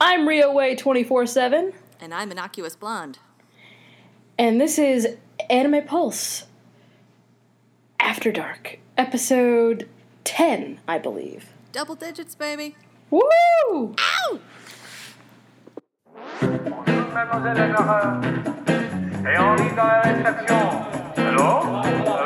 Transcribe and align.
I'm 0.00 0.28
Rio 0.28 0.52
Way 0.52 0.74
24 0.76 1.26
7, 1.26 1.72
And 2.00 2.12
I'm 2.14 2.30
Innocuous 2.30 2.76
Blonde. 2.76 3.18
and 4.38 4.60
this 4.60 4.78
is 4.78 5.16
Anime 5.48 5.84
Pulse 5.86 6.44
After 8.00 8.30
Dark, 8.30 8.78
episode 8.98 9.88
10, 10.24 10.80
I 10.86 10.98
believe. 10.98 11.46
Double 11.72 11.94
digits, 11.94 12.34
baby. 12.34 12.76
Woo! 13.10 13.22
Ow! 13.70 14.40
Mademoiselle 16.42 17.56
Agarra. 17.56 18.20
Et 19.28 19.38
on 19.38 19.54
lit 19.56 19.70
dans 19.74 19.86
la 19.86 20.00
réception. 20.02 20.86
Allô 21.16 21.42
Allô 21.42 22.25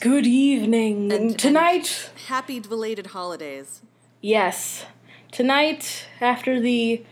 good 0.00 0.26
evening. 0.26 1.12
And- 1.12 1.38
Tonight, 1.38 2.10
Happy 2.26 2.60
belated 2.60 3.08
holidays. 3.08 3.82
yes, 4.20 4.84
tonight, 5.32 6.06
after 6.20 6.60
the 6.60 7.04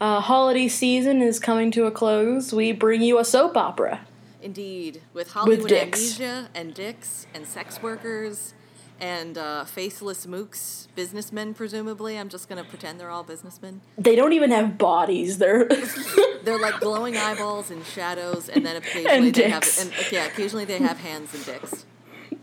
uh, 0.00 0.20
holiday 0.20 0.68
season 0.68 1.22
is 1.22 1.38
coming 1.38 1.70
to 1.72 1.84
a 1.86 1.90
close, 1.90 2.52
we 2.52 2.72
bring 2.72 3.02
you 3.02 3.18
a 3.18 3.24
soap 3.24 3.56
opera. 3.56 4.00
Indeed. 4.42 5.02
With 5.14 5.32
Hollywood 5.32 5.68
dicks. 5.68 5.98
amnesia 6.20 6.50
and 6.54 6.74
dicks 6.74 7.26
and 7.34 7.46
sex 7.46 7.82
workers 7.82 8.52
and 9.00 9.38
uh, 9.38 9.64
faceless 9.64 10.26
mooks, 10.26 10.86
businessmen, 10.94 11.54
presumably. 11.54 12.18
I'm 12.18 12.28
just 12.28 12.48
going 12.48 12.62
to 12.62 12.68
pretend 12.68 13.00
they're 13.00 13.10
all 13.10 13.24
businessmen. 13.24 13.80
They 13.96 14.14
don't 14.14 14.32
even 14.34 14.50
have 14.50 14.76
bodies. 14.78 15.38
They're 15.38 15.66
They're 16.44 16.58
like 16.60 16.78
glowing 16.78 17.16
eyeballs 17.16 17.70
and 17.70 17.84
shadows, 17.86 18.48
and 18.50 18.64
then 18.66 18.76
occasionally 18.76 19.06
And 19.28 19.34
they 19.34 19.48
have 19.48 19.64
and 19.80 19.90
yeah, 20.12 20.26
occasionally 20.26 20.66
they 20.66 20.78
have 20.78 20.98
hands 20.98 21.32
and 21.34 21.44
dicks. 21.46 21.86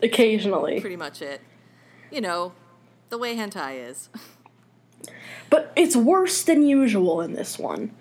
Occasionally. 0.02 0.80
Pretty 0.82 0.96
much 0.96 1.22
it. 1.22 1.42
You 2.12 2.22
know, 2.22 2.54
the 3.10 3.18
way 3.18 3.36
hentai 3.36 3.90
is. 3.90 4.10
But 5.50 5.72
it's 5.76 5.96
worse 5.96 6.44
than 6.44 6.64
usual 6.64 7.22
in 7.22 7.34
this 7.34 7.58
one. 7.60 7.92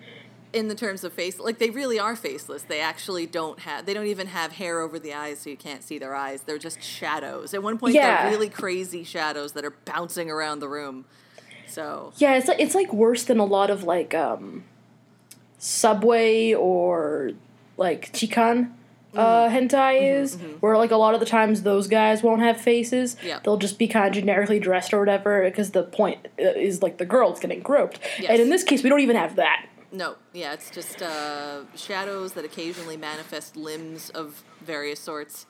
in 0.53 0.67
the 0.67 0.75
terms 0.75 1.03
of 1.05 1.13
face 1.13 1.39
like 1.39 1.59
they 1.59 1.69
really 1.69 1.97
are 1.97 2.13
faceless 2.13 2.63
they 2.63 2.81
actually 2.81 3.25
don't 3.25 3.59
have 3.61 3.85
they 3.85 3.93
don't 3.93 4.07
even 4.07 4.27
have 4.27 4.51
hair 4.51 4.81
over 4.81 4.99
the 4.99 5.13
eyes 5.13 5.39
so 5.39 5.49
you 5.49 5.55
can't 5.55 5.81
see 5.81 5.97
their 5.97 6.13
eyes 6.13 6.41
they're 6.41 6.57
just 6.57 6.83
shadows 6.83 7.53
at 7.53 7.63
one 7.63 7.77
point 7.77 7.95
Yeah. 7.95 8.23
they're 8.23 8.31
really 8.33 8.49
crazy 8.49 9.05
shadows 9.05 9.53
that 9.53 9.63
are 9.63 9.73
bouncing 9.85 10.29
around 10.29 10.59
the 10.59 10.67
room 10.67 11.05
so 11.67 12.11
Yeah, 12.17 12.35
it's 12.35 12.49
like 12.49 12.59
it's 12.59 12.75
like 12.75 12.91
worse 12.91 13.23
than 13.23 13.39
a 13.39 13.45
lot 13.45 13.69
of 13.69 13.83
like 13.85 14.13
um 14.13 14.65
Subway 15.57 16.53
or 16.53 17.31
like 17.77 18.11
Chikan 18.11 18.71
uh 19.15 19.47
Mm-hmm. 19.49 19.55
hentai 19.57 20.21
is 20.21 20.35
where 20.61 20.77
like 20.77 20.91
a 20.91 20.95
lot 20.95 21.13
of 21.13 21.19
the 21.19 21.25
times 21.25 21.63
those 21.63 21.87
guys 21.87 22.23
won't 22.23 22.41
have 22.41 22.59
faces. 22.59 23.17
Yeah. 23.23 23.39
They'll 23.43 23.57
just 23.57 23.77
be 23.77 23.87
kind 23.87 24.07
of 24.07 24.13
generically 24.13 24.59
dressed 24.59 24.93
or 24.93 24.99
whatever 24.99 25.43
because 25.43 25.71
the 25.71 25.83
point 25.83 26.27
uh, 26.39 26.43
is 26.55 26.81
like 26.81 26.97
the 26.97 27.05
girl's 27.05 27.39
getting 27.39 27.61
groped. 27.61 27.99
Yes. 28.19 28.29
And 28.31 28.39
in 28.41 28.49
this 28.49 28.63
case 28.63 28.83
we 28.83 28.89
don't 28.89 29.01
even 29.01 29.15
have 29.17 29.35
that. 29.35 29.65
no 29.91 30.15
yeah 30.33 30.53
it's 30.53 30.69
just 30.69 31.01
uh, 31.01 31.63
shadows 31.75 32.31
that 32.33 32.45
occasionally 32.45 32.95
manifest 32.95 33.57
limbs 33.57 34.09
of 34.11 34.43
various 34.61 34.99
sorts 35.01 35.45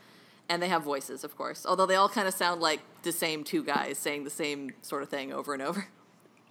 and 0.49 0.61
they 0.63 0.67
have 0.67 0.81
voices 0.83 1.23
of 1.23 1.37
course 1.37 1.63
although 1.69 1.85
they 1.85 1.95
all 1.95 2.09
kind 2.09 2.27
of 2.27 2.33
sound 2.33 2.59
like 2.59 2.79
the 3.03 3.11
same 3.11 3.43
two 3.43 3.63
guys 3.63 3.99
saying 3.99 4.23
the 4.23 4.31
same 4.31 4.71
sort 4.81 5.03
of 5.03 5.09
thing 5.09 5.31
over 5.31 5.53
and 5.53 5.61
over 5.61 5.85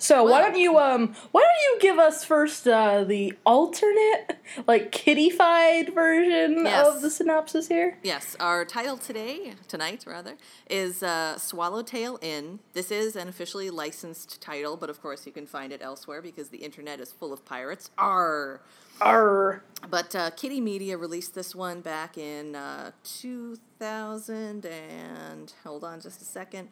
So 0.00 0.24
why 0.24 0.40
don't 0.40 0.56
you 0.58 0.78
um 0.78 1.14
why 1.30 1.42
don't 1.42 1.62
you 1.66 1.78
give 1.90 1.98
us 1.98 2.24
first 2.24 2.66
uh 2.66 3.04
the 3.04 3.34
alternate 3.44 4.38
like 4.66 4.90
kiddified 4.92 5.94
version 5.94 6.64
Yes. 6.64 6.86
of 6.86 7.02
the 7.02 7.10
synopsis 7.10 7.68
here? 7.68 7.98
Yes, 8.02 8.34
our 8.40 8.64
title 8.64 8.96
today, 8.96 9.52
tonight 9.68 10.04
rather, 10.06 10.36
is 10.70 11.02
uh, 11.02 11.36
Swallowtail 11.38 12.18
Inn. 12.22 12.60
This 12.72 12.90
is 12.90 13.14
an 13.14 13.28
officially 13.28 13.68
licensed 13.68 14.40
title, 14.40 14.76
but 14.78 14.88
of 14.88 15.02
course 15.02 15.26
you 15.26 15.32
can 15.32 15.46
find 15.46 15.70
it 15.70 15.82
elsewhere 15.82 16.22
because 16.22 16.48
the 16.48 16.58
internet 16.58 16.98
is 16.98 17.12
full 17.12 17.32
of 17.32 17.44
pirates. 17.44 17.90
Arr! 17.98 18.60
Arr. 19.02 19.62
But 19.88 20.16
uh, 20.16 20.30
Kitty 20.30 20.60
Media 20.62 20.96
released 20.96 21.34
this 21.34 21.54
one 21.54 21.80
back 21.82 22.16
in 22.18 22.56
uh, 22.56 22.92
2000 23.04 24.64
and 24.66 25.52
hold 25.62 25.84
on 25.84 26.00
just 26.00 26.20
a 26.22 26.24
second. 26.24 26.70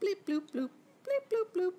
Bleep 0.00 0.24
bloop 0.26 0.42
bloop 0.54 0.70
bleep 1.04 1.24
bloop 1.30 1.48
bloop. 1.56 1.72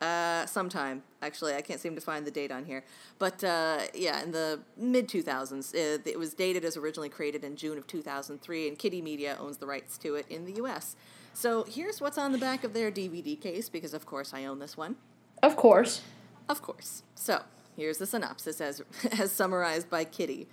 Uh, 0.00 0.46
sometime 0.46 1.02
actually, 1.20 1.54
I 1.54 1.60
can't 1.60 1.78
seem 1.78 1.94
to 1.94 2.00
find 2.00 2.26
the 2.26 2.30
date 2.30 2.50
on 2.50 2.64
here, 2.64 2.84
but 3.18 3.44
uh, 3.44 3.80
yeah, 3.94 4.22
in 4.22 4.32
the 4.32 4.60
mid 4.76 5.08
2000s, 5.08 5.74
uh, 5.74 6.02
it 6.06 6.18
was 6.18 6.32
dated 6.32 6.64
as 6.64 6.76
originally 6.78 7.10
created 7.10 7.44
in 7.44 7.54
June 7.54 7.76
of 7.76 7.86
2003, 7.86 8.68
and 8.68 8.78
Kitty 8.78 9.02
Media 9.02 9.36
owns 9.38 9.58
the 9.58 9.66
rights 9.66 9.98
to 9.98 10.14
it 10.14 10.26
in 10.30 10.46
the 10.46 10.52
U.S. 10.52 10.96
So 11.34 11.64
here's 11.64 12.00
what's 12.00 12.16
on 12.16 12.32
the 12.32 12.38
back 12.38 12.64
of 12.64 12.72
their 12.72 12.90
DVD 12.90 13.38
case, 13.38 13.68
because 13.68 13.92
of 13.92 14.06
course 14.06 14.32
I 14.32 14.46
own 14.46 14.58
this 14.58 14.76
one. 14.76 14.96
Of 15.42 15.56
course. 15.56 16.00
Of 16.48 16.62
course. 16.62 17.02
So, 17.14 17.42
here's 17.76 17.98
the 17.98 18.06
synopsis 18.06 18.60
as, 18.60 18.82
as 19.18 19.32
summarized 19.32 19.90
by 19.90 20.04
Kitty. 20.04 20.48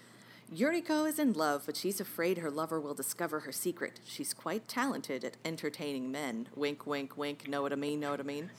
Yuriko 0.54 1.08
is 1.08 1.20
in 1.20 1.34
love, 1.34 1.64
but 1.66 1.76
she's 1.76 2.00
afraid 2.00 2.38
her 2.38 2.50
lover 2.50 2.80
will 2.80 2.94
discover 2.94 3.42
her 3.42 3.52
secret. 3.52 4.00
She's 4.06 4.34
quite 4.34 4.68
talented 4.68 5.26
at 5.26 5.36
entertaining 5.44 6.10
men. 6.10 6.48
Wink, 6.56 6.88
wink, 6.88 7.18
wink. 7.18 7.50
Know 7.50 7.62
what 7.62 7.74
I 7.74 7.76
mean? 7.76 8.00
Know 8.00 8.12
what 8.12 8.22
I 8.22 8.24
mean? 8.24 8.50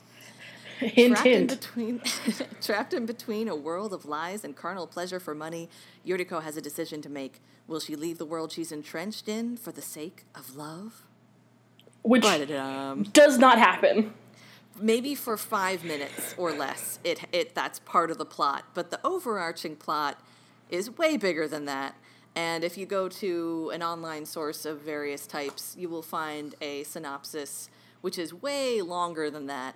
Hint 0.79 1.13
trapped 1.17 1.27
in 1.27 1.47
between, 1.47 2.01
trapped 2.61 2.93
in 2.93 3.05
between 3.05 3.47
a 3.49 3.55
world 3.55 3.93
of 3.93 4.05
lies 4.05 4.43
and 4.43 4.55
carnal 4.55 4.87
pleasure 4.87 5.19
for 5.19 5.35
money, 5.35 5.69
Yuriko 6.05 6.41
has 6.43 6.57
a 6.57 6.61
decision 6.61 7.01
to 7.03 7.09
make. 7.09 7.41
Will 7.67 7.79
she 7.79 7.95
leave 7.95 8.17
the 8.17 8.25
world 8.25 8.51
she's 8.51 8.71
entrenched 8.71 9.27
in 9.29 9.57
for 9.57 9.71
the 9.71 9.81
sake 9.81 10.25
of 10.35 10.55
love? 10.55 11.03
Which 12.01 12.23
Ba-da-dum. 12.23 13.03
does 13.13 13.37
not 13.37 13.57
happen. 13.59 14.13
maybe 14.81 15.13
for 15.15 15.37
five 15.37 15.83
minutes 15.83 16.33
or 16.37 16.51
less 16.53 16.99
it 17.03 17.25
it 17.33 17.53
that's 17.53 17.79
part 17.79 18.09
of 18.09 18.17
the 18.17 18.25
plot 18.25 18.63
but 18.73 18.91
the 18.91 18.99
overarching 19.05 19.75
plot 19.75 20.19
is 20.69 20.89
way 20.97 21.17
bigger 21.17 21.47
than 21.47 21.65
that 21.65 21.95
and 22.35 22.63
if 22.63 22.77
you 22.77 22.85
go 22.85 23.09
to 23.09 23.69
an 23.73 23.83
online 23.83 24.25
source 24.25 24.65
of 24.65 24.79
various 24.79 25.27
types 25.27 25.75
you 25.77 25.89
will 25.89 26.01
find 26.01 26.55
a 26.61 26.83
synopsis 26.83 27.69
which 28.01 28.17
is 28.17 28.33
way 28.33 28.81
longer 28.81 29.29
than 29.29 29.47
that 29.47 29.75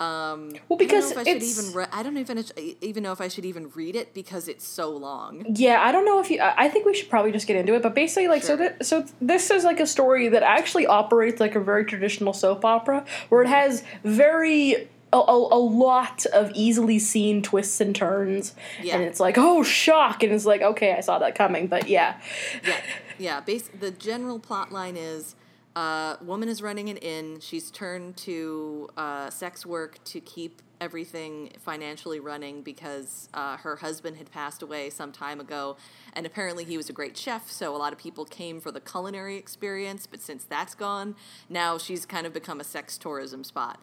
um, 0.00 0.52
Well, 0.68 0.76
because 0.76 1.12
I 1.12 1.14
don't 1.14 1.16
know 1.16 1.20
if 1.22 1.26
I 1.26 1.30
should 1.30 1.36
it's- 1.42 1.58
even 1.60 1.74
re- 1.76 1.86
I 1.92 2.02
don't 2.02 2.16
even 2.18 2.44
even 2.80 3.02
know 3.02 3.12
if 3.12 3.20
I 3.20 3.28
should 3.28 3.44
even 3.44 3.70
read 3.74 3.94
it 3.94 4.12
because 4.14 4.48
it's 4.48 4.66
so 4.66 4.90
long. 4.90 5.44
Yeah, 5.54 5.80
I 5.80 5.92
don't 5.92 6.04
know 6.04 6.18
if 6.20 6.30
you. 6.30 6.40
I 6.40 6.64
I 6.64 6.68
think 6.68 6.86
we 6.86 6.94
should 6.94 7.08
probably 7.10 7.30
just 7.32 7.46
get 7.46 7.56
into 7.56 7.74
it. 7.74 7.82
But 7.82 7.94
basically, 7.94 8.28
like, 8.28 8.42
so 8.42 8.56
Sure. 8.56 8.68
that 8.68 8.84
so 8.86 9.04
this 9.20 9.50
is 9.50 9.64
like 9.64 9.78
a 9.80 9.86
story 9.86 10.28
that 10.28 10.42
actually 10.42 10.86
operates 10.86 11.40
like 11.40 11.54
a 11.54 11.60
very 11.60 11.84
traditional 11.84 12.32
soap 12.32 12.64
opera, 12.64 13.04
where 13.28 13.42
it 13.42 13.48
has 13.48 13.84
very 14.02 14.88
a, 15.14 15.18
a, 15.18 15.36
a 15.54 15.60
lot 15.60 16.24
of 16.32 16.50
easily 16.54 16.98
seen 16.98 17.42
twists 17.42 17.80
and 17.82 17.94
turns, 17.94 18.54
Yeah. 18.82 18.94
and 18.94 19.04
it's 19.04 19.20
like, 19.20 19.36
oh, 19.36 19.62
shock, 19.62 20.22
and 20.22 20.32
it's 20.32 20.46
like, 20.46 20.62
okay, 20.62 20.94
I 20.94 21.00
saw 21.00 21.18
that 21.18 21.34
coming. 21.34 21.66
But 21.66 21.86
yeah, 21.88 22.18
yeah, 22.66 22.80
yeah. 23.18 23.40
Bas- 23.40 23.68
the 23.78 23.90
general 23.90 24.38
plot 24.38 24.72
line 24.72 24.96
is 24.96 25.34
uh, 25.74 26.16
woman 26.20 26.48
is 26.48 26.62
running 26.62 26.88
an 26.88 26.96
inn. 26.98 27.38
She's 27.40 27.70
turned 27.70 28.16
to 28.18 28.88
uh, 28.96 29.30
sex 29.30 29.64
work 29.64 30.02
to 30.04 30.20
keep 30.20 30.62
everything 30.80 31.52
financially 31.60 32.18
running 32.18 32.62
because 32.62 33.28
uh, 33.32 33.56
her 33.58 33.76
husband 33.76 34.16
had 34.16 34.30
passed 34.30 34.62
away 34.62 34.90
some 34.90 35.12
time 35.12 35.40
ago, 35.40 35.76
and 36.12 36.26
apparently 36.26 36.64
he 36.64 36.76
was 36.76 36.90
a 36.90 36.92
great 36.92 37.16
chef. 37.16 37.50
So 37.50 37.74
a 37.74 37.78
lot 37.78 37.92
of 37.92 37.98
people 37.98 38.24
came 38.24 38.60
for 38.60 38.72
the 38.72 38.80
culinary 38.80 39.36
experience, 39.36 40.06
but 40.06 40.20
since 40.20 40.44
that's 40.44 40.74
gone, 40.74 41.14
now 41.48 41.78
she's 41.78 42.04
kind 42.04 42.26
of 42.26 42.32
become 42.32 42.60
a 42.60 42.64
sex 42.64 42.98
tourism 42.98 43.44
spot. 43.44 43.80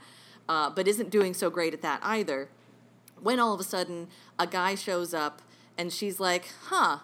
Uh, 0.48 0.70
but 0.70 0.88
isn't 0.88 1.10
doing 1.10 1.34
so 1.34 1.50
great 1.50 1.74
at 1.74 1.82
that 1.82 2.00
either 2.04 2.50
when 3.22 3.40
all 3.40 3.54
of 3.54 3.60
a 3.60 3.64
sudden 3.64 4.08
a 4.38 4.48
guy 4.48 4.76
shows 4.76 5.14
up 5.14 5.42
and 5.78 5.92
she's 5.94 6.20
like, 6.20 6.50
huh, 6.66 7.00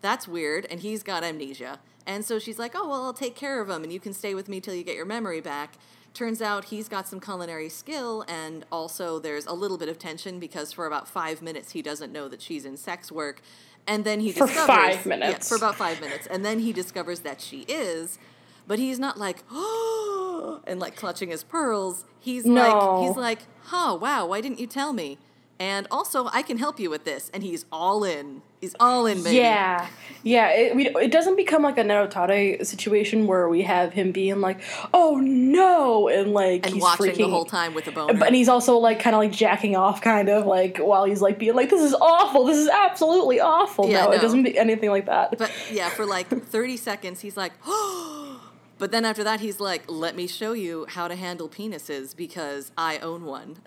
that's 0.00 0.26
weird. 0.26 0.66
And 0.70 0.80
he's 0.80 1.02
got 1.02 1.24
amnesia. 1.24 1.80
And 2.08 2.24
so 2.24 2.40
she's 2.40 2.58
like, 2.58 2.72
oh, 2.74 2.88
well, 2.88 3.04
I'll 3.04 3.12
take 3.12 3.36
care 3.36 3.60
of 3.60 3.68
him 3.68 3.84
and 3.84 3.92
you 3.92 4.00
can 4.00 4.14
stay 4.14 4.34
with 4.34 4.48
me 4.48 4.60
till 4.60 4.74
you 4.74 4.82
get 4.82 4.96
your 4.96 5.04
memory 5.04 5.40
back. 5.42 5.74
Turns 6.14 6.42
out 6.42 6.64
he's 6.64 6.88
got 6.88 7.06
some 7.06 7.20
culinary 7.20 7.68
skill, 7.68 8.24
and 8.26 8.64
also 8.72 9.20
there's 9.20 9.46
a 9.46 9.52
little 9.52 9.76
bit 9.78 9.88
of 9.90 9.98
tension 9.98 10.40
because 10.40 10.72
for 10.72 10.86
about 10.86 11.06
five 11.06 11.42
minutes 11.42 11.72
he 11.72 11.82
doesn't 11.82 12.10
know 12.10 12.26
that 12.28 12.40
she's 12.42 12.64
in 12.64 12.76
sex 12.76 13.12
work, 13.12 13.40
and 13.86 14.04
then 14.04 14.18
he 14.20 14.32
For 14.32 14.46
discovers 14.46 14.66
five 14.96 15.06
Yeah, 15.06 15.06
minutes. 15.18 15.48
for 15.48 15.54
about 15.56 15.76
five 15.76 16.00
minutes, 16.00 16.26
and 16.26 16.44
then 16.44 16.60
he 16.60 16.72
discovers 16.72 17.20
that 17.20 17.40
she 17.40 17.60
is, 17.68 18.18
but 18.66 18.78
he's 18.80 18.98
not 18.98 19.18
like 19.18 19.44
oh 19.52 20.60
and 20.66 20.80
like 20.80 20.96
clutching 20.96 21.28
his 21.28 21.44
pearls. 21.44 22.04
He's 22.18 22.44
No. 22.46 22.62
like 22.62 22.98
he's 22.98 23.16
like, 23.16 23.40
oh 23.70 23.94
wow, 23.94 24.26
why 24.26 24.40
didn't 24.40 24.58
you 24.58 24.66
tell 24.66 24.92
me? 24.94 25.18
And 25.60 25.88
also, 25.90 26.28
I 26.32 26.42
can 26.42 26.58
help 26.58 26.78
you 26.78 26.88
with 26.88 27.04
this, 27.04 27.30
and 27.34 27.42
he's 27.42 27.64
all 27.72 28.04
in. 28.04 28.42
He's 28.60 28.76
all 28.78 29.06
in, 29.06 29.24
baby. 29.24 29.36
Yeah, 29.36 29.88
yeah. 30.22 30.50
It, 30.50 30.76
we, 30.76 30.88
it 30.88 31.10
doesn't 31.10 31.36
become 31.36 31.62
like 31.62 31.78
a 31.78 31.82
Netorare 31.82 32.64
situation 32.64 33.26
where 33.26 33.48
we 33.48 33.62
have 33.62 33.92
him 33.92 34.12
being 34.12 34.40
like, 34.40 34.60
"Oh 34.94 35.16
no," 35.16 36.08
and 36.08 36.32
like 36.32 36.64
and 36.64 36.74
he's 36.74 36.82
watching 36.82 37.06
freaking, 37.06 37.16
the 37.16 37.28
whole 37.28 37.44
time 37.44 37.74
with 37.74 37.88
a 37.88 37.92
boner. 37.92 38.14
But 38.14 38.28
and 38.28 38.36
he's 38.36 38.48
also 38.48 38.78
like 38.78 39.00
kind 39.00 39.16
of 39.16 39.20
like 39.20 39.32
jacking 39.32 39.74
off, 39.74 40.00
kind 40.00 40.28
of 40.28 40.46
like 40.46 40.78
while 40.78 41.04
he's 41.04 41.20
like 41.20 41.38
being 41.40 41.54
like, 41.54 41.70
"This 41.70 41.82
is 41.82 41.94
awful. 41.94 42.44
This 42.44 42.58
is 42.58 42.68
absolutely 42.68 43.40
awful." 43.40 43.88
Yeah, 43.88 44.04
no, 44.04 44.10
no. 44.10 44.12
it 44.12 44.20
doesn't 44.20 44.44
be 44.44 44.56
anything 44.56 44.90
like 44.90 45.06
that. 45.06 45.38
But 45.38 45.50
yeah, 45.72 45.88
for 45.88 46.06
like 46.06 46.28
30 46.28 46.76
seconds, 46.76 47.20
he's 47.20 47.36
like, 47.36 47.52
oh. 47.66 48.14
But 48.78 48.92
then 48.92 49.04
after 49.04 49.24
that, 49.24 49.40
he's 49.40 49.58
like, 49.58 49.82
let 49.88 50.14
me 50.14 50.28
show 50.28 50.52
you 50.52 50.86
how 50.88 51.08
to 51.08 51.16
handle 51.16 51.48
penises 51.48 52.14
because 52.14 52.70
I 52.78 52.98
own 52.98 53.24
one. 53.24 53.56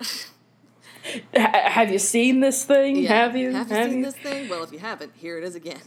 Ha- 1.36 1.70
have 1.70 1.90
you 1.90 1.98
seen 1.98 2.40
this 2.40 2.64
thing? 2.64 2.96
Yeah. 2.96 3.08
Have 3.08 3.36
you? 3.36 3.52
Have 3.52 3.70
you 3.70 3.84
seen 3.84 4.02
this 4.02 4.16
thing? 4.16 4.48
Well, 4.48 4.62
if 4.62 4.72
you 4.72 4.78
haven't, 4.78 5.12
here 5.16 5.38
it 5.38 5.44
is 5.44 5.54
again. 5.54 5.80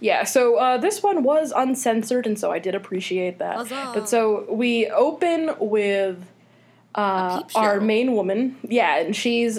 Yeah, 0.00 0.24
so 0.24 0.56
uh, 0.56 0.78
this 0.78 1.02
one 1.02 1.24
was 1.24 1.52
uncensored, 1.54 2.26
and 2.26 2.38
so 2.38 2.52
I 2.52 2.60
did 2.60 2.74
appreciate 2.76 3.38
that. 3.40 3.56
Huzzah. 3.56 3.90
But 3.94 4.08
so 4.08 4.46
we 4.48 4.86
open 4.88 5.54
with 5.58 6.24
uh, 6.94 7.42
our 7.56 7.80
main 7.80 8.12
woman, 8.12 8.56
yeah, 8.62 8.98
and 9.00 9.14
she's 9.16 9.58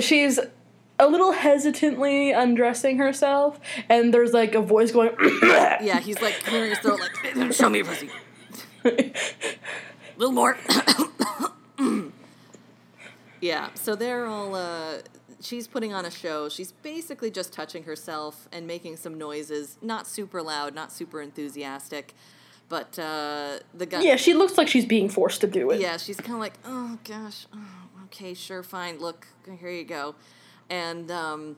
she's 0.00 0.38
a 1.00 1.08
little 1.08 1.32
hesitantly 1.32 2.30
undressing 2.30 2.98
herself, 2.98 3.58
and 3.88 4.14
there's 4.14 4.32
like 4.32 4.54
a 4.54 4.60
voice 4.60 4.92
going, 4.92 5.10
Yeah, 5.42 5.98
he's 5.98 6.22
like 6.22 6.34
clearing 6.44 6.70
his 6.70 6.78
throat, 6.78 7.00
like, 7.00 7.52
show 7.52 7.68
me 7.68 7.78
your 7.78 7.86
pussy. 7.86 8.10
A 8.84 9.12
little 10.16 10.32
more. 10.32 10.56
yeah, 13.44 13.68
so 13.74 13.94
they're 13.94 14.26
all, 14.26 14.54
uh, 14.54 14.98
she's 15.40 15.66
putting 15.68 15.92
on 15.92 16.04
a 16.06 16.10
show. 16.10 16.48
She's 16.48 16.72
basically 16.72 17.30
just 17.30 17.52
touching 17.52 17.82
herself 17.84 18.48
and 18.52 18.66
making 18.66 18.96
some 18.96 19.18
noises. 19.18 19.76
Not 19.82 20.06
super 20.06 20.40
loud, 20.42 20.74
not 20.74 20.90
super 20.92 21.20
enthusiastic. 21.20 22.14
But 22.70 22.98
uh, 22.98 23.58
the 23.74 23.84
guy. 23.86 24.00
yeah, 24.00 24.16
she 24.16 24.32
looks 24.32 24.56
like 24.56 24.68
she's 24.68 24.86
being 24.86 25.08
forced 25.10 25.42
to 25.42 25.46
do 25.46 25.70
it. 25.70 25.80
Yeah, 25.80 25.98
she's 25.98 26.16
kind 26.16 26.32
of 26.34 26.40
like, 26.40 26.54
oh 26.64 26.98
gosh, 27.04 27.46
oh, 27.54 28.04
okay, 28.06 28.32
sure, 28.32 28.62
fine. 28.62 28.98
Look, 28.98 29.26
here 29.60 29.70
you 29.70 29.84
go. 29.84 30.14
And 30.70 31.10
um, 31.10 31.56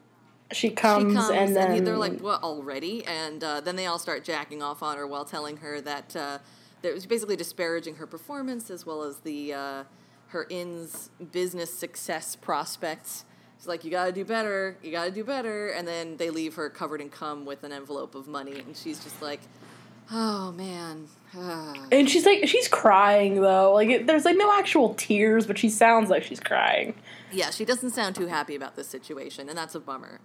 She 0.51 0.71
comes, 0.71 1.13
she 1.13 1.17
comes, 1.17 1.31
and 1.31 1.39
and, 1.39 1.57
then 1.57 1.75
he- 1.75 1.81
they're 1.81 1.97
like, 1.97 2.21
"What 2.21 2.43
already?" 2.43 3.07
And 3.07 3.43
uh, 3.43 3.61
then 3.61 3.77
they 3.77 3.87
all 3.87 4.01
start 4.01 4.25
jacking 4.25 4.63
off 4.65 4.83
on 4.83 4.97
her 4.97 5.07
while 5.07 5.25
telling 5.25 5.59
her 5.59 5.81
that 5.83 6.17
uh, 6.17 6.39
that 6.83 6.93
was 6.93 7.07
basically 7.07 7.37
disparaging 7.37 7.95
her 7.97 8.07
performance 8.09 8.69
as 8.69 8.85
well 8.85 9.05
as 9.05 9.19
the 9.21 9.55
uh, 9.55 9.85
her 10.29 10.47
inn's 10.51 11.11
business 11.33 11.73
success 11.73 12.37
prospects. 12.37 13.25
It's 13.57 13.67
like 13.67 13.85
you 13.85 13.91
got 13.91 14.07
to 14.07 14.13
do 14.13 14.25
better, 14.25 14.77
you 14.83 14.91
got 14.93 15.05
to 15.07 15.11
do 15.11 15.25
better, 15.25 15.69
and 15.69 15.87
then 15.87 16.17
they 16.17 16.31
leave 16.31 16.55
her 16.55 16.69
covered 16.69 17.01
in 17.01 17.09
cum 17.09 17.47
with 17.47 17.65
an 17.65 17.73
envelope 17.73 18.15
of 18.15 18.29
money, 18.29 18.59
and 18.59 18.77
she's 18.77 19.03
just 19.03 19.21
like, 19.23 19.41
"Oh 20.11 20.53
man." 20.53 21.09
ah." 21.35 21.87
and 21.91 22.09
she's 22.09 22.27
like 22.27 22.47
she's 22.47 22.69
crying 22.69 23.41
though. 23.41 23.73
Like 23.73 23.89
it, 23.89 24.07
there's 24.07 24.25
like 24.25 24.37
no 24.37 24.53
actual 24.59 24.95
tears, 24.95 25.47
but 25.47 25.59
she 25.59 25.69
sounds 25.71 26.11
like 26.11 26.23
she's 26.23 26.41
crying. 26.41 26.95
yeah, 27.33 27.51
she 27.51 27.65
doesn't 27.65 27.91
sound 27.91 28.15
too 28.15 28.27
happy 28.27 28.55
about 28.55 28.77
this 28.77 28.89
situation, 28.89 29.49
and 29.49 29.57
that's 29.57 29.75
a 29.75 29.81
bummer. 29.81 30.21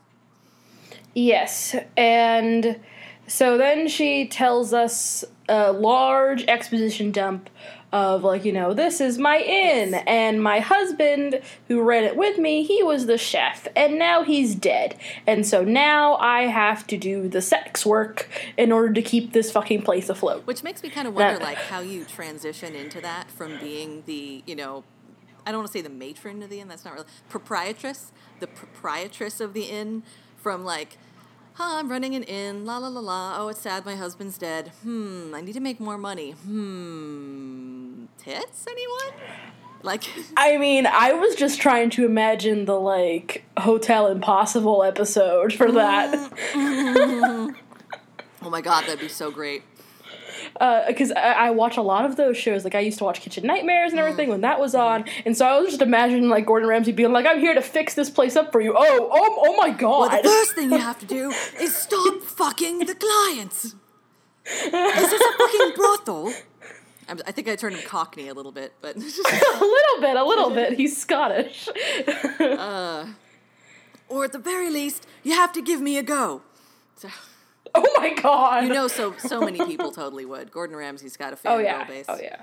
Yes, 1.14 1.76
and 1.96 2.80
so 3.28 3.58
then 3.58 3.88
she 3.88 4.28
tells 4.28 4.74
us 4.74 5.24
a 5.48 5.72
large 5.72 6.44
exposition 6.46 7.12
dump 7.12 7.50
of 7.94 8.24
like, 8.24 8.46
you 8.46 8.54
know, 8.54 8.74
this 8.74 9.02
is 9.02 9.18
my 9.18 9.40
inn, 9.40 9.96
and 10.08 10.42
my 10.42 10.60
husband 10.60 11.42
who 11.68 11.82
ran 11.82 12.04
it 12.04 12.16
with 12.16 12.38
me, 12.38 12.64
he 12.64 12.82
was 12.84 13.06
the 13.06 13.18
chef, 13.18 13.68
and 13.76 14.00
now 14.00 14.24
he's 14.24 14.56
dead. 14.56 14.98
And 15.28 15.46
so 15.46 15.64
now 15.64 16.16
I 16.16 16.44
have 16.44 16.88
to 16.88 16.98
do 16.98 17.28
the 17.28 17.42
sex 17.42 17.86
work 17.86 18.30
in 18.58 18.72
order 18.72 18.94
to 18.94 19.02
keep 19.02 19.34
this 19.34 19.52
fucking 19.52 19.82
place 19.82 20.10
afloat. 20.10 20.48
Which 20.48 20.64
makes 20.64 20.82
me 20.84 20.90
kind 20.90 21.08
of 21.08 21.16
wonder, 21.16 21.40
That- 21.40 21.44
like, 21.44 21.58
how 21.58 21.82
you 21.82 22.06
transition 22.06 22.76
into 22.76 23.02
that 23.02 23.30
from 23.30 23.60
being 23.60 24.04
the, 24.06 24.44
you 24.46 24.56
know, 24.56 24.84
I 25.46 25.52
don't 25.52 25.60
want 25.62 25.72
to 25.72 25.78
say 25.78 25.82
the 25.82 25.90
matron 25.90 26.44
of 26.44 26.50
the 26.50 26.60
inn. 26.60 26.68
That's 26.68 26.86
not 26.86 26.94
really 26.94 27.08
proprietress, 27.30 28.12
the 28.40 28.48
proprietress 28.48 29.42
of 29.42 29.54
the 29.54 29.64
inn. 29.64 30.04
From 30.38 30.66
like, 30.66 30.98
huh, 31.62 31.78
I'm 31.78 31.90
running 31.90 32.16
an 32.16 32.24
inn. 32.24 32.66
La 32.66 32.78
la 32.78 32.88
la 32.88 33.00
la. 33.00 33.36
Oh, 33.38 33.48
it's 33.50 33.62
sad. 33.62 33.86
My 33.86 33.96
husband's 33.96 34.38
dead. 34.38 34.70
Hmm. 34.84 35.34
I 35.36 35.42
need 35.42 35.54
to 35.54 35.60
make 35.60 35.80
more 35.80 35.98
money. 35.98 36.32
Hmm. 36.32 38.06
Tits? 38.18 38.66
Anyone? 38.70 39.22
Like, 39.84 40.04
I 40.38 40.58
mean, 40.58 40.86
I 40.86 41.14
was 41.14 41.36
just 41.36 41.62
trying 41.62 41.90
to 41.92 42.06
imagine 42.06 42.66
the 42.66 42.80
like 42.80 43.44
Hotel 43.58 44.08
Impossible 44.08 44.84
episode 44.84 45.54
for 45.54 45.72
that. 45.72 46.32
oh 46.56 47.54
my 48.50 48.62
god, 48.62 48.86
that'd 48.86 49.00
be 49.00 49.08
so 49.08 49.32
great. 49.32 49.64
Uh, 50.60 50.88
because 50.88 51.12
I, 51.12 51.34
I 51.34 51.50
watch 51.52 51.78
a 51.78 51.82
lot 51.82 52.06
of 52.06 52.16
those 52.16 52.38
shows. 52.38 52.64
Like 52.64 52.76
I 52.76 52.80
used 52.80 52.98
to 53.00 53.04
watch 53.04 53.22
Kitchen 53.22 53.46
Nightmares 53.46 53.92
and 53.92 54.00
mm. 54.00 54.04
everything 54.04 54.30
when 54.30 54.42
that 54.42 54.60
was 54.60 54.76
on, 54.76 55.06
and 55.26 55.36
so 55.36 55.46
I 55.46 55.60
was 55.60 55.70
just 55.70 55.82
imagining 55.82 56.30
like 56.30 56.46
Gordon 56.46 56.68
Ramsay 56.68 56.92
being 56.92 57.12
like, 57.12 57.26
"I'm 57.26 57.40
here 57.40 57.54
to 57.54 57.62
fix 57.62 57.94
this 57.94 58.10
place 58.10 58.36
up 58.36 58.52
for 58.52 58.62
you." 58.62 58.74
Oh, 58.78 59.10
oh, 59.12 59.44
oh 59.48 59.56
my 59.58 59.70
god! 59.70 60.12
Well, 60.12 60.22
the 60.22 60.30
first 60.30 60.56
thing 60.56 60.72
you 60.72 60.78
have 60.78 61.00
to 61.00 61.06
do 61.20 61.32
is 61.60 61.76
stop 61.76 62.22
fucking 62.22 62.80
the 62.80 62.96
clients. 62.96 63.76
Is 64.46 64.72
this 64.72 65.22
a 65.22 65.38
fucking 65.38 65.74
brothel? 65.76 66.34
I'm, 67.08 67.20
I 67.28 67.32
think 67.32 67.50
I 67.50 67.56
turned 67.56 67.76
him 67.76 67.84
Cockney 67.86 68.30
a 68.30 68.34
little 68.34 68.52
bit, 68.52 68.74
but 68.82 68.96
a 68.96 69.00
little 69.00 70.02
bit, 70.02 70.16
a 70.16 70.24
little 70.24 70.50
bit. 70.50 70.74
He's 70.74 71.00
Scottish. 71.00 71.68
Uh, 72.40 73.08
or 74.08 74.26
at 74.26 74.32
the 74.32 74.40
very 74.40 74.70
least, 74.70 75.06
you 75.24 75.34
have 75.34 75.52
to 75.54 75.62
give 75.62 75.82
me 75.82 75.98
a 75.98 76.04
go. 76.04 76.42
So, 76.96 77.10
oh 77.76 77.88
my 77.98 78.14
god! 78.14 78.64
you 78.64 78.74
know, 78.74 78.88
so 78.88 79.14
so 79.18 79.42
many 79.42 79.60
people 79.66 79.92
totally 79.92 80.26
would. 80.26 80.52
Gordon 80.52 80.76
Ramsay's 80.76 81.18
got 81.18 81.34
a 81.34 81.36
fan 81.36 81.52
oh 81.54 81.58
yeah, 81.60 81.84
base. 81.86 82.06
oh 82.10 82.18
yeah. 82.22 82.42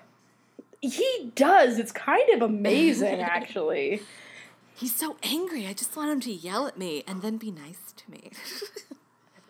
He 0.80 1.32
does. 1.34 1.78
It's 1.78 1.92
kind 1.92 2.28
of 2.30 2.42
amazing, 2.42 3.20
actually. 3.36 4.02
He's 4.74 4.94
so 4.94 5.16
angry. 5.24 5.66
I 5.66 5.72
just 5.72 5.96
want 5.96 6.10
him 6.10 6.20
to 6.20 6.32
yell 6.32 6.66
at 6.68 6.78
me 6.78 7.02
and 7.06 7.20
then 7.20 7.36
be 7.36 7.50
nice 7.50 7.92
to 7.96 8.10
me. 8.10 8.30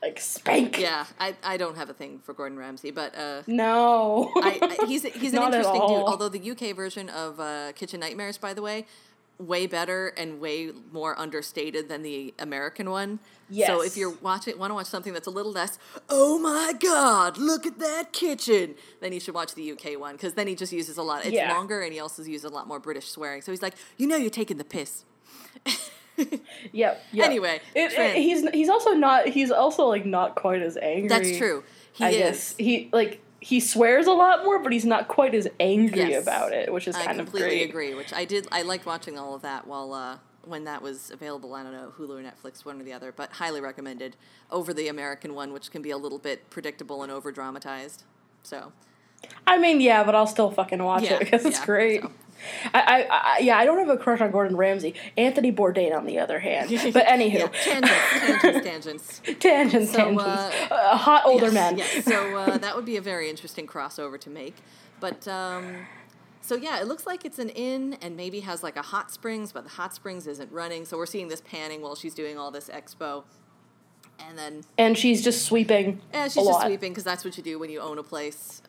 Like 0.01 0.21
spank. 0.21 0.79
yeah, 0.79 1.07
I, 1.19 1.35
I 1.43 1.57
don't 1.57 1.77
have 1.77 1.91
a 1.91 1.93
thing 1.93 2.21
for 2.23 2.33
Gordon 2.33 2.57
Ramsay, 2.57 2.93
but 2.93 3.17
uh, 3.19 3.43
No. 3.49 4.31
I, 4.37 4.77
I, 4.81 4.87
he's 4.87 5.03
he's 5.03 5.35
an 5.35 5.43
interesting 5.43 5.75
dude. 5.75 5.83
Although 5.83 6.29
the 6.29 6.53
UK 6.53 6.77
version 6.77 7.09
of 7.09 7.41
uh, 7.41 7.73
Kitchen 7.73 7.99
Nightmares, 7.99 8.39
by 8.39 8.55
the 8.55 8.63
way, 8.63 8.87
way 9.39 9.67
better 9.67 10.09
and 10.17 10.41
way 10.41 10.73
more 10.93 11.17
understated 11.19 11.89
than 11.89 12.03
the 12.03 12.35
American 12.39 12.91
one. 12.91 13.21
So 13.67 13.83
if 13.83 13.97
you're 13.97 14.11
watching, 14.21 14.59
want 14.59 14.71
to 14.71 14.75
watch 14.75 14.87
something 14.89 15.13
that's 15.13 15.27
a 15.29 15.31
little 15.31 15.53
less, 15.53 15.79
oh 16.11 16.39
my 16.39 16.73
god, 16.79 17.39
look 17.39 17.65
at 17.65 17.79
that 17.79 18.13
kitchen, 18.13 18.75
then 19.01 19.13
you 19.13 19.21
should 19.21 19.35
watch 19.35 19.55
the 19.55 19.73
UK 19.73 19.99
one 19.99 20.17
because 20.17 20.35
then 20.35 20.49
he 20.49 20.55
just 20.55 20.73
uses 20.73 20.99
a 20.99 21.03
lot. 21.03 21.25
It's 21.25 21.33
Yeah. 21.35 21.53
longer 21.55 21.81
and 21.81 21.93
he 21.93 22.01
also 22.01 22.23
uses 22.25 22.45
a 22.45 22.53
lot 22.53 22.67
more 22.69 22.79
British 22.81 23.09
swearing. 23.09 23.41
So 23.43 23.53
he's 23.53 23.63
like, 23.63 23.75
you 23.97 24.07
know, 24.07 24.17
you're 24.17 24.29
taking 24.31 24.59
the 24.59 24.65
piss. 24.65 25.05
Yep. 26.73 27.01
yep. 27.13 27.27
Anyway, 27.27 27.61
it, 27.77 27.93
it- 27.93 28.17
he's 28.17 28.49
he's 28.51 28.69
also 28.69 28.91
not 28.93 29.29
he's 29.29 29.53
also 29.53 29.87
like 29.87 30.05
not 30.05 30.35
quite 30.35 30.63
as 30.63 30.77
angry. 30.77 31.09
That's 31.09 31.37
true. 31.39 31.63
He 31.93 32.05
I 32.05 32.09
is. 32.11 32.17
guess 32.19 32.57
he 32.59 32.89
like 32.93 33.21
he 33.41 33.61
swears 33.61 34.07
a 34.07 34.13
lot 34.13 34.45
more, 34.45 34.59
but 34.59 34.73
he's 34.73 34.85
not 34.85 35.09
quite 35.09 35.35
as 35.35 35.47
angry 35.61 36.01
Yes. 36.11 36.23
about 36.23 36.53
it, 36.53 36.73
which 36.73 36.89
is 36.89 36.97
I 36.97 37.05
kind 37.07 37.21
of 37.21 37.31
great. 37.31 37.43
I 37.43 37.47
completely 37.49 37.69
agree. 37.71 37.95
Which 37.95 38.13
I 38.13 38.25
did. 38.25 38.49
I 38.51 38.63
liked 38.63 38.85
watching 38.87 39.19
all 39.19 39.35
of 39.35 39.43
that 39.43 39.67
while 39.67 39.93
uh, 39.95 40.19
when 40.45 40.65
that 40.65 40.83
was 40.83 41.11
available. 41.11 41.55
I 41.55 41.63
don't 41.63 41.73
know 41.73 41.93
Hulu 41.97 42.21
or 42.21 42.23
Netflix, 42.23 42.65
one 42.65 42.81
or 42.81 42.85
the 42.85 42.93
other, 42.93 43.13
but 43.13 43.31
highly 43.33 43.61
recommended 43.61 44.17
over 44.51 44.75
the 44.75 44.89
American 44.89 45.35
one, 45.35 45.53
which 45.53 45.71
can 45.71 45.83
be 45.83 45.91
a 45.91 45.99
little 45.99 46.19
bit 46.19 46.51
predictable 46.51 47.03
and 47.03 47.13
over 47.13 47.31
dramatized. 47.31 48.03
So 48.43 48.73
I 49.47 49.59
mean, 49.59 49.81
yeah, 49.81 50.03
but 50.05 50.15
I'll 50.15 50.27
still 50.27 50.51
fucking 50.51 50.83
watch 50.83 51.05
Yeah, 51.05 51.15
it 51.15 51.19
because 51.21 51.45
it's 51.45 51.59
yeah, 51.61 51.67
great. 51.67 52.03
so. 52.03 52.11
I, 52.75 52.81
I, 52.81 53.07
I, 53.11 53.39
yeah, 53.41 53.59
I 53.59 53.65
don't 53.65 53.79
have 53.79 53.89
a 53.89 53.97
crush 53.97 54.21
on 54.21 54.31
Gordon 54.31 54.57
Ramsay. 54.57 54.95
Anthony 55.17 55.53
Bourdain, 55.53 55.97
on 55.97 56.07
the 56.07 56.19
other 56.19 56.39
hand. 56.39 56.71
But 56.93 57.07
anywho, 57.07 57.33
yeah, 57.41 57.49
tangents, 57.49 57.93
tangents, 58.41 58.65
tangents. 58.65 59.21
tangents, 59.41 59.93
So, 59.93 59.99
tangents. 59.99 60.25
uh, 60.25 60.69
Uh, 60.71 60.97
hot 60.97 61.23
older 61.27 61.47
yes, 61.47 61.55
men. 61.55 61.79
Yes. 61.79 62.05
So 62.05 62.37
uh, 62.37 62.59
that 62.65 62.75
would 62.77 62.85
be 62.85 62.97
a 62.97 63.03
very 63.03 63.29
interesting 63.31 63.67
crossover 63.67 64.19
to 64.21 64.31
make. 64.31 64.55
But 65.01 65.27
um, 65.29 65.87
so 66.41 66.57
yeah, 66.57 66.81
it 66.81 66.87
looks 66.89 67.07
like 67.07 67.25
it's 67.25 67.39
an 67.39 67.51
inn 67.51 67.97
and 68.03 68.17
maybe 68.17 68.41
has 68.41 68.63
like 68.63 68.77
a 68.77 68.83
hot 68.83 69.11
springs, 69.11 69.53
but 69.53 69.65
the 69.65 69.71
hot 69.71 69.95
springs 69.95 70.27
isn't 70.27 70.51
running. 70.51 70.85
So 70.85 70.97
we're 70.97 71.07
seeing 71.07 71.29
this 71.29 71.41
panning 71.43 71.83
while 71.83 71.95
she's 71.95 72.15
doing 72.15 72.39
all 72.39 72.51
this 72.51 72.69
expo, 72.69 73.25
and 74.27 74.37
then 74.39 74.63
And 74.79 74.97
she's 74.99 75.23
just 75.23 75.45
sweeping. 75.45 76.01
yeah, 76.13 76.25
she's 76.25 76.35
just 76.35 76.47
lot. 76.47 76.63
sweeping 76.67 76.93
because 76.93 77.05
that's 77.05 77.25
what 77.25 77.37
you 77.37 77.43
do 77.43 77.59
when 77.59 77.71
you 77.71 77.81
own 77.81 77.99
a 77.99 78.03
place. 78.03 78.63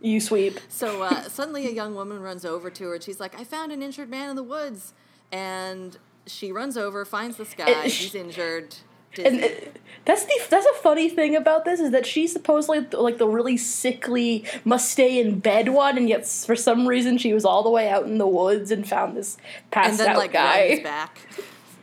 You 0.00 0.20
sweep. 0.20 0.58
So 0.68 1.02
uh, 1.02 1.22
suddenly, 1.28 1.66
a 1.66 1.70
young 1.70 1.94
woman 1.94 2.20
runs 2.20 2.44
over 2.44 2.70
to 2.70 2.84
her, 2.88 2.94
and 2.94 3.02
she's 3.02 3.20
like, 3.20 3.38
"I 3.38 3.44
found 3.44 3.72
an 3.72 3.82
injured 3.82 4.10
man 4.10 4.30
in 4.30 4.36
the 4.36 4.42
woods." 4.42 4.92
And 5.32 5.96
she 6.26 6.52
runs 6.52 6.76
over, 6.76 7.04
finds 7.04 7.36
this 7.36 7.54
guy. 7.54 7.70
And 7.70 7.90
He's 7.90 8.14
injured. 8.14 8.76
And 9.16 9.40
dizzy. 9.40 9.66
uh, 9.66 9.70
that's 10.04 10.24
the 10.24 10.40
that's 10.50 10.66
a 10.66 10.74
funny 10.82 11.08
thing 11.08 11.36
about 11.36 11.64
this 11.64 11.78
is 11.78 11.92
that 11.92 12.04
she's 12.04 12.32
supposedly 12.32 12.80
like 12.80 13.18
the 13.18 13.28
really 13.28 13.56
sickly 13.56 14.44
must 14.64 14.90
stay 14.90 15.20
in 15.20 15.38
bed 15.38 15.68
one, 15.68 15.96
and 15.96 16.08
yet 16.08 16.26
for 16.26 16.56
some 16.56 16.86
reason 16.88 17.16
she 17.16 17.32
was 17.32 17.44
all 17.44 17.62
the 17.62 17.70
way 17.70 17.88
out 17.88 18.04
in 18.06 18.18
the 18.18 18.26
woods 18.26 18.72
and 18.72 18.88
found 18.88 19.16
this 19.16 19.36
passed 19.70 19.90
and 19.90 19.98
then 20.00 20.08
out 20.10 20.16
like 20.16 20.32
guy. 20.32 20.80
back. 20.82 21.20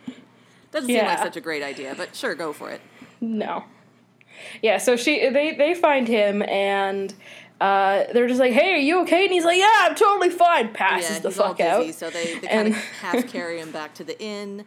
Doesn't 0.72 0.88
seem 0.88 1.04
like 1.04 1.18
such 1.18 1.36
a 1.36 1.40
great 1.40 1.62
idea, 1.62 1.94
but 1.96 2.14
sure, 2.14 2.34
go 2.34 2.52
for 2.52 2.70
it. 2.70 2.80
No. 3.20 3.64
Yeah, 4.60 4.76
so 4.78 4.96
she 4.96 5.30
they 5.30 5.54
they 5.54 5.74
find 5.74 6.08
him 6.08 6.42
and 6.42 7.14
uh, 7.62 8.12
they're 8.12 8.28
just 8.28 8.40
like, 8.40 8.52
"Hey, 8.52 8.72
are 8.74 8.76
you 8.78 9.00
okay?" 9.02 9.24
And 9.24 9.32
he's 9.32 9.44
like, 9.44 9.58
"Yeah, 9.58 9.72
I'm 9.82 9.94
totally 9.94 10.30
fine." 10.30 10.72
Passes 10.72 11.10
yeah, 11.16 11.18
the 11.20 11.30
fuck 11.30 11.56
dizzy, 11.56 11.68
out. 11.68 11.94
so 11.94 12.10
they, 12.10 12.38
they 12.38 12.48
And- 12.48 12.74
kind 12.74 12.74
of 13.14 13.22
half 13.22 13.28
carry 13.32 13.60
him 13.60 13.70
back 13.70 13.94
to 13.94 14.04
the 14.04 14.20
inn, 14.20 14.64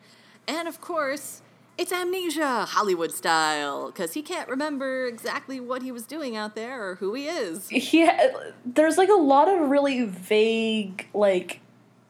and 0.48 0.68
of 0.68 0.82
course. 0.82 1.42
It's 1.78 1.92
amnesia, 1.92 2.64
Hollywood 2.64 3.12
style, 3.12 3.88
because 3.88 4.14
he 4.14 4.22
can't 4.22 4.48
remember 4.48 5.08
exactly 5.08 5.60
what 5.60 5.82
he 5.82 5.92
was 5.92 6.06
doing 6.06 6.38
out 6.38 6.56
there 6.56 6.82
or 6.92 6.96
who 6.96 7.14
he 7.16 7.28
is. 7.28 7.70
Yeah, 7.70 8.32
there's 8.66 8.98
like 8.98 9.10
a 9.10 9.20
lot 9.34 9.50
of 9.50 9.60
really 9.70 10.06
vague 10.06 11.06
like 11.14 11.60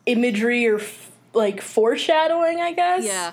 imagery 0.05 0.67
or 0.67 0.75
f- 0.79 1.09
like 1.33 1.61
foreshadowing, 1.61 2.61
I 2.61 2.73
guess. 2.73 3.05
Yeah. 3.05 3.31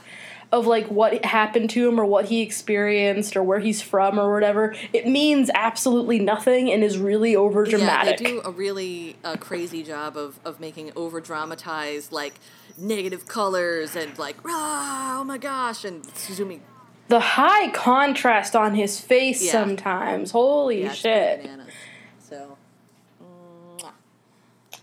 Of 0.53 0.67
like 0.67 0.89
what 0.89 1.25
happened 1.25 1.71
to 1.71 1.89
him 1.89 1.99
or 1.99 2.05
what 2.05 2.27
he 2.27 2.43
experienced 2.43 3.37
or 3.37 3.43
where 3.43 3.59
he's 3.59 3.81
from 3.81 4.19
or 4.19 4.31
whatever. 4.35 4.75
It 4.93 5.07
means 5.07 5.51
absolutely 5.55 6.19
nothing 6.19 6.71
and 6.71 6.85
is 6.85 6.99
really 6.99 7.35
over 7.35 7.65
dramatic. 7.65 8.21
Yeah, 8.21 8.27
they 8.27 8.33
do 8.35 8.43
a 8.45 8.51
really 8.51 9.17
uh, 9.25 9.37
crazy 9.39 9.83
job 9.83 10.15
of, 10.17 10.39
of 10.45 10.61
making 10.61 10.93
over 10.95 11.23
dramatized 11.23 12.13
like 12.13 12.35
negative 12.77 13.27
colors 13.27 13.97
and 13.97 14.19
like 14.19 14.37
ah, 14.47 15.21
oh 15.21 15.25
my 15.25 15.39
gosh 15.39 15.87
and 15.87 16.05
zooming. 16.17 16.63
the 17.09 17.21
high 17.21 17.71
contrast 17.71 18.55
on 18.55 18.75
his 18.75 19.01
face 19.01 19.43
Yeah. 19.43 19.53
sometimes. 19.53 20.33
Holy 20.33 20.83
Yeah, 20.83 20.93
shit. 20.93 21.43
bananas. 21.43 21.73
So, 22.19 22.59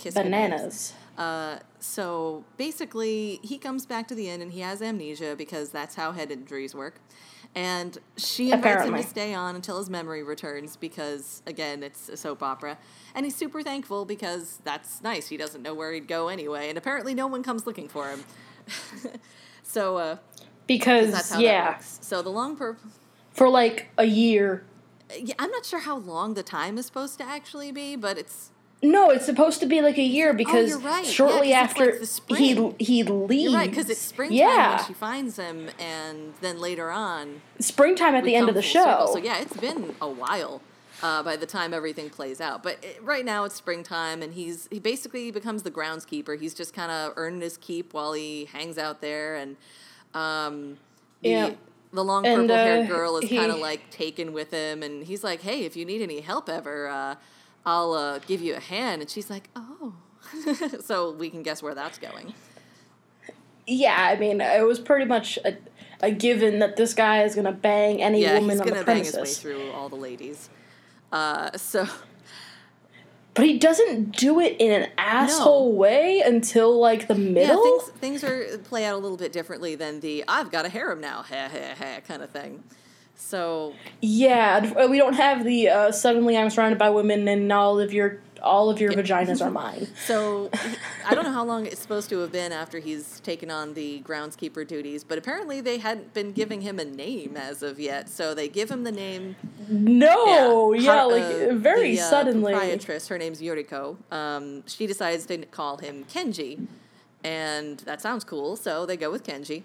goodnight. 0.04 0.24
Bananas. 0.24 0.94
Uh, 1.18 1.60
so 1.80 2.44
basically, 2.58 3.40
he 3.44 3.58
comes 3.58 3.86
back 3.86 4.08
to 4.10 4.16
the 4.16 4.30
inn 4.30 4.42
and 4.42 4.52
he 4.52 4.60
has 4.62 4.82
amnesia 4.82 5.36
because 5.38 5.70
that's 5.70 5.96
how 5.96 6.12
head 6.12 6.32
injuries 6.32 6.76
work. 6.76 7.00
And 7.56 7.98
she 8.18 8.52
invites 8.52 8.60
Apparently. 8.62 9.00
him 9.00 9.04
to 9.04 9.10
stay 9.10 9.34
on 9.34 9.56
until 9.56 9.80
his 9.80 9.90
memory 9.90 10.22
returns 10.22 10.76
because, 10.76 11.42
again, 11.48 11.82
it's 11.82 12.08
a 12.10 12.16
soap 12.18 12.44
opera. 12.44 12.78
And 13.16 13.26
he's 13.26 13.36
super 13.36 13.64
thankful 13.64 14.06
because 14.06 14.60
that's 14.64 15.02
nice. 15.02 15.28
He 15.30 15.38
doesn't 15.38 15.64
know 15.64 15.74
where 15.74 15.92
he'd 15.92 16.08
go 16.08 16.28
anyway. 16.28 16.70
And 16.70 16.78
apparently, 16.78 17.16
no 17.16 17.26
one 17.26 17.42
comes 17.42 17.66
looking 17.66 17.88
for 17.88 18.08
him. 18.10 18.24
so, 19.64 19.98
uh, 19.98 20.18
Because 20.68 21.12
that's 21.12 21.32
how 21.32 21.40
yeah, 21.40 21.64
that 21.64 21.72
works. 21.78 22.00
So, 22.02 22.22
the 22.22 22.30
long 22.30 22.56
per. 22.56 22.78
for 23.32 23.50
like 23.50 23.90
a 23.98 24.06
year. 24.06 24.64
Yeah, 25.18 25.34
I'm 25.40 25.50
not 25.50 25.66
sure 25.66 25.80
how 25.80 25.98
long 25.98 26.36
the 26.36 26.44
time 26.44 26.78
is 26.78 26.86
supposed 26.86 27.18
to 27.18 27.24
actually 27.24 27.72
be, 27.72 27.96
but 27.96 28.18
it's 28.20 28.52
No, 28.82 29.10
it's 29.10 29.26
supposed 29.26 29.60
to 29.60 29.66
be 29.66 29.82
like 29.82 29.98
a 29.98 30.02
year 30.04 30.34
because 30.34 30.74
Oh, 30.74 30.80
right. 30.80 31.04
Yeah, 31.04 31.12
shortly 31.12 31.52
'cause 31.54 31.72
it's 31.74 31.80
like 31.82 31.90
after 32.00 32.36
he 32.36 32.74
he 32.80 33.04
leaves. 33.04 33.44
You're 33.44 33.54
right, 33.54 33.70
because 33.70 33.90
it's 33.90 34.00
springtime 34.00 34.38
Yeah, 34.38 34.78
when 34.78 34.86
she 34.86 34.94
finds 34.94 35.36
him, 35.38 35.70
and 35.80 36.34
then 36.40 36.60
later 36.62 36.90
on, 36.90 37.42
springtime 37.60 38.16
at 38.16 38.24
the 38.24 38.36
end 38.36 38.48
of 38.48 38.56
the 38.56 38.62
full 38.62 38.72
circle. 38.72 39.08
show. 39.08 39.14
So 39.14 39.18
yeah, 39.20 39.40
it's 39.40 39.58
been 39.58 39.96
a 40.02 40.08
while 40.10 40.62
uh, 41.04 41.24
by 41.24 41.36
the 41.36 41.46
time 41.46 41.74
everything 41.74 42.10
plays 42.10 42.40
out. 42.40 42.64
But 42.64 42.78
it, 42.82 43.04
right 43.04 43.26
now 43.26 43.44
it's 43.44 43.56
springtime, 43.56 44.22
and 44.22 44.34
he's 44.34 44.70
he 44.72 44.80
basically 44.80 45.30
becomes 45.30 45.64
the 45.64 45.72
groundskeeper. 45.72 46.40
He's 46.40 46.54
just 46.54 46.74
kind 46.74 46.92
of 46.92 47.14
earning 47.18 47.42
his 47.42 47.58
keep 47.58 47.94
while 47.94 48.14
he 48.14 48.46
hangs 48.46 48.78
out 48.78 49.02
there, 49.02 49.36
and 49.36 49.58
um, 50.14 50.78
the, 51.22 51.30
Yeah. 51.30 51.50
the 51.92 52.04
long 52.04 52.24
purple 52.24 52.56
haired 52.56 52.86
uh, 52.86 52.88
girl 52.96 53.18
is 53.18 53.30
kind 53.30 53.52
of 53.52 53.60
like 53.60 53.90
taken 53.92 54.32
with 54.32 54.52
him, 54.52 54.84
and 54.84 55.04
he's 55.04 55.22
like, 55.24 55.42
"Hey, 55.42 55.66
if 55.66 55.76
you 55.76 55.84
need 55.84 56.02
any 56.02 56.22
help 56.22 56.48
ever." 56.48 56.88
Uh, 56.88 57.16
I'll 57.66 57.94
uh, 57.94 58.20
give 58.20 58.42
you 58.42 58.56
a 58.56 58.60
hand, 58.60 59.02
and 59.02 59.10
she's 59.10 59.30
like, 59.30 59.50
"Oh," 59.56 59.94
so 60.84 61.12
we 61.12 61.30
can 61.30 61.44
guess 61.44 61.62
where 61.62 61.76
that's 61.76 61.98
going. 61.98 62.34
yeah, 63.68 63.96
I 63.98 64.16
mean, 64.18 64.42
it 64.42 64.66
was 64.66 64.80
pretty 64.80 65.06
much 65.06 65.38
a, 65.46 65.58
a 66.02 66.12
given 66.12 66.60
that 66.60 66.76
this 66.76 66.94
guy 66.94 67.24
is 67.24 67.36
gonna 67.36 67.52
bang 67.52 68.02
any 68.02 68.22
Yeah, 68.22 68.36
woman 68.40 68.52
he's 68.58 68.62
on 68.62 68.68
the 68.68 68.84
bang 68.84 68.98
his 69.00 69.08
way 69.14 69.18
premises, 69.20 69.38
through 69.40 69.72
all 69.72 69.90
the 69.90 69.96
ladies. 69.96 70.50
Uh, 71.12 71.56
so 71.58 71.88
but 73.34 73.46
he 73.46 73.58
doesn't 73.60 74.16
do 74.18 74.40
it 74.40 74.56
in 74.60 74.72
an 74.84 74.90
asshole 74.98 75.74
way 75.74 76.22
until 76.26 76.80
like 76.80 77.08
the 77.08 77.16
middle. 77.16 77.64
yeah, 77.78 77.84
things 78.00 78.22
things 78.22 78.24
are 78.24 78.58
play 78.60 78.86
out 78.86 78.96
a 78.96 78.98
little 78.98 79.18
bit 79.18 79.32
differently 79.32 79.76
than 79.76 80.00
the 80.00 80.24
"I've 80.28 80.52
got 80.52 80.66
a 80.66 80.70
harem 80.70 81.00
now," 81.02 81.22
ha 81.24 81.50
ha 81.52 81.76
ha 81.78 82.00
kind 82.08 82.22
of 82.24 82.30
thing. 82.32 82.64
So 83.22 83.74
Yeah, 84.02 84.88
we 84.88 84.98
don't 84.98 85.14
have 85.14 85.44
the 85.44 85.70
uh, 85.70 85.92
suddenly 85.92 86.38
I'm 86.38 86.50
surrounded 86.50 86.80
by 86.80 86.90
women 86.90 87.28
and 87.28 87.52
all 87.52 87.80
of 87.80 87.94
your 87.94 88.20
all 88.42 88.70
of 88.70 88.80
your 88.80 88.94
vaginas 88.94 89.46
are 89.46 89.52
mine. 89.64 89.86
so 90.06 90.50
I 91.06 91.14
don't 91.14 91.26
know 91.26 91.32
how 91.34 91.44
long 91.44 91.66
it's 91.66 91.82
supposed 91.82 92.10
to 92.12 92.20
have 92.20 92.32
been 92.32 92.54
after 92.54 92.80
he's 92.80 93.20
taken 93.20 93.52
on 93.52 93.74
the 93.74 94.02
groundskeeper 94.02 94.66
duties, 94.66 95.04
but 95.04 95.18
apparently 95.18 95.60
they 95.60 95.78
hadn't 95.78 96.14
been 96.14 96.32
giving 96.32 96.62
him 96.62 96.80
a 96.80 96.86
name 96.86 97.36
as 97.36 97.62
of 97.62 97.82
yet. 97.82 98.08
So 98.08 98.34
they 98.34 98.48
give 98.48 98.72
him 98.72 98.86
the 98.86 98.94
name. 98.94 99.36
No, 99.68 100.72
yeah, 100.72 100.96
Har- 100.96 101.12
like 101.12 101.24
uh, 101.52 101.56
very 101.56 101.96
the, 101.98 102.02
uh, 102.02 102.10
suddenly. 102.10 102.54
Proprietress, 102.54 103.10
her 103.10 103.18
name's 103.18 103.42
Yuriko. 103.42 103.98
Um, 104.12 104.64
she 104.68 104.88
decides 104.88 105.26
to 105.26 105.40
call 105.46 105.78
him 105.78 106.06
Kenji, 106.06 106.66
and 107.26 107.80
that 107.80 108.02
sounds 108.02 108.24
cool. 108.24 108.56
So 108.56 108.86
they 108.86 108.96
go 108.98 109.12
with 109.12 109.26
Kenji. 109.26 109.64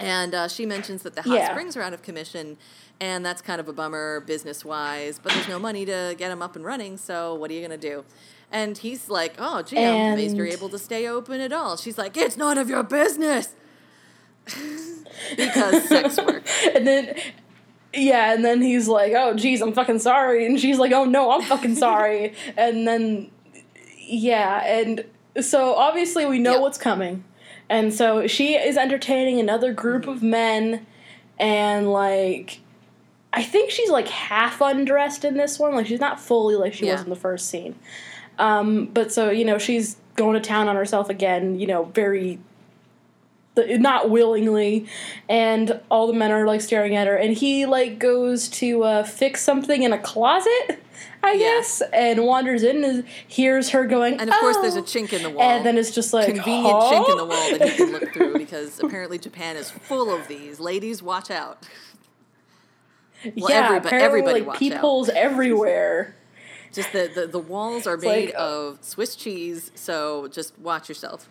And 0.00 0.34
uh, 0.34 0.48
she 0.48 0.64
mentions 0.64 1.02
that 1.02 1.14
the 1.14 1.22
hot 1.22 1.34
Yeah. 1.34 1.50
springs 1.50 1.76
are 1.76 1.82
out 1.82 1.92
of 1.92 2.02
commission, 2.02 2.56
and 3.00 3.26
that's 3.26 3.42
kind 3.42 3.60
of 3.60 3.68
a 3.68 3.72
bummer 3.72 4.20
business 4.20 4.64
wise. 4.64 5.18
But 5.22 5.32
there's 5.32 5.48
no 5.48 5.58
money 5.58 5.84
to 5.86 6.14
get 6.16 6.28
them 6.28 6.40
up 6.42 6.54
and 6.56 6.64
running. 6.64 6.96
So 6.96 7.34
what 7.34 7.50
are 7.50 7.54
you 7.54 7.62
gonna 7.62 7.76
do? 7.76 8.04
And 8.52 8.78
he's 8.78 9.10
like, 9.10 9.34
"Oh, 9.38 9.62
gee, 9.62 9.76
I'm 9.84 10.12
amazed 10.12 10.36
you're 10.36 10.46
able 10.46 10.68
to 10.70 10.78
stay 10.78 11.06
open 11.08 11.40
at 11.40 11.52
all." 11.52 11.76
She's 11.76 11.98
like, 11.98 12.16
"It's 12.16 12.36
none 12.36 12.58
of 12.58 12.68
your 12.70 12.82
business," 12.84 13.54
because 15.36 15.88
sex 15.88 16.16
work. 16.18 16.44
And 16.74 16.86
then, 16.86 17.14
yeah, 17.92 18.32
and 18.34 18.44
then 18.44 18.62
he's 18.62 18.88
like, 18.88 19.12
"Oh, 19.16 19.34
geez, 19.34 19.60
I'm 19.60 19.72
fucking 19.72 19.98
sorry," 19.98 20.46
and 20.46 20.58
she's 20.60 20.78
like, 20.78 20.92
"Oh 20.92 21.04
no, 21.04 21.30
I'm 21.32 21.42
fucking 21.42 21.74
sorry." 21.86 22.34
and 22.56 22.86
then, 22.86 23.30
yeah, 23.98 24.64
and 24.64 25.04
so 25.40 25.74
obviously 25.74 26.24
we 26.26 26.38
know 26.38 26.52
Yep. 26.54 26.60
what's 26.62 26.78
coming, 26.78 27.24
and 27.70 27.92
so 27.92 28.26
she 28.26 28.54
is 28.54 28.76
entertaining 28.76 29.38
another 29.40 29.72
group 29.72 30.06
of 30.06 30.22
men, 30.22 30.86
and 31.38 31.90
like. 31.92 32.60
I 33.30 33.42
think 33.42 33.70
she's 33.70 33.90
like 33.90 34.08
half 34.08 34.62
undressed 34.62 35.22
in 35.22 35.36
this 35.36 35.58
one. 35.58 35.74
Like 35.74 35.86
she's 35.86 36.00
not 36.00 36.18
fully 36.18 36.54
like 36.56 36.72
she 36.72 36.86
Yeah. 36.86 36.92
was 36.92 37.02
in 37.02 37.10
the 37.10 37.14
first 37.14 37.48
scene. 37.50 37.74
Um, 38.38 38.86
but 38.86 39.12
so 39.12 39.28
you 39.28 39.44
know 39.44 39.58
she's 39.58 39.98
going 40.16 40.32
to 40.34 40.40
town 40.40 40.66
on 40.66 40.76
herself 40.76 41.10
again. 41.10 41.60
You 41.60 41.66
know, 41.66 41.84
very 41.84 42.38
not 43.56 44.08
willingly, 44.08 44.86
and 45.28 45.78
all 45.90 46.06
the 46.06 46.14
men 46.14 46.32
are 46.32 46.46
like 46.46 46.62
staring 46.62 46.96
at 46.96 47.06
her, 47.06 47.16
and 47.16 47.34
he 47.36 47.66
like 47.66 47.98
goes 47.98 48.48
to 48.48 48.82
uh, 48.84 49.02
fix 49.04 49.42
something 49.42 49.82
in 49.82 49.92
a 49.92 49.98
closet, 49.98 50.82
I 51.22 51.32
Yeah. 51.32 51.38
guess, 51.38 51.82
and 51.92 52.24
wanders 52.24 52.62
in 52.62 52.84
and 52.84 53.04
hears 53.26 53.70
her 53.70 53.86
going. 53.86 54.20
And 54.20 54.30
of 54.30 54.36
course, 54.36 54.56
there's 54.58 54.76
a 54.76 54.80
"Oh," 54.80 54.82
chink 54.82 55.12
in 55.12 55.22
the 55.22 55.30
wall. 55.30 55.42
And 55.42 55.66
then 55.66 55.76
it's 55.76 55.90
just 55.90 56.12
like 56.12 56.26
convenient 56.26 56.66
huh? 56.66 56.90
chink 56.92 57.10
in 57.10 57.16
the 57.16 57.24
wall 57.24 57.50
that 57.58 57.68
he 57.70 57.76
can 57.76 57.92
look 57.92 58.12
through 58.12 58.38
because 58.38 58.78
apparently 58.80 59.18
Japan 59.18 59.56
is 59.56 59.70
full 59.70 60.14
of 60.14 60.28
these. 60.28 60.60
Ladies, 60.60 61.02
watch 61.02 61.30
out. 61.30 61.66
Well, 63.36 63.50
yeah, 63.50 63.68
everybo- 63.68 63.76
apparently 63.78 63.98
everybody 64.04 64.40
like 64.40 64.46
watch 64.46 64.54
out. 64.56 64.58
peepholes 64.60 65.08
everywhere. 65.08 66.14
Just 66.72 66.92
the, 66.92 67.10
the, 67.12 67.26
the 67.26 67.38
walls 67.38 67.86
are 67.86 67.96
like, 67.96 68.02
made 68.04 68.34
uh, 68.34 68.38
of 68.68 68.78
Swiss 68.84 69.16
cheese, 69.16 69.72
so 69.74 70.28
just 70.28 70.56
watch 70.58 70.88
yourself. 70.88 71.28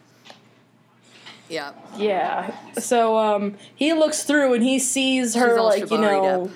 Yeah. 1.48 1.72
Yeah. 1.96 2.53
So 2.79 3.17
um, 3.17 3.56
he 3.74 3.94
looks 3.94 4.24
through 4.24 4.53
and 4.56 4.63
he 4.63 4.79
sees 4.79 5.36
her 5.36 5.62
like 5.62 5.89
you 5.89 5.98
know. 5.98 6.46
up. 6.46 6.50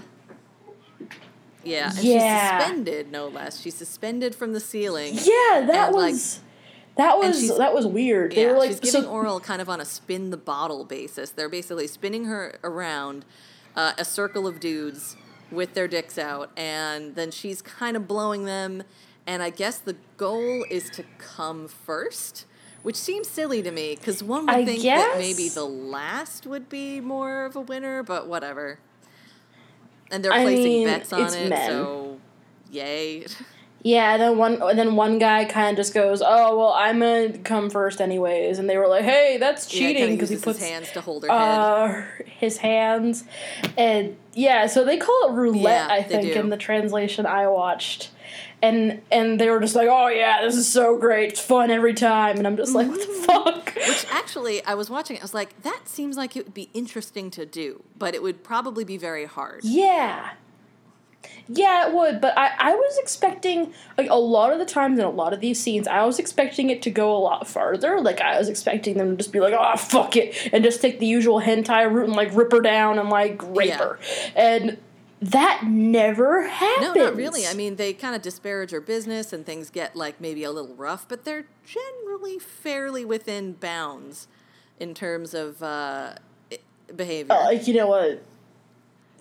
Yeah. 1.64 1.90
And 1.90 2.04
Yeah. 2.04 2.58
she's 2.58 2.60
suspended, 2.60 3.12
no 3.12 3.28
less. 3.28 3.60
She's 3.62 3.76
suspended 3.76 4.36
from 4.36 4.54
the 4.54 4.60
ceiling. 4.60 5.14
Yeah, 5.16 5.66
that 5.68 5.88
And, 5.90 5.96
like- 5.96 6.14
was 6.14 6.40
that 6.98 7.18
was 7.18 7.58
that 7.58 7.74
was 7.74 7.86
weird. 7.88 8.32
They 8.34 8.44
Yeah, 8.44 8.52
were 8.52 8.58
like 8.58 8.70
she's 8.72 8.80
giving 8.80 9.04
so, 9.04 9.10
oral 9.10 9.40
kind 9.40 9.62
of 9.62 9.70
on 9.70 9.80
a 9.80 9.86
spin 9.86 10.30
the 10.30 10.38
bottle 10.38 10.84
basis. 10.86 11.30
They're 11.32 11.50
basically 11.50 11.88
spinning 11.88 12.26
her 12.26 12.56
around 12.64 13.26
uh, 13.76 13.94
a 13.98 14.04
circle 14.06 14.46
of 14.48 14.60
dudes 14.60 15.16
with 15.52 15.74
their 15.74 15.88
dicks 15.88 16.18
out, 16.18 16.50
and 16.58 17.16
then 17.16 17.32
she's 17.32 17.62
kind 17.62 17.96
of 17.96 18.08
blowing 18.08 18.46
them. 18.46 18.84
And 19.28 19.42
I 19.44 19.50
guess 19.50 19.78
the 19.78 19.96
goal 20.18 20.66
is 20.70 20.90
to 20.92 21.04
come 21.20 21.68
first, 21.68 22.46
which 22.84 22.96
seems 22.98 23.28
silly 23.30 23.62
to 23.62 23.72
me 23.72 23.96
because 23.96 24.22
one 24.24 24.46
would 24.48 24.56
I 24.56 24.66
think 24.66 24.82
that 24.84 25.16
maybe 25.20 25.48
the 25.48 25.64
last 25.66 26.46
would 26.48 26.68
be 26.70 27.00
more 27.00 27.46
of 27.46 27.56
a 27.56 27.62
winner, 27.62 28.04
but 28.04 28.28
whatever. 28.28 28.80
And 30.12 30.24
they're 30.24 30.34
I 30.34 30.44
placing 30.44 30.64
mean, 30.64 30.88
bets 30.88 31.14
on 31.14 31.34
it, 31.34 31.50
men. 31.50 31.68
so 31.70 32.18
yay. 32.72 33.26
Yeah, 33.84 34.14
and 34.14 34.22
then 34.22 34.38
one 34.38 34.62
and 34.62 34.78
then 34.78 34.96
one 34.96 35.18
guy 35.18 35.44
kind 35.46 35.72
of 35.72 35.78
just 35.78 35.92
goes, 35.96 36.22
"Oh 36.24 36.56
well, 36.56 36.72
I'm 36.72 37.00
gonna 37.00 37.36
come 37.40 37.72
first 37.72 38.00
anyways," 38.00 38.60
and 38.60 38.70
they 38.70 38.78
were 38.78 38.88
like, 38.88 39.04
"Hey, 39.04 39.38
that's 39.40 39.66
cheating 39.66 40.12
because 40.12 40.30
he 40.30 40.36
uses 40.36 40.44
puts 40.46 40.60
his 40.60 40.70
hands 40.70 40.92
to 40.92 41.02
hold 41.02 41.24
her 41.24 41.30
head. 41.30 41.36
uh, 41.40 42.02
his 42.28 42.58
hands, 42.58 43.24
and 43.80 44.18
yeah, 44.36 44.68
so 44.68 44.86
they 44.86 44.98
call 44.98 45.30
it 45.30 45.32
roulette, 45.32 45.88
Yeah, 45.90 45.96
I 45.96 46.04
think, 46.04 46.36
in 46.36 46.50
the 46.50 46.58
translation 46.58 47.26
I 47.26 47.48
watched, 47.48 48.12
and 48.62 49.02
and 49.12 49.40
they 49.40 49.50
were 49.50 49.60
just 49.60 49.76
like, 49.76 49.88
"Oh 49.90 50.08
yeah, 50.08 50.42
this 50.44 50.56
is 50.56 50.68
so 50.68 50.98
great, 50.98 51.32
it's 51.32 51.42
fun 51.42 51.72
every 51.72 51.94
time," 51.94 52.38
and 52.38 52.46
I'm 52.46 52.58
just 52.58 52.74
like, 52.76 52.88
"What 52.88 53.00
the 53.00 53.08
mm. 53.08 53.26
fuck?" 53.26 53.76
Which 53.76 54.06
actually, 54.12 54.64
I 54.66 54.76
was 54.76 54.90
watching 54.90 55.18
it. 55.18 55.22
I 55.22 55.24
was 55.24 55.34
like, 55.34 55.62
that 55.64 55.82
seems 55.86 56.18
like 56.18 56.36
it 56.36 56.46
would 56.46 56.54
be 56.54 56.70
interesting 56.74 57.32
to 57.32 57.46
do, 57.46 57.84
but 57.98 58.14
it 58.14 58.22
would 58.22 58.44
probably 58.44 58.84
be 58.84 58.98
very 58.98 59.26
hard. 59.26 59.62
Yeah. 59.64 60.32
Yeah, 61.48 61.88
it 61.88 61.94
would, 61.94 62.22
but 62.22 62.36
I, 62.38 62.52
I 62.58 62.76
was 62.76 62.98
expecting 63.00 63.74
like 63.98 64.10
a 64.10 64.16
lot 64.16 64.54
of 64.54 64.60
the 64.60 64.66
times 64.66 64.98
in 64.98 65.06
a 65.06 65.10
lot 65.10 65.34
of 65.34 65.40
these 65.42 65.62
scenes, 65.62 65.88
I 65.88 66.04
was 66.06 66.18
expecting 66.18 66.70
it 66.70 66.82
to 66.84 66.90
go 66.90 67.16
a 67.16 67.20
lot 67.20 67.48
farther. 67.48 68.00
Like 68.00 68.22
I 68.22 68.40
was 68.40 68.48
expecting 68.48 68.98
them 68.98 69.12
to 69.12 69.16
just 69.18 69.32
be 69.32 69.40
like, 69.40 69.54
"Oh 69.58 69.76
fuck 69.76 70.16
it," 70.16 70.50
and 70.54 70.64
just 70.64 70.82
take 70.82 71.00
the 71.00 71.06
usual 71.06 71.42
hentai 71.42 71.92
route 71.92 72.06
and 72.06 72.16
like 72.16 72.34
rip 72.36 72.52
her 72.52 72.62
down 72.62 72.98
and 73.00 73.10
like 73.10 73.42
rape 73.56 73.70
Yeah. 73.70 73.78
her, 73.78 74.00
and 74.36 74.78
that 75.22 75.66
never 75.68 76.48
happens. 76.48 76.96
No, 76.96 77.06
not 77.06 77.16
really. 77.16 77.46
I 77.46 77.54
mean, 77.54 77.76
they 77.76 77.94
kind 77.94 78.16
of 78.16 78.24
disparage 78.24 78.72
her 78.72 78.82
business 78.82 79.32
and 79.32 79.46
things 79.46 79.70
get 79.70 79.96
like 79.96 80.20
maybe 80.20 80.44
a 80.44 80.52
little 80.52 80.76
rough, 80.76 81.08
but 81.08 81.26
they're 81.26 81.46
generally 81.64 82.40
fairly 82.40 83.06
within 83.06 83.54
bounds 83.54 84.28
in 84.80 84.96
terms 84.96 85.36
of 85.36 85.62
uh, 85.62 86.16
behavior. 86.96 87.34
Uh, 87.34 87.52
you 87.52 87.74
know 87.76 87.88
what? 87.88 88.24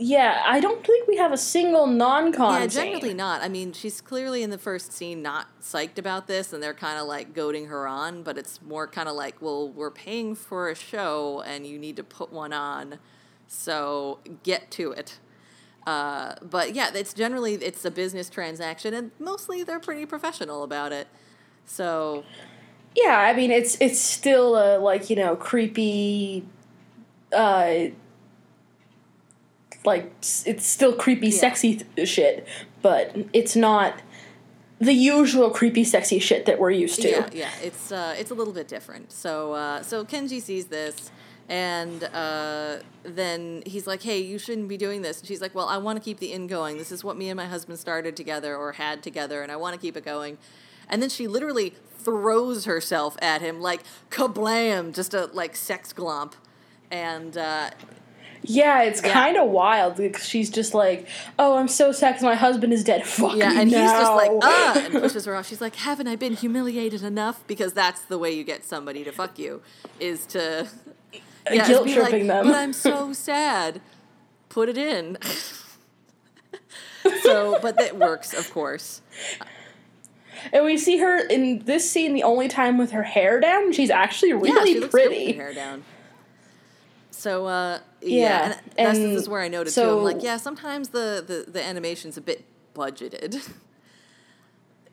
Yeah, 0.02 0.42
I 0.47 0.61
don't 0.61 0.83
think 0.83 1.07
we 1.07 1.19
have 1.19 1.30
a 1.30 1.37
single 1.37 1.87
non-con. 1.87 2.62
yeah, 2.62 2.66
generally 2.66 3.12
not. 3.12 3.42
I 3.42 3.49
mean, 3.49 3.75
she's 3.75 4.00
clearly 4.00 4.42
in 4.42 4.49
the 4.49 4.57
first 4.57 4.95
scene 4.95 5.21
not 5.21 5.49
psyched 5.61 5.99
about 5.99 6.26
this, 6.26 6.54
and 6.54 6.62
they're 6.62 6.73
kind 6.73 6.99
of 6.99 7.07
like 7.07 7.35
goading 7.35 7.66
her 7.66 7.87
on, 7.87 8.23
but 8.23 8.38
it's 8.38 8.62
more 8.62 8.87
kind 8.87 9.11
of 9.11 9.14
like, 9.14 9.42
well, 9.42 9.69
we're 9.69 9.90
paying 9.90 10.35
for 10.35 10.71
a 10.71 10.75
show, 10.75 11.42
and 11.42 11.66
you 11.66 11.78
need 11.78 11.97
to 11.97 12.02
put 12.02 12.33
one 12.33 12.54
on, 12.54 12.99
so 13.47 14.21
get 14.42 14.71
to 14.71 14.92
it. 14.92 15.19
Uh, 15.90 16.35
but 16.42 16.75
yeah, 16.75 16.90
it's 16.94 17.12
generally 17.12 17.54
it's 17.54 17.85
a 17.85 17.90
business 17.90 18.30
transaction, 18.30 18.94
and 18.94 19.11
mostly 19.18 19.64
they're 19.64 19.80
pretty 19.80 20.06
professional 20.06 20.62
about 20.62 20.92
it. 20.92 21.09
So 21.66 22.23
Yeah, 22.94 23.18
I 23.18 23.32
mean 23.35 23.50
it's 23.50 23.76
it's 23.80 23.99
still 23.99 24.54
a 24.56 24.78
like 24.78 25.11
you 25.11 25.16
know 25.16 25.35
creepy, 25.35 26.44
uh, 27.32 27.90
like 29.85 30.12
it's 30.47 30.66
still 30.66 30.94
creepy, 30.94 31.28
Yeah. 31.28 31.40
sexy 31.40 31.82
th- 31.97 32.09
shit, 32.09 32.47
but 32.82 33.16
it's 33.32 33.56
not 33.56 34.00
the 34.78 34.92
usual 34.92 35.50
creepy, 35.50 35.85
sexy 35.85 36.18
shit 36.20 36.47
that 36.47 36.59
we're 36.61 36.70
used 36.70 37.02
to. 37.02 37.11
Yeah, 37.11 37.28
yeah, 37.32 37.50
it's 37.62 37.90
uh, 37.90 38.14
it's 38.16 38.30
a 38.30 38.35
little 38.35 38.54
bit 38.54 38.68
different. 38.68 39.11
So 39.11 39.54
uh, 39.54 39.82
so 39.82 40.04
Kenji 40.04 40.40
sees 40.40 40.66
this, 40.66 41.11
and 41.50 42.04
uh, 42.04 42.76
then 43.02 43.62
he's 43.66 43.87
like, 43.87 44.02
"Hey, 44.02 44.21
you 44.21 44.38
shouldn't 44.38 44.69
be 44.69 44.76
doing 44.78 45.02
this." 45.02 45.19
And 45.19 45.28
she's 45.28 45.40
like, 45.42 45.54
"Well, 45.54 45.69
I 45.69 45.76
want 45.76 45.99
to 45.99 46.02
keep 46.04 46.19
the 46.21 46.33
inn 46.33 46.47
going. 46.47 46.78
This 46.78 46.90
is 46.92 47.02
what 47.04 47.16
me 47.19 47.28
and 47.28 47.37
my 47.37 47.47
husband 47.47 47.78
started 47.78 48.16
together 48.16 48.57
or 48.57 48.73
had 48.73 49.02
together, 49.02 49.42
and 49.42 49.50
I 49.52 49.57
want 49.57 49.75
to 49.75 49.80
keep 49.80 49.97
it 49.97 50.04
going." 50.04 50.38
And 50.88 51.02
then 51.02 51.11
she 51.11 51.26
literally 51.28 51.75
throws 51.99 52.64
herself 52.64 53.16
at 53.21 53.40
him 53.42 53.61
like 53.61 53.83
kablam, 54.11 54.95
just 54.95 55.12
a 55.12 55.26
like 55.35 55.54
sex 55.57 55.92
glomp, 55.92 56.33
and 56.90 57.37
uh, 57.37 57.71
Yeah, 58.42 58.83
it's 58.85 59.02
Yeah. 59.02 59.12
kind 59.12 59.37
of 59.37 59.50
wild 59.50 59.97
because 59.97 60.25
she's 60.26 60.49
just 60.50 60.73
like, 60.73 61.07
"Oh, 61.38 61.57
I'm 61.59 61.69
so 61.69 61.92
sad 61.92 62.14
'cause 62.14 62.23
my 62.23 62.35
husband 62.37 62.73
is 62.73 62.83
dead." 62.85 63.04
Fuck 63.19 63.37
yeah, 63.37 63.52
and 63.61 63.69
he's 63.69 63.90
just 63.90 64.14
like, 64.14 64.30
ah, 64.42 64.83
and 64.85 64.95
pushes 65.02 65.25
her 65.26 65.35
off. 65.37 65.47
She's 65.47 65.61
like, 65.61 65.75
haven't 65.76 66.07
I 66.07 66.16
been 66.16 66.35
humiliated 66.37 67.02
enough? 67.02 67.42
Because 67.47 67.73
that's 67.75 68.00
the 68.02 68.19
way 68.19 68.30
you 68.33 68.42
get 68.45 68.64
somebody 68.64 69.04
to 69.04 69.12
fuck 69.12 69.38
you, 69.38 69.61
is 69.99 70.25
to 70.28 70.69
yeah, 71.50 71.66
guilt 71.66 71.87
be 71.87 71.94
tripping 71.94 72.26
like, 72.26 72.26
them. 72.26 72.47
But 72.47 72.56
I'm 72.56 72.73
so 72.73 73.12
sad. 73.12 73.80
Put 74.49 74.69
it 74.69 74.78
in. 74.78 75.17
so, 77.23 77.58
but 77.62 77.78
that 77.78 77.97
works, 77.97 78.34
of 78.34 78.52
course. 78.52 79.00
And 80.52 80.64
we 80.64 80.76
see 80.76 80.99
her 80.99 81.26
in 81.26 81.60
this 81.60 81.91
scene 81.91 82.14
the 82.14 82.23
only 82.23 82.49
time 82.49 82.78
with 82.78 82.93
her 82.93 83.02
hair 83.02 83.41
down. 83.41 83.73
She's 83.73 83.91
actually 83.91 84.30
yeah, 84.30 84.36
really 84.36 84.67
she 84.67 84.75
good 84.75 84.82
with 84.84 84.91
pretty. 84.91 85.32
her 85.32 85.45
hair 85.45 85.54
down. 85.54 85.84
So, 87.10 87.47
uh, 87.47 87.80
yeah, 88.00 88.19
Yeah, 88.19 88.45
and 88.45 88.52
that's 88.52 88.99
and 88.99 89.12
this 89.12 89.23
is 89.23 89.28
where 89.28 89.43
I 89.43 89.49
noted 89.49 89.75
too. 89.75 89.82
I'm 89.82 90.04
like, 90.04 90.23
yeah, 90.23 90.38
sometimes 90.38 90.88
the 90.88 91.23
the, 91.26 91.50
the 91.50 91.62
animation's 91.62 92.17
a 92.17 92.23
bit 92.23 92.45
budgeted. 92.75 93.47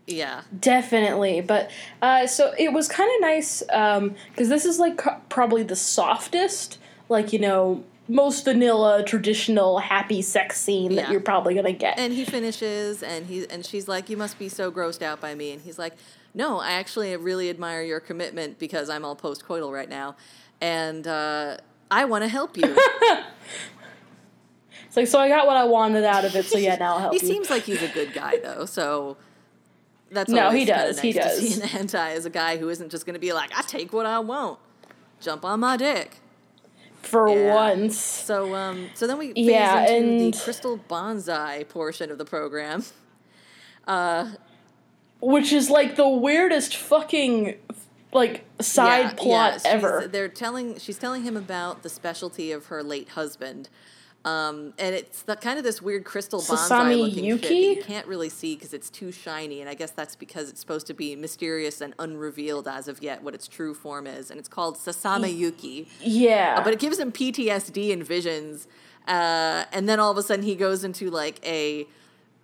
yeah. 0.08 0.42
Definitely, 0.60 1.42
but 1.42 1.70
uh, 2.02 2.26
so 2.28 2.54
it 2.58 2.72
was 2.74 2.88
kind 2.88 3.10
of 3.16 3.22
nice 3.22 3.62
because 3.62 4.50
this 4.50 4.66
is 4.66 4.80
like 4.80 4.98
co- 4.98 5.20
probably 5.30 5.64
the 5.64 5.76
softest, 5.76 6.80
like 7.10 7.34
you 7.34 7.40
know, 7.40 7.84
most 8.08 8.46
vanilla, 8.46 9.04
traditional, 9.04 9.80
happy 9.80 10.22
sex 10.22 10.60
scene 10.62 10.92
Yeah. 10.92 11.02
that 11.04 11.12
you're 11.12 11.20
probably 11.20 11.54
gonna 11.56 11.74
get. 11.74 12.00
And 12.00 12.14
he 12.14 12.24
finishes, 12.26 13.04
and 13.04 13.26
he 13.26 13.46
and 13.50 13.66
she's 13.66 13.88
like, 13.88 14.10
"You 14.10 14.16
must 14.18 14.40
be 14.40 14.48
so 14.50 14.72
grossed 14.72 15.02
out 15.02 15.20
by 15.20 15.36
me." 15.36 15.52
And 15.52 15.62
he's 15.62 15.78
like, 15.78 15.94
"No, 16.34 16.60
I 16.60 16.72
actually 16.72 17.16
really 17.18 17.50
admire 17.50 17.82
your 17.82 18.00
commitment 18.00 18.60
because 18.60 18.90
I'm 18.90 19.04
all 19.04 19.16
post-coital 19.16 19.72
right 19.74 19.90
now, 19.90 20.16
and 20.62 21.06
uh, 21.06 21.58
I 21.92 22.06
want 22.06 22.24
to 22.24 22.30
help 22.30 22.56
you." 22.56 22.64
it's 24.88 24.96
like, 24.96 25.08
so 25.08 25.20
I 25.20 25.28
got 25.28 25.46
what 25.48 25.58
I 25.58 25.66
wanted 25.66 26.04
out 26.06 26.24
of 26.26 26.36
it. 26.36 26.46
So 26.46 26.58
yeah, 26.58 26.76
now 26.78 26.94
I'll 26.94 27.00
help 27.00 27.14
he 27.14 27.20
you. 27.20 27.28
seems 27.28 27.50
like 27.50 27.64
he's 27.64 27.82
a 27.84 27.90
good 27.90 28.14
guy, 28.14 28.38
though. 28.42 28.66
So 28.66 29.18
that's 30.12 30.30
No, 30.32 30.50
he 30.52 30.66
does, 30.66 31.00
he 31.00 31.12
nice 31.14 31.24
to 31.24 31.30
does. 31.42 31.54
see 31.56 31.62
in 31.62 31.68
hentai 31.68 32.16
as 32.16 32.26
a 32.26 32.30
guy 32.30 32.58
who 32.58 32.70
isn't 32.70 32.90
just 32.90 33.06
going 33.06 33.14
to 33.16 33.20
be 33.20 33.34
like, 33.34 33.52
"I 33.58 33.62
take 33.64 33.92
what 33.94 34.06
I 34.06 34.20
want, 34.20 34.60
jump 35.20 35.44
on 35.46 35.60
my 35.60 35.78
dick." 35.78 36.18
for 37.04 37.30
Yeah. 37.30 37.54
once. 37.56 37.98
So 37.98 38.54
um, 38.56 38.90
so 38.94 39.08
then 39.08 39.18
we 39.18 39.28
phase 39.34 39.46
Yeah, 39.46 39.82
into 39.90 39.94
and- 40.26 40.34
the 40.34 40.38
crystal 40.44 40.78
bonsai 40.90 41.68
portion 41.70 42.12
of 42.12 42.18
the 42.18 42.26
program. 42.26 42.84
Uh, 43.88 44.32
Which 45.22 45.54
is 45.54 45.70
like 45.70 45.96
the 45.96 46.08
weirdest 46.10 46.76
fucking 46.76 47.56
like 48.12 48.44
side 48.60 49.02
Yeah, 49.06 49.14
plot 49.14 49.62
yeah, 49.64 49.72
ever. 49.72 50.08
They're 50.12 50.28
telling 50.28 50.78
she's 50.80 50.98
telling 50.98 51.24
him 51.24 51.38
about 51.38 51.84
the 51.84 51.90
specialty 51.90 52.52
of 52.52 52.66
her 52.68 52.84
late 52.84 53.10
husband. 53.10 53.70
Um, 54.28 54.74
and 54.78 54.94
it's 54.96 55.22
the 55.24 55.36
kind 55.36 55.58
of 55.58 55.64
this 55.64 55.82
weird 55.82 56.04
crystal 56.04 56.42
bonsai 56.42 56.68
Sasami 56.70 56.98
looking 57.00 57.24
shit 57.38 57.42
that 57.42 57.54
you 57.54 57.84
can't 57.84 58.08
really 58.08 58.30
see 58.30 58.56
because 58.56 58.74
it's 58.74 58.90
too 58.90 59.12
shiny, 59.12 59.62
and 59.62 59.70
I 59.70 59.74
guess 59.74 59.92
that's 59.92 60.16
because 60.16 60.50
it's 60.50 60.60
supposed 60.60 60.88
to 60.88 60.94
be 60.94 61.16
mysterious 61.16 61.82
and 61.82 61.94
unrevealed 62.00 62.68
as 62.68 62.88
of 62.88 63.02
yet 63.02 63.24
what 63.24 63.34
its 63.34 63.48
true 63.48 63.74
form 63.74 64.06
is, 64.08 64.30
and 64.32 64.40
it's 64.40 64.50
called 64.50 64.78
Sasame 64.78 65.30
Yuki. 65.36 65.88
yeah, 66.02 66.56
Uh, 66.60 66.64
but 66.64 66.74
it 66.74 66.80
gives 66.80 67.00
him 67.00 67.12
PTSD 67.12 67.94
and 67.94 68.04
visions. 68.06 68.68
Uh, 69.08 69.64
and 69.72 69.88
then 69.88 70.00
all 70.02 70.12
of 70.12 70.18
a 70.18 70.24
sudden 70.24 70.44
he 70.44 70.56
goes 70.56 70.84
into 70.84 71.10
like 71.10 71.40
a 71.46 71.88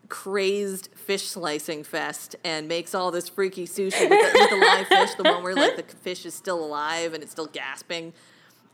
crazed 0.10 0.90
fish 0.96 1.28
slicing 1.28 1.84
fest 1.84 2.36
and 2.44 2.68
makes 2.68 2.94
all 2.94 3.12
this 3.12 3.28
freaky 3.30 3.66
sushi 3.66 4.00
with 4.10 4.10
the, 4.10 4.40
with 4.40 4.50
the 4.50 4.56
live 4.58 4.88
fish, 4.88 5.14
the 5.16 5.24
one 5.24 5.44
where 5.44 5.56
like 5.56 5.76
the 5.76 5.84
fish 5.98 6.26
is 6.26 6.34
still 6.34 6.64
alive 6.64 7.14
and 7.14 7.24
it's 7.24 7.32
still 7.32 7.48
gasping, 7.48 8.14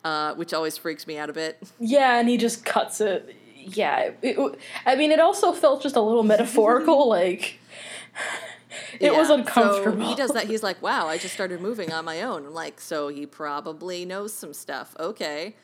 uh, 0.03 0.33
which 0.35 0.53
always 0.53 0.77
freaks 0.77 1.05
me 1.07 1.17
out 1.17 1.29
a 1.29 1.33
bit. 1.33 1.57
Yeah, 1.79 2.19
and 2.19 2.27
he 2.29 2.37
just 2.37 2.65
cuts 2.65 3.01
it. 3.01 3.35
Yeah, 3.55 3.99
it, 3.99 4.17
it- 4.21 4.59
I 4.85 4.95
mean, 4.95 5.11
it 5.11 5.19
also 5.19 5.51
felt 5.51 5.81
just 5.83 5.95
a 5.95 6.01
little 6.01 6.23
metaphorical. 6.23 7.07
like, 7.19 7.59
it 8.99 9.13
was 9.13 9.29
Yeah, 9.29 9.35
uncomfortable. 9.35 10.01
So 10.03 10.09
he 10.09 10.15
does 10.15 10.31
that. 10.31 10.45
He's 10.47 10.63
like, 10.63 10.81
"Wow, 10.81 11.07
I 11.07 11.17
just 11.17 11.33
started 11.33 11.61
moving 11.61 11.91
on 11.91 12.05
my 12.05 12.21
own." 12.21 12.45
I'm 12.45 12.53
like, 12.53 12.79
so 12.81 13.07
he 13.09 13.25
probably 13.25 14.05
knows 14.05 14.33
some 14.33 14.53
stuff. 14.53 14.95
Okay. 14.99 15.55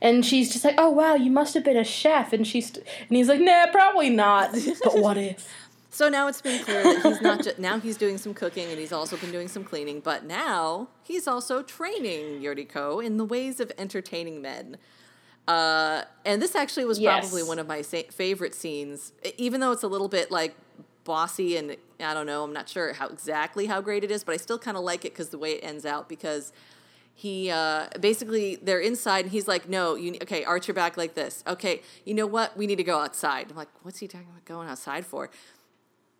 and 0.00 0.24
she's 0.26 0.52
just 0.52 0.64
like, 0.64 0.74
"Oh 0.78 0.90
wow, 0.90 1.14
you 1.14 1.30
must 1.30 1.54
have 1.54 1.64
been 1.64 1.76
a 1.76 1.84
chef." 1.84 2.32
And 2.32 2.46
she's, 2.46 2.76
and 2.76 2.84
he's 3.16 3.28
like, 3.28 3.40
"Nah, 3.40 3.66
probably 3.72 4.10
not." 4.10 4.52
but 4.84 4.98
what 4.98 5.16
if? 5.16 5.48
So 5.94 6.08
now 6.08 6.26
it's 6.26 6.40
been 6.40 6.60
clear 6.64 6.82
that 6.82 7.02
he's 7.04 7.20
not 7.20 7.44
just 7.44 7.58
now 7.60 7.78
he's 7.78 7.96
doing 7.96 8.18
some 8.18 8.34
cooking 8.34 8.68
and 8.68 8.80
he's 8.80 8.90
also 8.92 9.16
been 9.16 9.30
doing 9.30 9.46
some 9.46 9.62
cleaning, 9.62 10.00
but 10.00 10.24
now 10.24 10.88
he's 11.04 11.28
also 11.28 11.62
training 11.62 12.42
Yuriko 12.42 13.02
in 13.04 13.16
the 13.16 13.24
ways 13.24 13.60
of 13.60 13.70
entertaining 13.78 14.42
men. 14.42 14.76
Uh, 15.46 16.02
and 16.24 16.42
this 16.42 16.56
actually 16.56 16.84
was 16.84 16.98
Yes. 16.98 17.20
probably 17.30 17.44
one 17.44 17.60
of 17.60 17.68
my 17.68 17.80
sa- 17.80 18.02
favorite 18.10 18.56
scenes, 18.56 19.12
even 19.38 19.60
though 19.60 19.70
it's 19.70 19.84
a 19.84 19.88
little 19.88 20.08
bit 20.08 20.32
like 20.32 20.56
bossy 21.04 21.56
and 21.56 21.76
I 22.00 22.12
don't 22.12 22.26
know, 22.26 22.42
I'm 22.42 22.52
not 22.52 22.68
sure 22.68 22.92
how 22.94 23.06
exactly 23.06 23.66
how 23.66 23.80
great 23.80 24.02
it 24.02 24.10
is, 24.10 24.24
but 24.24 24.32
I 24.32 24.38
still 24.38 24.58
kind 24.58 24.76
of 24.76 24.82
like 24.82 25.04
it 25.04 25.12
because 25.12 25.28
the 25.28 25.38
way 25.38 25.52
it 25.52 25.60
ends 25.62 25.86
out 25.86 26.08
because 26.08 26.52
he 27.14 27.50
uh, 27.52 27.86
basically 28.00 28.56
they're 28.56 28.80
inside 28.80 29.26
and 29.26 29.30
he's 29.30 29.46
like 29.46 29.68
no 29.68 29.94
you 29.94 30.14
okay 30.22 30.42
arch 30.42 30.66
your 30.66 30.74
back 30.74 30.96
like 30.96 31.14
this. 31.14 31.44
Okay 31.46 31.82
you 32.04 32.14
know 32.14 32.26
what? 32.26 32.56
We 32.56 32.66
need 32.66 32.76
to 32.76 32.82
go 32.84 32.98
outside. 32.98 33.46
I'm 33.50 33.56
like 33.56 33.68
what's 33.82 34.00
he 34.00 34.08
talking 34.08 34.26
about 34.28 34.44
going 34.44 34.68
outside 34.68 35.06
for 35.06 35.30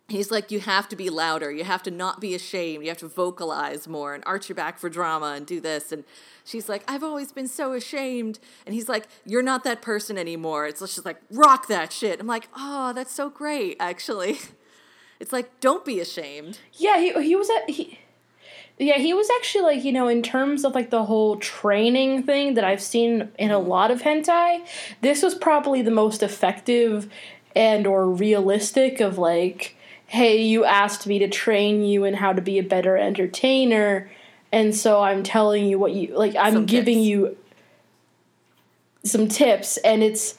he's 0.07 0.29
like 0.29 0.51
you 0.51 0.59
have 0.59 0.87
to 0.87 0.95
be 0.95 1.09
louder 1.09 1.51
you 1.51 1.63
have 1.63 1.81
to 1.81 1.91
not 1.91 2.21
be 2.21 2.35
ashamed 2.35 2.83
you 2.83 2.89
have 2.89 2.97
to 2.97 3.07
vocalize 3.07 3.87
more 3.87 4.13
and 4.13 4.23
arch 4.25 4.49
your 4.49 4.55
back 4.55 4.77
for 4.77 4.89
drama 4.89 5.33
and 5.35 5.47
do 5.47 5.59
this 5.59 5.91
and 5.91 6.03
she's 6.43 6.69
like 6.69 6.83
i've 6.87 7.03
always 7.03 7.31
been 7.31 7.47
so 7.47 7.73
ashamed 7.73 8.37
and 8.65 8.75
he's 8.75 8.87
like 8.87 9.07
you're 9.25 9.41
not 9.41 9.63
that 9.63 9.81
person 9.81 10.17
anymore 10.17 10.67
it's 10.67 10.79
just 10.79 11.05
like 11.05 11.17
rock 11.31 11.67
that 11.67 11.91
shit 11.91 12.19
i'm 12.19 12.27
like 12.27 12.47
oh 12.55 12.93
that's 12.93 13.11
so 13.11 13.29
great 13.29 13.75
actually 13.79 14.37
It's 15.19 15.31
like, 15.31 15.59
don't 15.59 15.85
be 15.85 15.99
ashamed. 15.99 16.59
Yeah, 16.73 16.99
he 16.99 17.13
he 17.23 17.35
was 17.35 17.49
at 17.49 17.69
he. 17.69 17.99
Yeah, 18.77 18.97
he 18.97 19.13
was 19.13 19.29
actually 19.37 19.63
like 19.63 19.83
you 19.85 19.93
know 19.93 20.07
in 20.07 20.21
terms 20.21 20.65
of 20.65 20.75
like 20.75 20.89
the 20.89 21.05
whole 21.05 21.37
training 21.37 22.23
thing 22.23 22.55
that 22.55 22.63
I've 22.63 22.81
seen 22.81 23.29
in 23.39 23.51
a 23.51 23.59
lot 23.59 23.91
of 23.91 24.01
hentai. 24.01 24.65
This 25.01 25.23
was 25.23 25.33
probably 25.35 25.81
the 25.81 25.91
most 25.91 26.21
effective 26.21 27.09
and 27.55 27.87
or 27.87 28.09
realistic 28.09 28.99
of 28.99 29.17
like, 29.17 29.74
hey, 30.15 30.41
you 30.41 30.63
asked 30.65 31.05
me 31.07 31.19
to 31.19 31.27
train 31.27 31.83
you 31.83 32.03
in 32.05 32.13
how 32.13 32.31
to 32.33 32.41
be 32.41 32.57
a 32.57 32.63
better 32.63 32.97
entertainer, 32.97 34.09
and 34.51 34.73
so 34.75 35.01
I'm 35.01 35.23
telling 35.23 35.65
you 35.65 35.77
what 35.77 35.91
you 35.91 36.17
like. 36.17 36.35
I'm 36.35 36.53
Some 36.53 36.65
giving 36.65 36.99
tips. 36.99 37.07
you 37.07 37.37
some 39.03 39.27
tips, 39.27 39.77
and 39.77 40.01
it's 40.03 40.37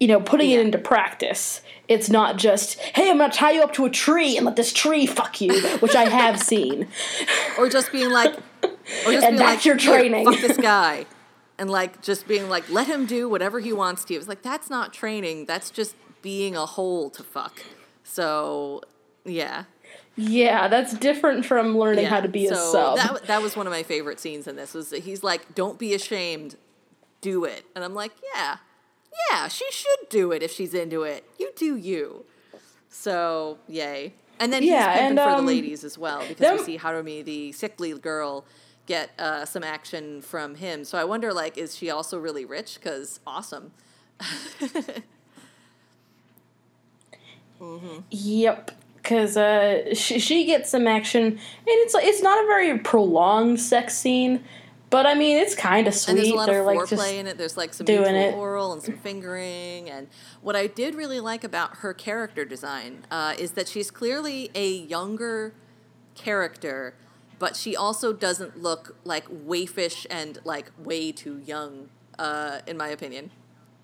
you 0.00 0.08
know 0.08 0.20
putting 0.20 0.50
Yeah. 0.50 0.58
it 0.58 0.66
into 0.66 0.78
practice. 0.78 1.60
It's 1.88 2.08
not 2.10 2.36
just, 2.38 2.78
hey, 2.80 3.10
I'm 3.10 3.18
gonna 3.18 3.32
tie 3.32 3.52
you 3.52 3.62
up 3.62 3.72
to 3.74 3.84
a 3.84 3.90
tree 3.90 4.36
and 4.36 4.46
let 4.46 4.56
this 4.56 4.72
tree 4.72 5.06
fuck 5.06 5.40
you, 5.40 5.60
which 5.78 5.94
I 5.94 6.04
have 6.08 6.40
seen. 6.52 6.88
Or 7.58 7.68
just 7.68 7.92
being 7.92 8.10
like, 8.10 8.34
or 8.64 9.12
just 9.12 9.24
And 9.26 9.36
being 9.36 9.36
that's 9.36 9.56
like, 9.58 9.64
your 9.64 9.76
training." 9.76 10.24
fuck 10.24 10.40
this 10.40 10.56
guy. 10.74 11.06
And 11.58 11.70
like 11.70 12.02
just 12.02 12.26
being 12.26 12.48
like, 12.48 12.68
let 12.70 12.86
him 12.88 13.04
do 13.06 13.28
whatever 13.28 13.60
he 13.60 13.72
wants 13.72 14.04
to. 14.06 14.14
You. 14.14 14.18
It's 14.20 14.28
like 14.28 14.42
that's 14.42 14.68
not 14.70 14.92
training. 14.92 15.44
That's 15.46 15.70
just 15.70 15.94
being 16.22 16.56
a 16.56 16.66
hole 16.66 17.10
to 17.10 17.22
fuck. 17.22 17.62
So 18.04 18.82
yeah. 19.24 19.64
Yeah, 20.14 20.68
that's 20.68 20.94
different 20.94 21.46
from 21.46 21.78
learning 21.78 22.04
how 22.06 22.20
to 22.20 22.28
be 22.28 22.46
a 22.46 22.54
so 22.54 22.72
sub. 22.72 22.96
That, 22.96 23.26
that 23.28 23.42
was 23.42 23.56
one 23.56 23.66
of 23.66 23.72
my 23.72 23.82
favorite 23.82 24.20
scenes 24.20 24.46
in 24.46 24.56
this. 24.56 24.74
Was 24.74 24.90
that 24.90 25.04
he's 25.04 25.22
like, 25.22 25.54
"Don't 25.54 25.78
be 25.78 25.94
ashamed, 25.94 26.56
do 27.22 27.44
it," 27.44 27.64
and 27.74 27.82
I'm 27.82 27.94
like, 27.94 28.12
"Yeah, 28.34 28.58
yeah, 29.30 29.48
she 29.48 29.70
should 29.70 30.08
do 30.10 30.30
it 30.30 30.42
if 30.42 30.52
she's 30.52 30.74
into 30.74 31.02
it. 31.02 31.24
You 31.38 31.50
do 31.56 31.76
you." 31.76 32.26
So 32.90 33.58
yay! 33.66 34.12
And 34.38 34.52
then 34.52 34.62
Yeah, 34.62 34.90
he's 34.90 34.98
pimping 34.98 35.18
and, 35.18 35.30
for 35.30 35.34
um, 35.36 35.46
the 35.46 35.52
ladies 35.52 35.82
as 35.84 35.96
well 35.96 36.26
because 36.28 36.58
we 36.58 36.64
see 36.64 36.78
Harumi, 36.78 37.24
the 37.24 37.52
sickly 37.52 37.96
girl, 37.96 38.44
get 38.86 39.10
uh, 39.18 39.44
some 39.44 39.62
action 39.62 40.20
from 40.20 40.56
him. 40.56 40.84
So 40.84 40.98
I 40.98 41.04
wonder, 41.04 41.32
like, 41.32 41.56
is 41.56 41.76
she 41.76 41.90
also 41.90 42.18
really 42.18 42.44
rich? 42.44 42.74
Because 42.74 43.20
awesome. 43.26 43.72
Yep, 48.10 48.70
because 48.96 49.36
uh, 49.36 49.94
she 49.94 50.18
she 50.18 50.44
gets 50.46 50.70
some 50.70 50.86
action, 50.86 51.24
and 51.24 51.38
it's 51.66 51.94
it's 51.94 52.22
not 52.22 52.42
a 52.42 52.46
very 52.46 52.78
prolonged 52.78 53.60
sex 53.60 53.96
scene, 53.96 54.44
but 54.90 55.06
I 55.06 55.14
mean 55.14 55.38
it's 55.38 55.54
kind 55.54 55.88
of 55.88 55.94
And 56.06 56.18
there's 56.18 56.28
a 56.28 56.34
lot 56.34 56.46
They're 56.46 56.60
of 56.60 56.66
like 56.66 56.78
foreplay 56.78 57.18
in 57.18 57.26
it. 57.26 57.38
There's 57.38 57.56
like 57.56 57.74
some 57.74 57.86
doing 57.86 58.14
it. 58.14 58.34
oral 58.34 58.72
and 58.72 58.82
some 58.82 58.98
fingering. 58.98 59.90
And 59.90 60.08
what 60.42 60.54
I 60.54 60.66
did 60.66 60.94
really 60.94 61.20
like 61.20 61.44
about 61.44 61.78
her 61.78 61.94
character 61.94 62.44
design 62.44 63.06
uh, 63.10 63.34
is 63.38 63.52
that 63.52 63.68
she's 63.68 63.90
clearly 63.90 64.50
a 64.54 64.68
younger 64.68 65.54
character, 66.14 66.94
but 67.38 67.56
she 67.56 67.74
also 67.74 68.12
doesn't 68.12 68.62
look 68.62 68.96
like 69.04 69.26
waifish 69.28 70.06
and 70.10 70.38
like 70.44 70.70
way 70.78 71.10
too 71.10 71.38
young, 71.38 71.88
uh, 72.18 72.60
in 72.66 72.76
my 72.76 72.88
opinion. 72.88 73.30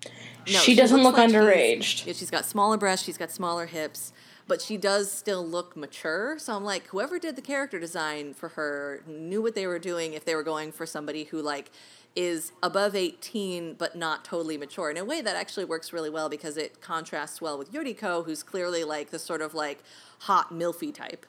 No, 0.05 0.59
She 0.59 0.75
doesn't 0.75 1.03
look 1.03 1.15
she's- 1.17 1.31
underaged. 1.31 2.05
Yeah, 2.05 2.13
she's 2.13 2.31
got 2.31 2.45
smaller 2.45 2.77
breasts, 2.77 3.05
she's 3.05 3.17
got 3.17 3.31
smaller 3.31 3.65
hips, 3.67 4.13
but 4.47 4.61
she 4.61 4.77
does 4.77 5.11
still 5.11 5.45
look 5.45 5.75
mature. 5.77 6.39
So 6.39 6.55
I'm 6.55 6.63
like, 6.63 6.87
whoever 6.87 7.19
did 7.19 7.35
the 7.35 7.41
character 7.41 7.79
design 7.79 8.33
for 8.33 8.49
her 8.49 9.03
knew 9.05 9.41
what 9.41 9.53
they 9.53 9.67
were 9.67 9.77
doing 9.79 10.13
if 10.13 10.25
they 10.25 10.33
were 10.35 10.43
going 10.43 10.71
for 10.71 10.85
somebody 10.85 11.25
who 11.25 11.41
like 11.41 11.69
is 12.15 12.51
above 12.63 12.95
18 12.95 13.75
but 13.75 13.95
not 13.95 14.25
totally 14.25 14.57
mature. 14.57 14.89
In 14.89 14.97
a 14.97 15.05
way 15.05 15.21
that 15.21 15.35
actually 15.35 15.65
works 15.65 15.93
really 15.93 16.09
well 16.09 16.27
because 16.29 16.57
it 16.57 16.81
contrasts 16.81 17.39
well 17.39 17.55
with 17.57 17.71
Yuriko, 17.71 18.25
who's 18.25 18.41
clearly 18.41 18.83
like 18.83 19.11
the 19.11 19.19
sort 19.19 19.41
of 19.43 19.53
like 19.53 19.83
hot 20.21 20.51
milfy 20.51 20.91
type. 20.93 21.27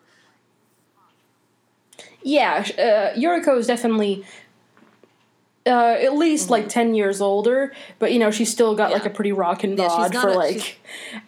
yeah. 2.22 2.64
Uh, 2.78 3.18
Yuriko 3.18 3.58
is 3.58 3.66
definitely. 3.66 4.24
Uh, 5.66 5.70
at 6.00 6.14
least 6.14 6.48
like 6.48 6.70
ten 6.70 6.94
years 6.94 7.20
older, 7.20 7.70
but 7.98 8.12
you 8.14 8.18
know 8.18 8.30
she's 8.30 8.50
still 8.50 8.74
got 8.74 8.90
like 8.92 9.02
Mm-hmm. 9.02 9.10
A 9.10 9.14
pretty 9.14 9.32
rockin' 9.32 9.76
Yeah, 9.76 9.88
she's 9.88 9.90
bod 9.90 10.14
not 10.14 10.22
for 10.22 10.28
a- 10.30 10.34
like 10.34 10.78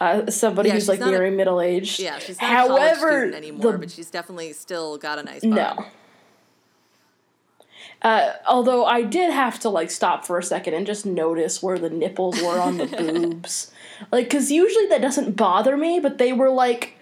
uh, 0.01 0.31
somebody 0.31 0.69
Yeah, 0.71 0.75
who's 0.77 0.89
like 0.89 1.01
very 1.01 1.31
middle 1.31 1.61
aged. 1.61 2.01
Yeah, 2.01 2.19
she's 2.19 2.41
not 2.41 2.51
a 2.51 2.55
However, 2.55 3.09
student 3.11 3.35
anymore, 3.35 3.73
the 3.73 3.79
but 3.79 3.91
she's 3.91 4.11
definitely 4.11 4.55
still 4.55 4.97
got 4.97 5.19
a 5.19 5.23
nice 5.23 5.43
bod. 5.43 5.51
No. 5.55 5.87
Uh, 8.01 8.33
although 8.49 8.85
I 8.85 9.03
did 9.03 9.33
have 9.33 9.61
to 9.61 9.69
like 9.69 9.91
stop 9.91 10.25
for 10.25 10.39
a 10.39 10.43
second 10.43 10.75
and 10.75 10.87
just 10.87 11.07
notice 11.07 11.63
where 11.63 11.79
the 11.79 11.91
nipples 11.91 12.41
were 12.43 12.59
on 12.59 12.79
the 12.79 12.87
boobs, 13.31 13.71
like 14.11 14.27
because 14.27 14.51
usually 14.51 14.87
that 14.87 15.01
doesn't 15.01 15.37
bother 15.37 15.77
me, 15.77 16.01
but 16.01 16.19
they 16.19 16.33
were 16.33 16.51
like 16.51 16.95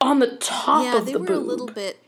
on 0.00 0.18
the 0.20 0.36
top 0.36 0.84
Yeah, 0.84 0.98
of 0.98 1.06
they 1.06 1.16
were 1.16 1.26
a 1.32 1.38
little 1.38 1.66
bit 1.66 1.98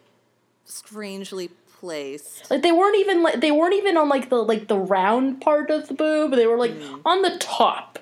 strangely 0.64 1.50
placed. 1.85 2.51
like 2.51 2.62
they 2.62 2.73
weren't 2.73 2.97
even 2.97 3.23
like 3.23 3.40
they 3.40 3.51
weren't 3.51 3.75
even 3.75 3.97
on 3.97 4.09
like 4.09 4.31
the 4.31 4.37
like 4.42 4.68
the 4.68 4.79
round 4.79 5.40
part 5.40 5.70
of 5.70 5.88
the 5.88 5.94
boob. 5.94 6.33
They 6.33 6.47
were 6.47 6.57
like 6.59 6.73
Mm. 6.73 7.01
on 7.05 7.23
the 7.23 7.37
top, 7.38 7.99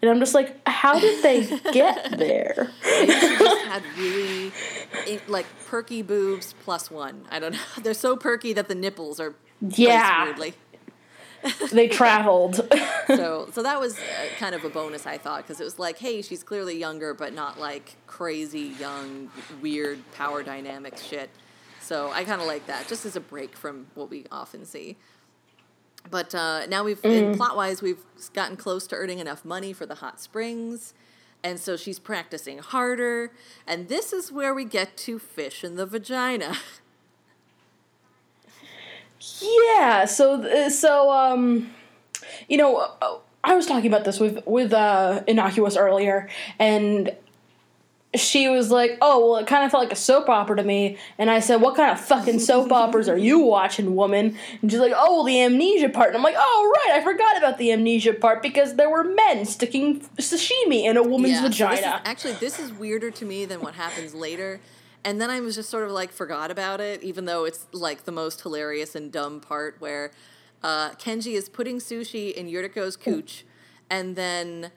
and 0.00 0.10
I'm 0.10 0.20
just 0.20 0.34
like, 0.34 0.56
how 0.68 0.98
did 1.00 1.22
they 1.22 1.40
get 1.72 2.16
there? 2.18 2.70
Maybe 2.84 3.12
she 3.12 3.36
just 3.38 3.64
had 3.72 3.82
really 3.98 4.52
like 5.28 5.46
perky 5.66 6.02
boobs 6.02 6.54
plus 6.64 6.90
one. 6.90 7.26
I 7.30 7.38
don't 7.40 7.52
know. 7.52 7.58
They're 7.82 7.94
so 7.94 8.16
perky 8.16 8.52
that 8.52 8.68
the 8.68 8.74
nipples 8.74 9.18
are 9.20 9.34
Yeah. 9.60 10.24
weirdly. 10.26 10.54
they 11.72 11.88
traveled. 11.88 12.54
So 13.06 13.48
so 13.52 13.62
that 13.62 13.78
was 13.78 13.98
uh, 13.98 14.00
kind 14.38 14.54
of 14.54 14.64
a 14.64 14.70
bonus 14.70 15.06
I 15.06 15.18
thought 15.18 15.42
because 15.42 15.60
it 15.60 15.64
was 15.64 15.78
like, 15.78 15.98
hey, 15.98 16.22
she's 16.22 16.42
clearly 16.42 16.78
younger, 16.78 17.12
but 17.12 17.34
not 17.34 17.60
like 17.60 17.96
crazy 18.06 18.72
young, 18.80 19.30
weird 19.60 19.98
power 20.14 20.42
dynamics 20.42 21.02
shit. 21.02 21.28
So 21.84 22.10
I 22.12 22.24
kind 22.24 22.40
of 22.40 22.46
like 22.46 22.66
that, 22.66 22.88
just 22.88 23.04
as 23.04 23.14
a 23.14 23.20
break 23.20 23.56
from 23.56 23.88
what 23.94 24.08
we 24.08 24.24
often 24.32 24.64
see. 24.64 24.96
But 26.10 26.34
uh, 26.34 26.66
now 26.66 26.82
we've, 26.82 27.04
in 27.04 27.36
plot 27.36 27.56
wise, 27.56 27.82
we've 27.82 28.02
gotten 28.32 28.56
close 28.56 28.86
to 28.88 28.96
earning 28.96 29.18
enough 29.18 29.44
money 29.44 29.72
for 29.74 29.84
the 29.84 29.96
hot 29.96 30.18
springs. 30.20 30.94
And 31.42 31.60
so 31.60 31.76
she's 31.76 31.98
practicing 31.98 32.58
harder. 32.58 33.32
And 33.66 33.88
this 33.88 34.14
is 34.14 34.32
where 34.32 34.54
we 34.54 34.64
get 34.64 34.96
to 34.98 35.18
fish 35.18 35.62
in 35.62 35.76
the 35.76 35.84
vagina. 35.84 36.56
Yeah, 39.40 40.04
so 40.04 40.68
so 40.68 41.10
um 41.10 41.70
you 42.48 42.56
know, 42.56 42.76
uh, 42.76 43.18
I 43.42 43.54
was 43.54 43.66
talking 43.66 43.86
about 43.86 44.04
this 44.04 44.20
with 44.20 44.46
with 44.46 44.72
uh 44.72 45.22
Innocuous 45.26 45.76
earlier 45.76 46.28
and 46.58 47.14
she 48.14 48.48
was 48.48 48.70
like, 48.70 48.98
"Oh, 49.00 49.30
well, 49.30 49.36
it 49.38 49.46
kind 49.46 49.64
of 49.64 49.70
felt 49.70 49.82
like 49.82 49.92
a 49.92 49.96
soap 49.96 50.28
opera 50.28 50.56
to 50.56 50.62
me." 50.64 50.98
And 51.18 51.30
I 51.30 51.40
said, 51.40 51.60
"What 51.60 51.76
kind 51.76 51.90
of 51.90 52.00
fucking 52.00 52.40
soap 52.40 52.72
operas 52.84 53.08
are 53.08 53.18
you 53.18 53.40
watching, 53.40 53.94
woman?" 53.94 54.36
And 54.62 54.70
she's 54.70 54.80
like, 54.80 54.92
"Oh, 54.94 55.16
well, 55.16 55.24
the 55.24 55.40
amnesia 55.40 55.88
part." 55.88 56.08
And 56.08 56.16
I'm 56.16 56.22
like, 56.22 56.36
"Oh, 56.38 56.72
right, 56.74 56.98
I 56.98 57.02
forgot 57.04 57.36
about 57.36 57.58
the 57.58 57.72
amnesia 57.72 58.14
part 58.14 58.42
because 58.42 58.76
there 58.76 58.90
were 58.90 59.04
men 59.04 59.44
sticking 59.44 60.00
sashimi 60.18 60.84
in 60.84 60.96
a 60.96 61.02
woman's 61.02 61.38
so 61.38 61.48
this 61.48 61.52
is- 61.52 61.58
vagina." 61.58 62.00
actually, 62.04 62.34
this 62.34 62.58
is 62.58 62.72
weirder 62.72 63.10
to 63.10 63.24
me 63.24 63.44
than 63.44 63.60
what 63.60 63.74
happens 63.74 64.14
later. 64.14 64.60
And 65.06 65.20
then 65.20 65.28
I 65.30 65.40
was 65.40 65.54
just 65.54 65.68
sort 65.68 65.84
of 65.84 65.90
like 65.90 66.12
forgot 66.12 66.50
about 66.50 66.80
it, 66.80 67.02
even 67.02 67.26
though 67.26 67.44
it's 67.44 67.66
like 67.72 68.04
the 68.04 68.12
most 68.12 68.40
hilarious 68.40 68.94
and 68.94 69.12
dumb 69.12 69.38
part 69.40 69.76
where 69.78 70.10
uh, 70.62 70.90
Kenji 70.92 71.34
is 71.34 71.50
putting 71.50 71.76
sushi 71.78 72.32
in 72.32 72.46
Yuriko's 72.48 72.96
cooch, 72.96 73.44
and 73.90 74.16
then 74.16 74.70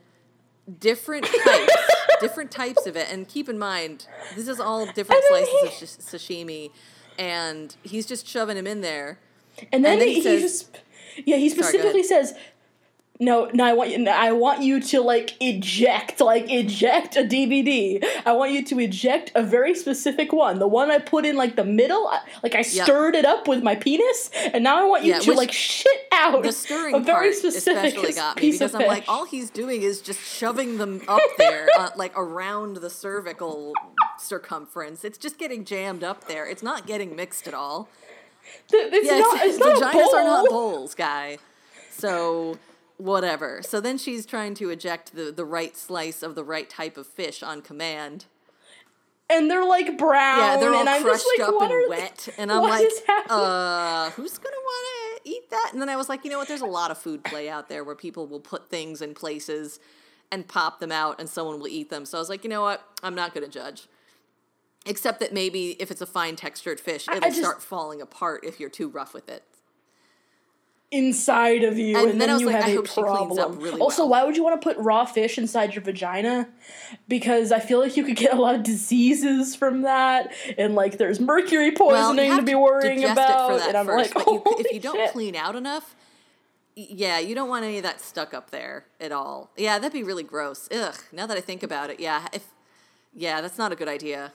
different 0.80 1.26
types, 1.26 1.74
different 2.22 2.52
types 2.52 2.86
of 2.86 2.96
it. 2.96 3.12
And 3.12 3.28
keep 3.28 3.50
in 3.50 3.58
mind, 3.60 4.08
this 4.36 4.48
is 4.48 4.60
all 4.60 4.86
different 4.86 5.24
slices 5.30 5.50
he- 5.62 5.68
of 5.68 5.74
sh- 5.74 5.84
sashimi, 6.16 6.72
and 7.18 7.76
he's 7.84 8.06
just 8.06 8.28
shoving 8.28 8.58
him 8.58 8.68
in 8.68 8.82
there. 8.82 9.20
And 9.72 9.84
then, 9.84 9.94
And 9.94 10.02
then 10.02 10.08
he, 10.08 10.14
he 10.16 10.20
he 10.22 10.40
says- 10.40 10.42
just 10.64 10.80
yeah, 11.26 11.38
he 11.38 11.50
specifically 11.50 12.02
ahead. 12.02 12.06
says, 12.06 12.34
"No, 13.20 13.50
no, 13.54 13.64
I 13.66 13.74
want 13.74 13.90
you. 13.92 14.08
I 14.08 14.32
want 14.32 14.62
you 14.62 14.80
to 14.80 15.02
like 15.02 15.36
eject, 15.42 16.20
like 16.22 16.50
eject 16.52 17.16
a 17.16 17.22
DVD. 17.24 18.04
I 18.26 18.32
want 18.34 18.52
you 18.52 18.64
to 18.66 18.80
eject 18.80 19.32
a 19.36 19.42
very 19.44 19.74
specific 19.76 20.32
one, 20.32 20.60
the 20.60 20.68
one 20.68 20.92
I 20.92 21.00
put 21.00 21.26
in 21.26 21.36
like 21.36 21.56
the 21.56 21.64
middle. 21.66 22.12
Like 22.44 22.56
I 22.56 22.62
stirred 22.62 23.16
it 23.16 23.26
up 23.26 23.48
with 23.48 23.64
my 23.64 23.76
penis, 23.76 24.30
and 24.54 24.64
now 24.64 24.82
I 24.82 24.86
want 24.86 25.04
you 25.04 25.14
Yeah, 25.14 25.20
to 25.20 25.34
like 25.34 25.52
shit 25.52 25.98
out 26.12 26.44
The 26.44 26.52
stirring 26.52 26.96
a 26.96 27.00
very 27.00 27.32
part 27.32 27.36
specific 27.36 27.86
especially 27.96 28.14
got 28.14 28.38
me 28.42 28.52
because 28.52 28.76
I'm 28.76 28.88
like, 28.88 29.06
all 29.08 29.26
he's 29.26 29.50
doing 29.50 29.82
is 29.82 30.02
just 30.02 30.20
shoving 30.20 30.78
them 30.78 31.02
up 31.08 31.22
there, 31.38 31.68
uh, 31.78 31.90
like 31.96 32.14
around 32.18 32.78
the 32.78 32.90
cervical 32.90 33.74
circumference. 34.20 35.04
It's 35.04 35.18
just 35.18 35.38
getting 35.38 35.66
jammed 35.66 36.04
up 36.04 36.28
there. 36.28 36.48
It's 36.48 36.64
not 36.64 36.86
getting 36.88 37.16
mixed 37.16 37.48
at 37.48 37.54
all. 37.54 37.88
Th- 38.70 38.90
it's 38.94 39.08
Yeah, 39.08 39.20
not. 39.20 39.38
It's 39.44 39.58
not 39.60 39.78
a 39.78 39.86
vaginas 39.98 40.14
are 40.14 40.24
not 40.24 40.50
bowl. 40.50 40.72
bowls, 40.72 40.96
guy. 40.96 41.38
So 41.92 42.58
whatever. 42.98 43.62
So 43.64 43.80
then 43.80 43.98
she's 43.98 44.26
trying 44.26 44.54
to 44.56 44.70
eject 44.70 45.16
the, 45.16 45.32
the 45.32 45.46
right 45.46 45.76
slice 45.78 46.24
of 46.24 46.36
the 46.36 46.44
right 46.44 46.70
type 46.70 46.98
of 46.98 47.08
fish 47.08 47.42
on 47.44 47.62
command. 47.62 48.26
and 49.30 49.50
they're 49.52 49.66
like 49.66 49.98
brown. 49.98 50.40
Yeah, 50.40 50.58
they're 50.58 50.74
all 50.74 50.80
and 50.82 50.90
I'm 50.90 51.04
crushed 51.04 51.26
like, 51.38 51.48
up 51.48 51.62
and 51.62 51.90
wet, 51.90 52.30
and 52.38 52.52
I'm 52.52 52.62
what 52.62 52.70
like, 52.82 52.90
uh, 53.30 54.10
who's 54.12 54.38
gonna 54.38 54.56
want 54.56 55.22
to 55.24 55.30
eat 55.30 55.50
that? 55.50 55.70
And 55.74 55.82
then 55.82 55.90
I 55.90 55.96
was 55.96 56.08
like, 56.10 56.24
you 56.24 56.32
know 56.32 56.38
what? 56.38 56.48
There's 56.48 56.62
a 56.62 56.66
lot 56.66 56.92
of 56.92 56.98
food 56.98 57.24
play 57.24 57.50
out 57.50 57.68
there 57.70 57.84
where 57.84 57.96
people 57.96 58.26
will 58.28 58.40
put 58.40 58.70
things 58.70 59.02
in 59.02 59.14
places 59.14 59.80
and 60.32 60.48
pop 60.48 60.80
them 60.80 60.92
out, 60.92 61.20
and 61.20 61.30
someone 61.30 61.60
will 61.60 61.68
eat 61.68 61.90
them. 61.90 62.06
So 62.06 62.18
I 62.18 62.22
was 62.22 62.30
like, 62.30 62.44
you 62.44 62.50
know 62.50 62.62
what? 62.62 62.84
I'm 63.04 63.16
not 63.16 63.34
gonna 63.34 63.48
judge. 63.48 63.88
Except 64.86 65.20
that 65.20 65.34
maybe 65.34 65.72
if 65.82 65.92
it's 65.92 66.02
a 66.02 66.06
fine 66.06 66.38
textured 66.38 66.80
fish, 66.80 67.08
it'll 67.10 67.22
just- 67.30 67.40
start 67.40 67.62
falling 67.62 68.02
apart 68.02 68.44
if 68.46 68.60
you're 68.60 68.70
too 68.70 68.88
rough 68.88 69.14
with 69.14 69.28
it. 69.30 69.44
Inside 70.90 71.64
of 71.64 71.78
you, 71.78 71.98
And 71.98 72.12
and, 72.12 72.22
then 72.22 72.30
then 72.30 72.40
you 72.40 72.46
like, 72.48 72.56
have 72.56 72.66
I 72.66 72.70
a 72.70 72.76
hope 72.76 72.88
she 72.88 73.02
cleans 73.02 73.38
up 73.38 73.48
problem. 73.48 73.60
really 73.60 73.80
also, 73.82 74.04
well. 74.04 74.10
why 74.10 74.24
would 74.24 74.38
you 74.38 74.44
want 74.44 74.62
to 74.62 74.66
put 74.66 74.78
raw 74.78 75.04
fish 75.06 75.38
inside 75.38 75.76
your 75.76 75.84
vagina? 75.84 76.48
Because 77.08 77.52
I 77.52 77.60
feel 77.60 77.80
like 77.80 77.98
you 77.98 78.04
could 78.06 78.16
get 78.16 78.34
a 78.34 78.40
lot 78.42 78.56
of 78.56 78.64
diseases 78.64 79.56
from 79.56 79.82
that, 79.82 80.32
and 80.58 80.76
like 80.76 80.98
there's 80.98 81.20
mercury 81.20 81.72
poisoning 81.72 82.30
have 82.32 82.40
to 82.40 82.46
be 82.46 82.56
worrying 82.56 83.04
about. 83.04 83.52
it 83.52 83.54
for 83.54 83.60
that 83.60 83.68
and 83.70 83.78
I'm 83.78 83.86
first, 83.86 84.16
like, 84.16 84.26
you, 84.26 84.44
if 84.60 84.72
you 84.74 84.80
don't 84.80 84.96
shit. 84.96 85.12
clean 85.12 85.36
out 85.36 85.56
enough, 85.58 85.94
yeah, 86.76 87.20
you 87.20 87.36
don't 87.36 87.50
want 87.50 87.66
any 87.66 87.78
of 87.78 87.84
that 87.84 88.00
stuck 88.00 88.34
up 88.34 88.52
there 88.52 88.86
at 89.02 89.12
all. 89.12 89.52
Yeah, 89.58 89.80
that'd 89.80 89.92
be 89.92 90.04
really 90.04 90.24
gross. 90.24 90.70
Ugh. 90.72 90.96
Now 91.12 91.26
that 91.26 91.36
I 91.38 91.42
think 91.42 91.64
about 91.64 91.90
it, 91.90 92.00
yeah, 92.00 92.28
if 92.32 92.46
yeah, 93.14 93.42
that's 93.42 93.58
not 93.58 93.72
a 93.72 93.76
good 93.76 93.90
idea. 93.90 94.32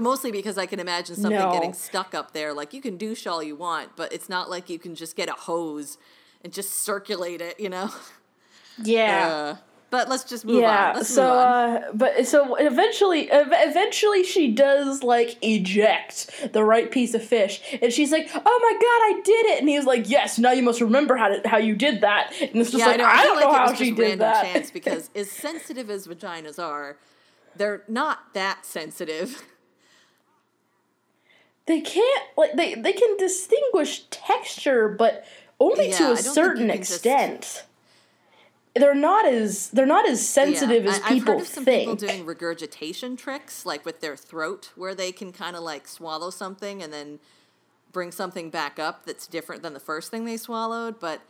Mostly 0.00 0.30
because 0.30 0.58
I 0.58 0.66
can 0.66 0.78
imagine 0.78 1.16
something 1.16 1.38
No. 1.38 1.52
getting 1.52 1.72
stuck 1.72 2.14
up 2.14 2.32
there. 2.32 2.52
Like 2.52 2.74
you 2.74 2.82
can 2.82 2.96
douche 2.96 3.26
all 3.26 3.42
you 3.42 3.56
want, 3.56 3.96
but 3.96 4.12
it's 4.12 4.28
not 4.28 4.50
like 4.50 4.68
you 4.68 4.78
can 4.78 4.94
just 4.94 5.16
get 5.16 5.28
a 5.28 5.32
hose 5.32 5.96
and 6.42 6.52
just 6.52 6.70
circulate 6.70 7.40
it. 7.40 7.58
You 7.58 7.70
know. 7.70 7.90
yeah. 8.82 9.28
Uh, 9.28 9.56
but 9.94 10.08
let's 10.08 10.24
just 10.24 10.44
move 10.44 10.60
yeah, 10.60 10.88
on. 10.88 10.94
Let's 10.96 11.08
so 11.08 11.30
on. 11.30 11.38
uh, 11.38 11.82
but 11.94 12.26
so 12.26 12.56
eventually, 12.56 13.30
ev- 13.30 13.52
eventually 13.52 14.24
she 14.24 14.50
does 14.50 15.04
like 15.04 15.38
eject 15.40 16.52
the 16.52 16.64
right 16.64 16.90
piece 16.90 17.14
of 17.14 17.22
fish, 17.22 17.60
and 17.80 17.92
she's 17.92 18.10
like, 18.10 18.28
"Oh 18.34 18.38
my 18.60 18.72
god, 18.72 19.18
I 19.18 19.20
did 19.24 19.46
it!" 19.52 19.60
And 19.60 19.68
he's 19.68 19.84
like, 19.84 20.10
"Yes, 20.10 20.36
now 20.36 20.50
you 20.50 20.64
must 20.64 20.80
remember 20.80 21.14
how 21.14 21.28
to, 21.28 21.48
how 21.48 21.58
you 21.58 21.76
did 21.76 22.00
that." 22.00 22.32
And 22.40 22.56
it's 22.56 22.72
just 22.72 22.80
yeah, 22.80 22.86
like, 22.86 22.94
I, 22.96 23.02
know. 23.04 23.08
I, 23.08 23.16
feel 23.18 23.24
don't 23.24 23.36
like 23.36 23.44
know 23.44 23.52
how 23.52 23.74
she 23.74 23.84
just 23.84 23.96
did 23.96 24.02
random 24.02 24.18
that. 24.18 24.42
chance 24.42 24.70
because 24.72 25.10
as 25.14 25.30
sensitive 25.30 25.88
as 25.88 26.08
vaginas 26.08 26.60
are, 26.60 26.96
they're 27.56 27.84
not 27.86 28.34
that 28.34 28.66
sensitive. 28.66 29.44
They 31.66 31.80
can't 31.80 32.22
like 32.36 32.54
they 32.56 32.74
they 32.74 32.92
can 32.92 33.16
distinguish 33.16 34.04
texture, 34.10 34.88
but 34.88 35.24
only 35.60 35.88
Yeah, 35.90 35.98
to 35.98 36.04
a 36.04 36.06
don't 36.08 36.16
think 36.16 36.26
you 36.26 36.32
certain 36.34 36.68
can 36.68 36.78
just- 36.78 36.92
extent. 36.92 37.64
They're 38.76 38.92
not 38.94 39.24
as 39.24 39.68
they're 39.70 39.86
not 39.86 40.08
as 40.08 40.26
sensitive 40.28 40.84
Yeah, 40.84 40.90
as 40.90 41.00
I, 41.02 41.08
people 41.10 41.34
I've 41.34 41.38
heard 41.38 41.40
of 41.42 41.46
some 41.46 41.64
think. 41.64 41.80
people 41.82 42.08
doing 42.08 42.26
regurgitation 42.26 43.16
tricks, 43.16 43.64
like 43.64 43.84
with 43.84 44.00
their 44.00 44.16
throat, 44.16 44.72
where 44.74 44.96
they 44.96 45.12
can 45.12 45.30
kind 45.32 45.54
of 45.54 45.62
like 45.62 45.86
swallow 45.86 46.30
something 46.30 46.82
and 46.82 46.92
then 46.92 47.20
bring 47.92 48.10
something 48.10 48.50
back 48.50 48.80
up 48.80 49.06
that's 49.06 49.28
different 49.28 49.62
than 49.62 49.74
the 49.74 49.80
first 49.80 50.10
thing 50.10 50.24
they 50.24 50.36
swallowed. 50.36 50.98
But 50.98 51.20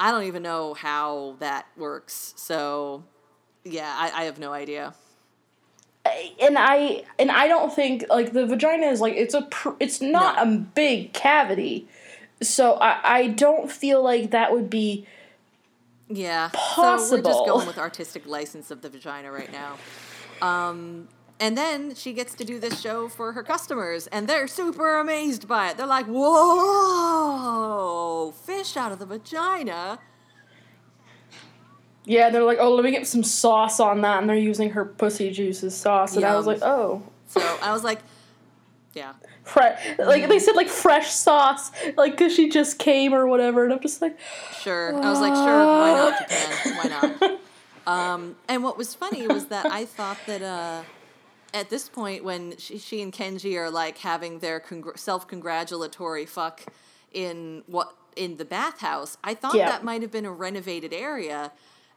I 0.00 0.10
don't 0.10 0.22
even 0.24 0.42
know 0.42 0.72
how 0.72 1.36
that 1.40 1.66
works. 1.76 2.32
So, 2.36 3.04
yeah, 3.62 3.94
I, 3.94 4.22
I 4.22 4.24
have 4.24 4.38
no 4.38 4.54
idea. 4.54 4.94
And 6.40 6.56
I 6.58 7.04
and 7.18 7.30
I 7.30 7.48
don't 7.48 7.72
think 7.74 8.04
like 8.08 8.32
the 8.32 8.46
vagina 8.46 8.86
is 8.86 9.00
like 9.00 9.14
it's 9.14 9.34
a 9.34 9.42
pr- 9.42 9.70
it's 9.80 10.00
not 10.00 10.36
No. 10.36 10.42
a 10.42 10.46
big 10.56 11.12
cavity, 11.12 11.86
so 12.42 12.74
I 12.74 13.00
I 13.18 13.26
don't 13.28 13.70
feel 13.70 14.02
like 14.02 14.30
that 14.30 14.52
would 14.52 14.68
be 14.70 15.06
Yeah. 16.08 16.50
So 16.74 16.82
we're 17.10 17.22
just 17.22 17.44
going 17.46 17.66
with 17.66 17.78
artistic 17.78 18.26
license 18.26 18.70
of 18.70 18.80
the 18.82 18.88
vagina 18.88 19.30
right 19.32 19.50
now. 19.52 19.76
Um, 20.40 21.08
and 21.40 21.56
then 21.58 21.94
she 21.94 22.12
gets 22.12 22.34
to 22.36 22.44
do 22.44 22.58
this 22.60 22.80
show 22.80 23.08
for 23.08 23.32
her 23.32 23.42
customers, 23.42 24.06
and 24.06 24.26
they're 24.28 24.46
super 24.48 24.98
amazed 24.98 25.46
by 25.48 25.68
it. 25.70 25.76
They're 25.76 25.86
like, 25.86 26.06
"Whoa, 27.06 28.30
fish 28.32 28.76
out 28.76 28.92
of 28.92 28.98
the 28.98 29.06
vagina!" 29.06 29.98
Yeah. 32.06 32.30
They're 32.30 32.42
like, 32.44 32.58
oh, 32.60 32.74
let 32.74 32.84
me 32.84 32.90
get 32.90 33.06
some 33.06 33.22
sauce 33.22 33.78
on 33.80 34.00
that, 34.00 34.20
and 34.20 34.28
they're 34.30 34.36
using 34.36 34.70
her 34.70 34.84
pussy 34.86 35.30
juice 35.30 35.62
as 35.62 35.76
sauce, 35.76 36.16
and 36.16 36.24
I 36.24 36.34
was 36.36 36.46
Yum. 36.46 36.54
like, 36.54 36.62
oh. 36.62 37.02
So 37.28 37.40
I 37.60 37.72
was 37.72 37.84
like, 37.84 37.98
"Yeah, 38.94 39.12
Fre- 39.42 39.76
like 39.98 40.28
they 40.28 40.38
said, 40.38 40.54
like 40.56 40.68
fresh 40.68 41.10
sauce, 41.10 41.70
like 41.96 42.12
because 42.12 42.34
she 42.34 42.48
just 42.48 42.78
came 42.78 43.12
or 43.12 43.26
whatever, 43.26 43.64
and 43.64 43.72
I'm 43.72 43.80
just 43.80 44.00
like, 44.00 44.16
sure." 44.62 44.94
I 44.94 45.10
was 45.10 45.20
like, 45.20 45.34
"Sure, 45.34 45.66
why 45.66 45.92
not, 45.92 46.18
Japan? 46.20 46.76
Why 46.76 47.18
not?" 47.20 47.40
Um, 47.86 48.36
and 48.48 48.64
what 48.64 48.76
was 48.78 48.94
funny 48.94 49.26
was 49.28 49.46
that 49.46 49.66
I 49.66 49.84
thought 49.84 50.18
that 50.26 50.42
uh, 50.42 50.82
at 51.54 51.70
this 51.70 51.88
point, 51.88 52.24
when 52.24 52.56
she, 52.58 52.78
she 52.78 53.00
and 53.02 53.12
Kenji 53.12 53.56
are 53.56 53.70
like 53.70 53.98
having 53.98 54.40
their 54.40 54.58
congr- 54.60 54.98
self-congratulatory 54.98 56.26
fuck 56.26 56.62
in 57.12 57.62
what 57.66 57.94
in 58.16 58.38
the 58.38 58.44
bathhouse, 58.44 59.18
I 59.22 59.34
thought 59.34 59.54
Yeah. 59.54 59.68
that 59.70 59.84
might 59.84 60.02
have 60.02 60.10
been 60.10 60.26
a 60.26 60.32
renovated 60.32 60.92
area, 60.92 61.52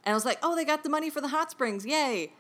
and 0.06 0.14
I 0.14 0.16
was 0.16 0.26
like, 0.26 0.40
"Oh, 0.44 0.56
they 0.56 0.66
got 0.66 0.84
the 0.84 0.90
money 0.90 1.10
for 1.10 1.22
the 1.22 1.30
hot 1.30 1.52
springs, 1.52 1.86
yay!" 1.86 2.34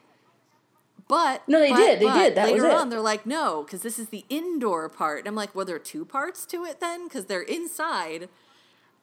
But 1.07 1.47
No, 1.47 1.59
they 1.59 1.71
but- 1.71 1.77
did, 1.77 1.99
they 1.99 2.11
did, 2.13 2.35
that 2.35 2.51
was 2.51 2.61
later 2.61 2.67
it. 2.67 2.73
on, 2.75 2.89
they're 2.89 2.99
like, 3.01 3.25
"No, 3.25 3.63
because 3.63 3.81
this 3.81 3.97
is 3.97 4.09
the 4.09 4.25
indoor 4.29 4.89
part." 4.89 5.19
And 5.19 5.27
I'm 5.27 5.35
like, 5.35 5.55
"Well, 5.55 5.65
there 5.65 5.75
are 5.75 5.79
two 5.79 6.05
parts 6.05 6.45
to 6.47 6.65
it 6.65 6.79
then, 6.79 7.07
because 7.07 7.25
they're 7.25 7.41
inside." 7.41 8.29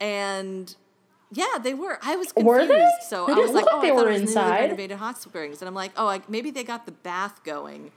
And 0.00 0.74
yeah, 1.32 1.58
they 1.60 1.74
were. 1.74 1.98
I 2.02 2.14
was 2.16 2.32
confused. 2.32 2.46
Were 2.46 2.66
they? 2.66 2.88
So 3.08 3.26
They 3.26 3.32
I 3.32 3.36
was 3.36 3.50
like, 3.52 3.64
oh, 3.70 3.80
they 3.80 3.90
I 3.90 3.92
were 3.94 4.02
it 4.08 4.12
was 4.12 4.20
newly 4.20 4.22
inside. 4.28 4.60
renovated 4.60 4.98
hot 4.98 5.18
springs, 5.18 5.60
and 5.60 5.68
I'm 5.68 5.74
like, 5.74 5.92
oh, 5.96 6.06
I, 6.06 6.20
maybe 6.28 6.50
they 6.50 6.62
got 6.64 6.86
the 6.86 6.92
bath 6.92 7.42
going. 7.44 7.90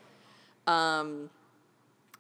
Um, 0.66 1.30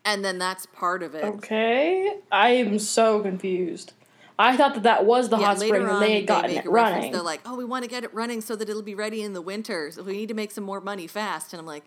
and 0.05 0.23
then 0.23 0.37
that's 0.37 0.65
part 0.67 1.01
of 1.03 1.15
it. 1.15 1.23
okay, 1.23 2.17
I 2.31 2.49
am 2.51 2.77
so 2.79 3.21
confused. 3.21 3.93
I 4.39 4.55
thought 4.55 4.73
that 4.75 4.83
that 4.83 5.05
was 5.05 5.27
the 5.27 5.37
Yeah, 5.37 5.47
hot 5.47 5.59
spring 5.59 5.85
and 5.85 6.01
they 6.01 6.15
had 6.15 6.27
gotten 6.27 6.55
make 6.55 6.65
it 6.65 6.69
running. 6.69 7.11
They're 7.11 7.21
like, 7.21 7.41
oh, 7.45 7.57
we 7.57 7.65
want 7.65 7.83
to 7.83 7.89
get 7.89 8.05
it 8.05 8.13
running 8.13 8.39
so 8.39 8.55
that 8.55 8.69
it'll 8.69 8.81
be 8.81 8.95
ready 8.95 9.21
in 9.21 9.33
the 9.33 9.41
winter. 9.41 9.91
So 9.91 10.01
we 10.01 10.13
need 10.13 10.29
to 10.29 10.33
make 10.33 10.51
some 10.51 10.63
more 10.63 10.79
money 10.79 11.07
fast. 11.07 11.51
And 11.51 11.59
I'm 11.59 11.65
like, 11.65 11.83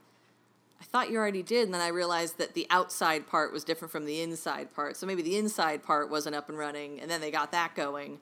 I 0.79 0.85
thought 0.85 1.11
you 1.11 1.17
already 1.17 1.43
did. 1.43 1.65
And 1.65 1.73
then 1.73 1.81
I 1.81 1.89
realized 1.89 2.37
that 2.37 2.53
the 2.53 2.67
outside 2.69 3.27
part 3.27 3.55
was 3.55 3.65
different 3.65 3.91
from 3.91 4.05
the 4.05 4.21
inside 4.21 4.75
part. 4.75 4.99
So 4.99 5.07
maybe 5.07 5.23
the 5.23 5.39
inside 5.39 5.83
part 5.83 6.11
wasn't 6.11 6.37
up 6.37 6.51
and 6.51 6.59
running, 6.59 7.01
and 7.01 7.11
then 7.11 7.23
they 7.23 7.31
got 7.31 7.53
that 7.53 7.75
going, 7.75 8.19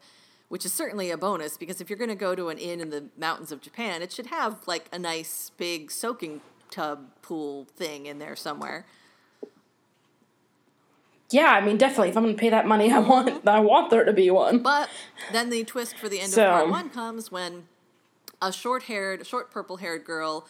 which 0.47 0.65
is 0.65 0.71
certainly 0.71 1.11
a 1.11 1.17
bonus 1.17 1.57
because 1.57 1.81
if 1.81 1.89
you're 1.89 1.99
going 1.99 2.09
to 2.09 2.15
go 2.15 2.33
to 2.33 2.47
an 2.47 2.57
inn 2.57 2.79
in 2.79 2.89
the 2.89 3.05
mountains 3.17 3.51
of 3.51 3.59
Japan, 3.59 4.01
it 4.01 4.13
should 4.13 4.27
have 4.27 4.65
like 4.65 4.87
a 4.93 4.99
nice 4.99 5.51
big 5.57 5.91
soaking 5.91 6.39
tub 6.69 7.09
pool 7.21 7.67
thing 7.75 8.05
in 8.05 8.19
there 8.19 8.37
somewhere. 8.37 8.85
Yeah, 11.31 11.51
I 11.51 11.61
mean, 11.61 11.77
definitely. 11.77 12.09
If 12.09 12.17
I'm 12.17 12.23
gonna 12.23 12.35
pay 12.35 12.49
that 12.49 12.67
money, 12.67 12.91
I 12.91 12.99
want 12.99 13.47
I 13.47 13.59
want 13.59 13.89
there 13.89 14.03
to 14.05 14.13
be 14.13 14.29
one. 14.31 14.59
But 14.59 14.89
then 15.31 15.49
the 15.49 15.63
twist 15.63 15.97
for 15.97 16.09
the 16.09 16.19
end 16.19 16.31
So- 16.31 16.43
of 16.45 16.51
part 16.51 16.69
one 16.69 16.89
comes 16.89 17.31
when 17.31 17.67
a 18.41 18.51
short-haired, 18.51 19.25
short 19.27 19.51
purple-haired 19.51 20.03
girl 20.03 20.47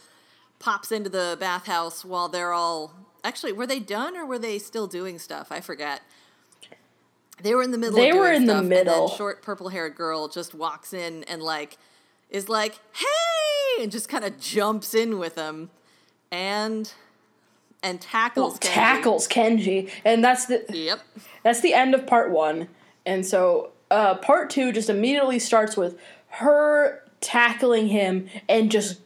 pops 0.60 0.92
into 0.92 1.10
the 1.10 1.36
bathhouse 1.40 2.06
while 2.06 2.30
they're 2.30 2.54
all 2.54 2.94
actually 3.24 3.52
were 3.52 3.68
they 3.68 3.80
done 3.80 4.16
or 4.16 4.26
were 4.26 4.40
they 4.40 4.58
still 4.60 4.88
doing 4.88 5.20
stuff? 5.20 5.52
I 5.52 5.60
forget. 5.62 6.02
They 7.42 7.56
were 7.56 7.64
in 7.64 7.72
the 7.72 7.78
middle. 7.78 7.96
They 7.98 8.12
of 8.12 8.18
were 8.18 8.32
in 8.32 8.46
the 8.46 8.62
middle. 8.62 9.08
And 9.08 9.18
short 9.18 9.42
purple-haired 9.42 9.96
girl 9.96 10.28
just 10.28 10.54
walks 10.54 10.94
in 10.94 11.24
and 11.26 11.42
like 11.42 11.78
is 12.30 12.48
like, 12.50 12.80
"Hey!" 12.94 13.84
and 13.84 13.92
just 13.92 14.08
kind 14.08 14.24
of 14.24 14.40
jumps 14.40 14.94
in 14.94 15.18
with 15.20 15.36
them, 15.36 15.70
and 16.32 16.94
and 17.84 18.00
tackles. 18.00 18.60
Kenji. 18.60 18.74
tackles 18.74 19.28
Kenji, 19.28 19.90
and 20.06 20.24
that's 20.24 20.46
the 20.46 20.66
Yep. 20.70 21.02
that's 21.44 21.62
the 21.62 21.74
end 21.74 21.96
of 21.96 22.06
part 22.06 22.32
one. 22.32 22.68
And 23.06 23.26
so 23.26 23.72
uh, 23.90 24.16
part 24.16 24.50
two 24.50 24.72
just 24.72 24.90
immediately 24.90 25.40
starts 25.40 25.76
with 25.76 26.00
her 26.30 27.04
tackling 27.20 27.88
him 27.88 28.28
and 28.48 28.72
just. 28.72 29.00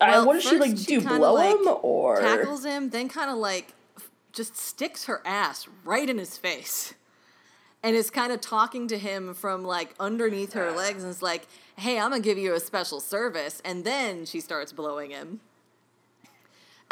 I 0.00 0.10
Well, 0.10 0.26
what 0.26 0.34
does 0.34 0.44
she 0.44 0.58
like 0.58 0.76
do? 0.76 1.00
Blow 1.00 1.34
like, 1.34 1.54
him 1.54 1.78
or 1.82 2.20
tackles 2.20 2.64
him, 2.64 2.90
then 2.90 3.08
kind 3.08 3.30
of 3.30 3.36
like 3.36 3.72
just 4.32 4.56
sticks 4.56 5.04
her 5.04 5.22
ass 5.24 5.68
right 5.84 6.08
in 6.08 6.18
his 6.18 6.36
face, 6.36 6.94
and 7.82 7.94
is 7.94 8.10
kind 8.10 8.32
of 8.32 8.40
talking 8.40 8.88
to 8.88 8.98
him 8.98 9.34
from 9.34 9.64
like 9.64 9.94
underneath 10.00 10.54
her 10.54 10.72
legs, 10.72 11.04
and 11.04 11.10
is 11.10 11.22
like, 11.22 11.46
"Hey, 11.76 12.00
I'm 12.00 12.10
gonna 12.10 12.20
give 12.20 12.38
you 12.38 12.54
a 12.54 12.60
special 12.60 12.98
service," 12.98 13.62
and 13.64 13.84
then 13.84 14.24
she 14.24 14.40
starts 14.40 14.72
blowing 14.72 15.10
him. 15.10 15.40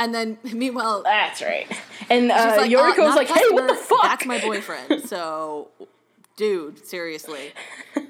And 0.00 0.14
then, 0.14 0.38
meanwhile, 0.52 1.02
That's 1.02 1.42
right. 1.42 1.70
And 2.08 2.32
uh, 2.32 2.56
like, 2.56 2.72
uh, 2.72 2.76
Yoriko's 2.76 3.12
a 3.12 3.16
like, 3.16 3.28
"Hey, 3.28 3.44
what 3.50 3.68
the 3.68 3.74
fuck?" 3.74 4.02
That's 4.02 4.26
my 4.26 4.40
boyfriend. 4.40 5.04
So, 5.08 5.68
dude, 6.36 6.84
seriously. 6.86 7.52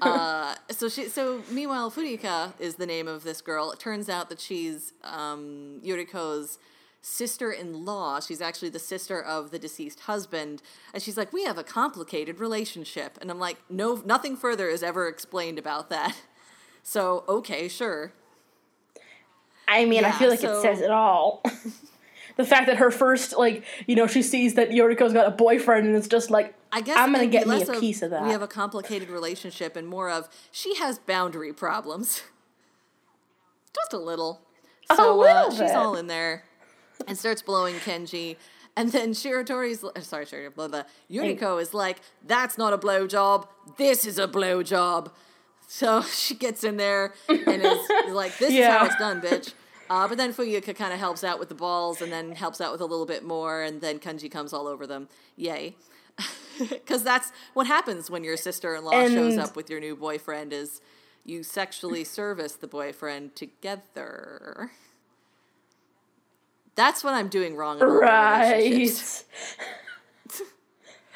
Uh, 0.01 0.55
so 0.69 0.87
she. 0.89 1.09
So 1.09 1.43
meanwhile, 1.51 1.91
Furika 1.91 2.53
is 2.59 2.75
the 2.75 2.85
name 2.85 3.07
of 3.07 3.23
this 3.23 3.41
girl. 3.41 3.71
It 3.71 3.79
turns 3.79 4.09
out 4.09 4.29
that 4.29 4.39
she's 4.39 4.93
um, 5.03 5.81
Yoriko's 5.83 6.57
sister-in-law. 7.03 8.19
She's 8.21 8.41
actually 8.41 8.69
the 8.69 8.79
sister 8.79 9.21
of 9.21 9.51
the 9.51 9.59
deceased 9.59 10.01
husband, 10.01 10.61
and 10.93 11.03
she's 11.03 11.17
like, 11.17 11.33
"We 11.33 11.43
have 11.43 11.57
a 11.57 11.63
complicated 11.63 12.39
relationship." 12.39 13.17
And 13.21 13.29
I'm 13.29 13.39
like, 13.39 13.57
"No, 13.69 14.01
nothing 14.05 14.37
further 14.37 14.69
is 14.69 14.81
ever 14.81 15.07
explained 15.07 15.59
about 15.59 15.89
that." 15.89 16.15
So 16.83 17.23
okay, 17.29 17.67
sure. 17.67 18.11
I 19.71 19.85
mean, 19.85 20.03
I 20.05 20.11
feel 20.11 20.29
like 20.29 20.39
so- 20.39 20.57
it 20.59 20.61
says 20.61 20.81
it 20.81 20.91
all. 20.91 21.41
the 22.37 22.45
fact 22.45 22.67
that 22.67 22.77
her 22.77 22.91
first, 22.91 23.37
like, 23.37 23.63
you 23.87 23.95
know, 23.95 24.07
she 24.07 24.21
sees 24.21 24.55
that 24.55 24.69
Yoriko's 24.71 25.13
got 25.13 25.27
a 25.27 25.31
boyfriend, 25.31 25.87
and 25.87 25.95
it's 25.95 26.07
just 26.07 26.29
like, 26.29 26.53
I 26.71 26.81
guess 26.81 26.97
I'm 26.97 27.11
gonna 27.11 27.27
get 27.27 27.47
me 27.47 27.61
a 27.61 27.79
piece 27.79 28.01
of 28.01 28.11
that. 28.11 28.23
We 28.23 28.31
have 28.31 28.41
a 28.41 28.47
complicated 28.47 29.09
relationship 29.09 29.75
and 29.75 29.87
more 29.87 30.09
of 30.09 30.29
she 30.51 30.75
has 30.75 30.99
boundary 30.99 31.51
problems. 31.53 32.23
Just 33.73 33.93
a 33.93 33.97
little. 33.97 34.41
A 34.89 34.95
So 34.95 35.11
uh, 35.11 35.15
little 35.15 35.51
she's 35.51 35.71
all 35.71 35.95
in 35.95 36.07
there. 36.07 36.43
and 37.07 37.17
starts 37.17 37.41
blowing 37.41 37.75
Kenji. 37.75 38.35
And 38.75 38.91
then 38.91 39.13
Shiratori's, 39.13 39.83
uh, 39.83 39.99
sorry, 40.01 40.25
blah, 40.49 40.67
blah. 40.67 40.83
Yuriko 41.09 41.61
is 41.61 41.73
like, 41.73 41.99
that's 42.25 42.57
not 42.57 42.73
a 42.73 42.77
blowjob. 42.77 43.47
This 43.77 44.05
is 44.05 44.17
a 44.17 44.27
blowjob. 44.27 45.11
So 45.67 46.01
she 46.13 46.35
gets 46.35 46.63
in 46.63 46.77
there 46.77 47.13
and 47.29 47.61
is 47.63 47.79
like, 48.09 48.37
this 48.37 48.51
is 48.51 48.65
how 48.65 48.85
it's 48.85 48.95
done, 48.97 49.21
bitch. 49.21 49.53
Uh, 49.91 50.07
but 50.07 50.17
then 50.17 50.33
Fuyuka 50.33 50.73
kind 50.73 50.93
of 50.93 50.99
helps 50.99 51.21
out 51.21 51.37
with 51.37 51.49
the 51.49 51.55
balls 51.55 52.01
and 52.01 52.13
then 52.13 52.31
helps 52.31 52.61
out 52.61 52.71
with 52.71 52.79
a 52.79 52.85
little 52.85 53.05
bit 53.05 53.25
more. 53.25 53.61
And 53.61 53.81
then 53.81 53.99
Kenji 53.99 54.31
comes 54.31 54.53
all 54.53 54.65
over 54.65 54.87
them. 54.87 55.09
Yay. 55.35 55.75
Because 56.59 57.03
that's 57.03 57.31
what 57.55 57.65
happens 57.65 58.11
when 58.11 58.23
your 58.23 58.37
sister-in-law 58.37 59.07
shows 59.07 59.37
up 59.37 59.55
with 59.55 59.67
your 59.69 59.79
new 59.79 59.95
boyfriend 59.95 60.53
is 60.53 60.79
you 61.25 61.41
sexually 61.41 62.03
service 62.19 62.53
the 62.53 62.67
boyfriend 62.67 63.35
together. 63.35 64.69
That's 66.75 67.03
what 67.03 67.15
I'm 67.15 67.29
doing 67.29 67.55
wrong 67.55 67.79
in. 67.79 67.87
Right. 67.87 69.23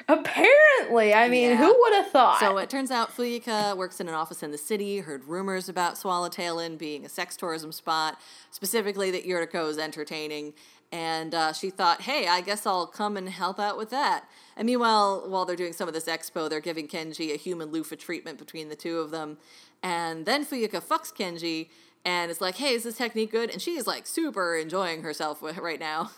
Apparently, 0.07 1.13
I 1.13 1.27
mean, 1.27 1.51
Yeah. 1.51 1.57
who 1.57 1.75
would 1.79 1.93
have 1.93 2.11
thought? 2.11 2.39
So 2.39 2.57
it 2.57 2.69
turns 2.69 2.91
out 2.91 3.15
Fuyuka 3.15 3.75
works 3.75 3.99
in 3.99 4.07
an 4.07 4.13
office 4.13 4.43
in 4.43 4.51
the 4.51 4.57
city, 4.57 4.99
heard 4.99 5.25
rumors 5.25 5.67
about 5.67 5.97
Swallowtail 5.97 6.69
being 6.77 7.05
a 7.05 7.09
sex 7.09 7.35
tourism 7.35 7.71
spot, 7.71 8.19
specifically 8.51 9.09
that 9.11 9.25
Yuriko 9.25 9.67
is 9.69 9.79
entertaining, 9.79 10.53
and 10.91 11.33
uh, 11.33 11.53
she 11.53 11.71
thought, 11.71 12.01
hey, 12.01 12.27
I 12.27 12.41
guess 12.41 12.67
I'll 12.67 12.85
come 12.85 13.17
and 13.17 13.27
help 13.29 13.59
out 13.59 13.77
with 13.77 13.89
that. 13.89 14.25
And 14.55 14.67
meanwhile, 14.67 15.23
while 15.27 15.43
they're 15.43 15.55
doing 15.55 15.73
some 15.73 15.87
of 15.87 15.93
this 15.93 16.05
expo, 16.05 16.49
they're 16.49 16.59
giving 16.61 16.87
Kenji 16.87 17.33
a 17.33 17.37
human 17.37 17.71
loofah 17.71 17.95
treatment 17.95 18.37
between 18.37 18.69
the 18.69 18.75
two 18.75 18.99
of 18.99 19.09
them. 19.11 19.37
And 19.81 20.25
then 20.25 20.45
Fuyuka 20.45 20.81
fucks 20.83 21.13
Kenji 21.13 21.67
and 22.05 22.29
it's 22.29 22.39
like, 22.39 22.55
hey, 22.55 22.73
is 22.75 22.83
this 22.83 22.97
technique 22.97 23.31
good? 23.31 23.49
And 23.49 23.59
she 23.61 23.71
is 23.71 23.87
like 23.87 24.05
super 24.05 24.55
enjoying 24.55 25.01
herself 25.01 25.41
right 25.41 25.79
now. 25.79 26.11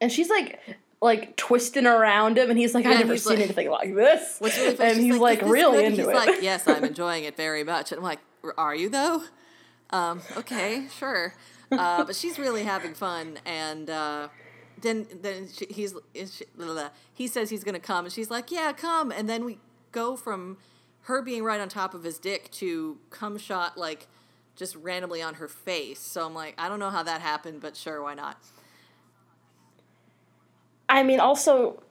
and 0.00 0.10
she's 0.12 0.30
like, 0.30 0.60
like 1.04 1.36
twisting 1.36 1.86
around 1.86 2.38
him, 2.38 2.50
and 2.50 2.58
he's 2.58 2.74
like, 2.74 2.84
Yeah, 2.84 2.92
"I've 2.92 2.98
never 3.00 3.16
seen 3.16 3.34
like- 3.36 3.44
anything 3.44 3.70
like 3.70 3.94
this." 3.94 4.36
What's 4.40 4.56
really 4.58 4.74
funny, 4.76 4.90
and 4.92 5.00
he's 5.00 5.16
like, 5.18 5.38
"Is 5.38 5.44
this 5.44 5.50
really 5.52 5.76
good?" 5.76 5.84
into 5.84 5.96
he's 5.98 6.08
it. 6.08 6.14
like, 6.14 6.42
yes, 6.42 6.66
I'm 6.66 6.84
enjoying 6.92 7.24
it 7.24 7.36
very 7.36 7.62
much. 7.62 7.92
And 7.92 7.98
I'm 7.98 8.04
like, 8.04 8.20
are 8.58 8.74
you 8.74 8.88
though? 8.88 9.22
Um, 9.90 10.22
okay, 10.36 10.86
sure. 10.98 11.34
Uh, 11.70 12.04
but 12.04 12.16
she's 12.16 12.38
really 12.38 12.64
having 12.64 12.94
fun, 12.94 13.38
and 13.44 13.90
uh, 13.90 14.28
then 14.80 15.06
then 15.20 15.48
she, 15.48 15.66
he's 15.70 15.94
she, 16.14 16.44
blah, 16.56 16.66
blah, 16.66 16.74
blah. 16.74 16.88
he 17.12 17.26
says 17.26 17.50
he's 17.50 17.64
gonna 17.64 17.78
come, 17.80 18.04
and 18.06 18.12
she's 18.12 18.30
like, 18.30 18.50
yeah, 18.50 18.72
come. 18.72 19.12
And 19.12 19.28
then 19.28 19.44
we 19.44 19.58
go 19.92 20.16
from 20.16 20.56
her 21.02 21.20
being 21.20 21.44
right 21.44 21.60
on 21.60 21.68
top 21.68 21.92
of 21.94 22.02
his 22.02 22.18
dick 22.18 22.50
to 22.50 22.98
come 23.10 23.36
shot 23.38 23.76
like 23.76 24.06
just 24.56 24.74
randomly 24.76 25.20
on 25.20 25.34
her 25.34 25.48
face. 25.48 26.00
So 26.00 26.24
I'm 26.24 26.34
like, 26.34 26.54
I 26.56 26.68
don't 26.68 26.78
know 26.78 26.90
how 26.90 27.02
that 27.02 27.20
happened, 27.20 27.60
but 27.60 27.76
sure, 27.76 28.02
why 28.02 28.14
not? 28.14 28.38
I 30.88 31.02
mean, 31.02 31.20
also, 31.20 31.82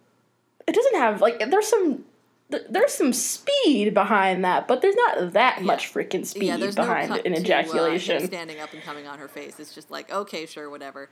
it 0.68 0.74
doesn't 0.76 0.96
have 0.96 1.22
like 1.22 1.40
there's 1.50 1.68
some 1.68 2.06
th- 2.52 2.64
there's 2.70 2.94
some 2.94 3.14
speed 3.14 3.94
behind 3.94 4.44
that, 4.46 4.68
but 4.68 4.82
there's 4.82 4.96
not 4.96 5.34
that 5.34 5.62
much 5.64 5.94
freaking 5.94 6.26
speed 6.26 6.48
yeah, 6.48 6.58
behind 6.58 7.10
no 7.10 7.16
cut 7.18 7.26
an 7.26 7.34
to, 7.34 7.40
uh, 7.40 7.42
ejaculation. 7.42 8.26
standing 8.26 8.60
up 8.60 8.74
and 8.74 8.82
coming 8.84 9.08
on 9.08 9.20
her 9.20 9.28
face. 9.28 9.60
It's 9.60 9.74
just 9.74 9.90
like, 9.92 10.12
okay, 10.12 10.46
sure, 10.46 10.70
whatever. 10.70 11.10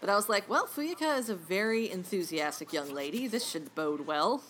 But 0.00 0.10
I 0.10 0.16
was 0.16 0.28
like, 0.28 0.48
well, 0.50 0.66
Fuyuka 0.66 1.16
is 1.18 1.28
a 1.30 1.36
very 1.36 1.90
enthusiastic 1.90 2.72
young 2.72 2.92
lady. 2.92 3.28
This 3.28 3.48
should 3.48 3.72
bode 3.74 4.06
well. 4.06 4.42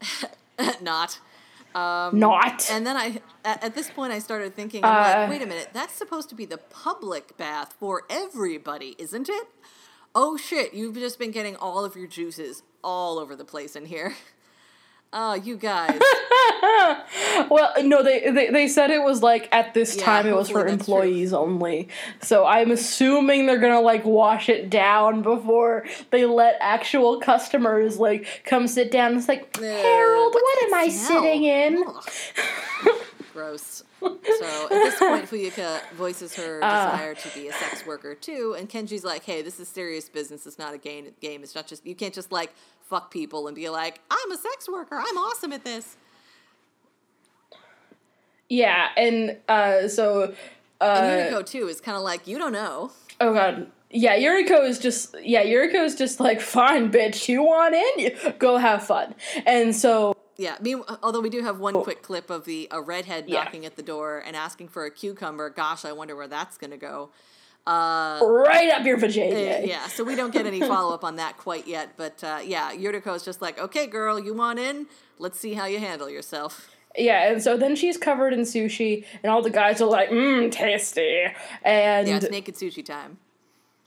Not. 0.80 1.18
not. 1.74 2.66
And 2.70 2.86
then 2.86 2.96
I, 2.96 3.20
at, 3.44 3.62
at 3.62 3.74
this 3.74 3.90
point, 3.90 4.14
I 4.14 4.18
started 4.18 4.54
thinking, 4.56 4.82
I'm 4.82 4.94
Uh, 4.94 5.20
like, 5.20 5.28
wait 5.28 5.42
a 5.42 5.46
minute, 5.46 5.68
that's 5.74 5.92
supposed 5.92 6.30
to 6.30 6.34
be 6.34 6.46
the 6.46 6.56
public 6.56 7.36
bath 7.36 7.74
for 7.78 8.04
everybody, 8.08 8.96
isn't 8.98 9.28
it? 9.28 9.46
Oh 10.18 10.38
shit, 10.38 10.72
you've 10.72 10.94
just 10.94 11.18
been 11.18 11.30
getting 11.30 11.56
all 11.56 11.84
of 11.84 11.94
your 11.94 12.06
juices 12.06 12.62
all 12.82 13.18
over 13.18 13.36
the 13.36 13.44
place 13.44 13.76
in 13.76 13.84
here. 13.86 14.14
Oh, 15.12 15.34
you 15.34 15.56
guys. 15.56 15.98
Well, 17.48 17.72
no, 17.82 18.02
they, 18.02 18.28
they 18.30 18.50
they 18.50 18.68
said 18.68 18.90
it 18.90 19.02
was 19.02 19.22
like 19.22 19.48
at 19.52 19.72
this 19.72 19.96
Yeah, 19.96 20.04
time 20.04 20.26
it 20.26 20.34
was 20.34 20.50
for 20.50 20.64
that's 20.64 20.84
true. 20.84 20.96
employees 20.96 21.32
only. 21.32 21.88
So 22.22 22.44
I'm 22.44 22.70
assuming 22.72 23.46
they're 23.46 23.60
gonna 23.60 23.80
like 23.80 24.04
wash 24.04 24.48
it 24.48 24.68
down 24.68 25.22
before 25.22 25.86
they 26.10 26.26
let 26.26 26.56
actual 26.60 27.20
customers 27.20 27.98
like 27.98 28.42
come 28.44 28.66
sit 28.66 28.90
down. 28.90 29.16
It's 29.16 29.28
like 29.28 29.56
Harold, 29.56 30.34
what's 30.34 30.42
what 30.42 30.64
am 30.64 30.74
I 30.74 30.88
smell? 30.88 31.22
sitting 31.22 31.44
in? 31.44 31.84
Gross. 33.36 33.84
So 34.02 34.64
at 34.64 34.68
this 34.70 34.98
point, 34.98 35.24
Fuyuka 35.30 35.80
voices 35.94 36.34
her 36.36 36.60
Uh. 36.62 36.90
desire 36.90 37.14
to 37.14 37.28
be 37.38 37.48
a 37.48 37.52
sex 37.52 37.86
worker 37.86 38.14
too, 38.14 38.54
and 38.58 38.68
Kenji's 38.68 39.04
like, 39.04 39.24
"Hey, 39.24 39.40
this 39.42 39.60
is 39.60 39.68
serious 39.68 40.08
business. 40.08 40.46
It's 40.46 40.58
not 40.58 40.74
a 40.74 40.78
game. 40.78 41.12
Game. 41.20 41.42
It's 41.42 41.54
not 41.54 41.66
just 41.66 41.86
you 41.86 41.94
can't 41.94 42.12
just 42.14 42.30
like 42.32 42.52
fuck 42.82 43.10
people 43.10 43.46
and 43.46 43.54
be 43.54 43.68
like, 43.68 44.00
I'm 44.10 44.30
a 44.32 44.36
sex 44.36 44.68
worker. 44.68 44.96
I'm 44.96 45.16
awesome 45.18 45.52
at 45.52 45.64
this." 45.64 45.96
Yeah, 48.48 48.88
and 48.96 49.36
uh, 49.48 49.88
so 49.88 50.34
uh, 50.80 50.84
And 50.84 51.34
Yuriko 51.34 51.44
too 51.46 51.68
is 51.68 51.80
kind 51.80 51.96
of 51.96 52.02
like, 52.02 52.26
"You 52.26 52.38
don't 52.38 52.52
know." 52.52 52.90
oh 53.20 53.32
god. 53.32 53.70
Yeah, 53.90 54.18
Yuriko 54.18 54.68
is 54.68 54.78
just 54.80 55.14
yeah, 55.22 55.44
Yuriko 55.44 55.84
is 55.84 55.94
just 55.94 56.18
like, 56.20 56.40
fine, 56.40 56.90
bitch, 56.90 57.28
you 57.28 57.42
want 57.42 57.74
in? 57.74 57.98
You- 57.98 58.32
Go 58.38 58.56
have 58.56 58.84
fun. 58.84 59.14
And 59.46 59.74
so 59.74 60.15
Yeah. 60.36 60.56
Me, 60.60 60.76
although 61.02 61.20
we 61.20 61.30
do 61.30 61.42
have 61.42 61.58
one 61.58 61.74
quick 61.82 62.02
clip 62.02 62.30
of 62.30 62.44
the 62.44 62.68
a 62.70 62.80
redhead 62.80 63.24
Yeah. 63.28 63.44
knocking 63.44 63.64
at 63.64 63.76
the 63.76 63.82
door 63.82 64.22
and 64.24 64.36
asking 64.36 64.68
for 64.68 64.84
a 64.84 64.90
cucumber. 64.90 65.50
Gosh, 65.50 65.84
I 65.84 65.92
wonder 65.92 66.14
where 66.14 66.28
that's 66.28 66.58
gonna 66.58 66.76
go. 66.76 67.10
Uh, 67.66 68.20
right 68.22 68.70
up 68.70 68.86
your 68.86 68.96
vagina. 68.96 69.34
Uh, 69.34 69.60
yeah, 69.64 69.88
so 69.88 70.04
we 70.04 70.14
don't 70.14 70.32
get 70.32 70.46
any 70.46 70.60
follow 70.60 70.94
up 70.94 71.02
on 71.02 71.16
that 71.16 71.36
quite 71.36 71.66
yet, 71.66 71.94
but 71.96 72.22
uh, 72.22 72.38
yeah, 72.44 72.72
Yuriko 72.72 73.16
is 73.16 73.24
just 73.24 73.42
like, 73.42 73.58
okay, 73.58 73.88
girl, 73.88 74.20
you 74.20 74.34
want 74.34 74.60
in? 74.60 74.86
Let's 75.18 75.40
see 75.40 75.54
how 75.54 75.64
you 75.66 75.80
handle 75.80 76.08
yourself. 76.08 76.70
Yeah, 76.96 77.28
and 77.32 77.42
so 77.42 77.56
then 77.56 77.74
she's 77.74 77.98
covered 77.98 78.32
in 78.32 78.42
sushi, 78.42 79.04
and 79.22 79.32
all 79.32 79.42
the 79.42 79.50
guys 79.50 79.80
are 79.80 79.88
like, 79.88 80.10
mmm, 80.10 80.50
tasty. 80.52 81.24
And 81.64 82.06
Yeah, 82.06 82.16
it's 82.18 82.30
naked 82.30 82.54
sushi 82.54 82.84
time. 82.84 83.18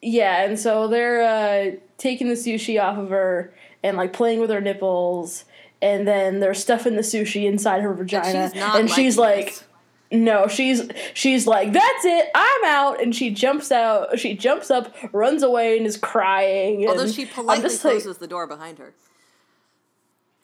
Yeah, 0.01 0.43
and 0.43 0.59
so 0.59 0.88
they're 0.89 1.21
uh, 1.21 1.75
taking 1.97 2.27
the 2.27 2.35
sushi 2.35 2.81
off 2.81 2.97
of 2.97 3.09
her 3.09 3.53
and 3.81 3.95
like 3.95 4.12
playing 4.12 4.41
with 4.41 4.49
her 4.49 4.62
nipples, 4.62 5.45
and 5.81 6.07
then 6.07 6.39
they're 6.39 6.53
stuffing 6.53 6.95
the 6.95 7.01
sushi 7.01 7.45
inside 7.45 7.81
her 7.81 7.93
vagina, 7.93 8.49
she's 8.51 8.59
not 8.59 8.79
and 8.79 8.89
she's 8.89 9.17
like, 9.17 9.45
this. 9.47 9.63
"No, 10.11 10.47
she's 10.47 10.89
she's 11.13 11.45
like, 11.47 11.71
that's 11.73 12.05
it, 12.05 12.29
I'm 12.35 12.65
out," 12.65 13.01
and 13.01 13.15
she 13.15 13.29
jumps 13.29 13.71
out, 13.71 14.17
she 14.19 14.33
jumps 14.35 14.69
up, 14.71 14.93
runs 15.13 15.43
away, 15.43 15.77
and 15.77 15.85
is 15.85 15.97
crying. 15.97 16.87
Although 16.87 17.03
and 17.03 17.13
she 17.13 17.25
politely 17.25 17.63
just 17.63 17.83
like, 17.85 17.93
closes 17.93 18.17
the 18.17 18.27
door 18.27 18.47
behind 18.47 18.79
her. 18.79 18.93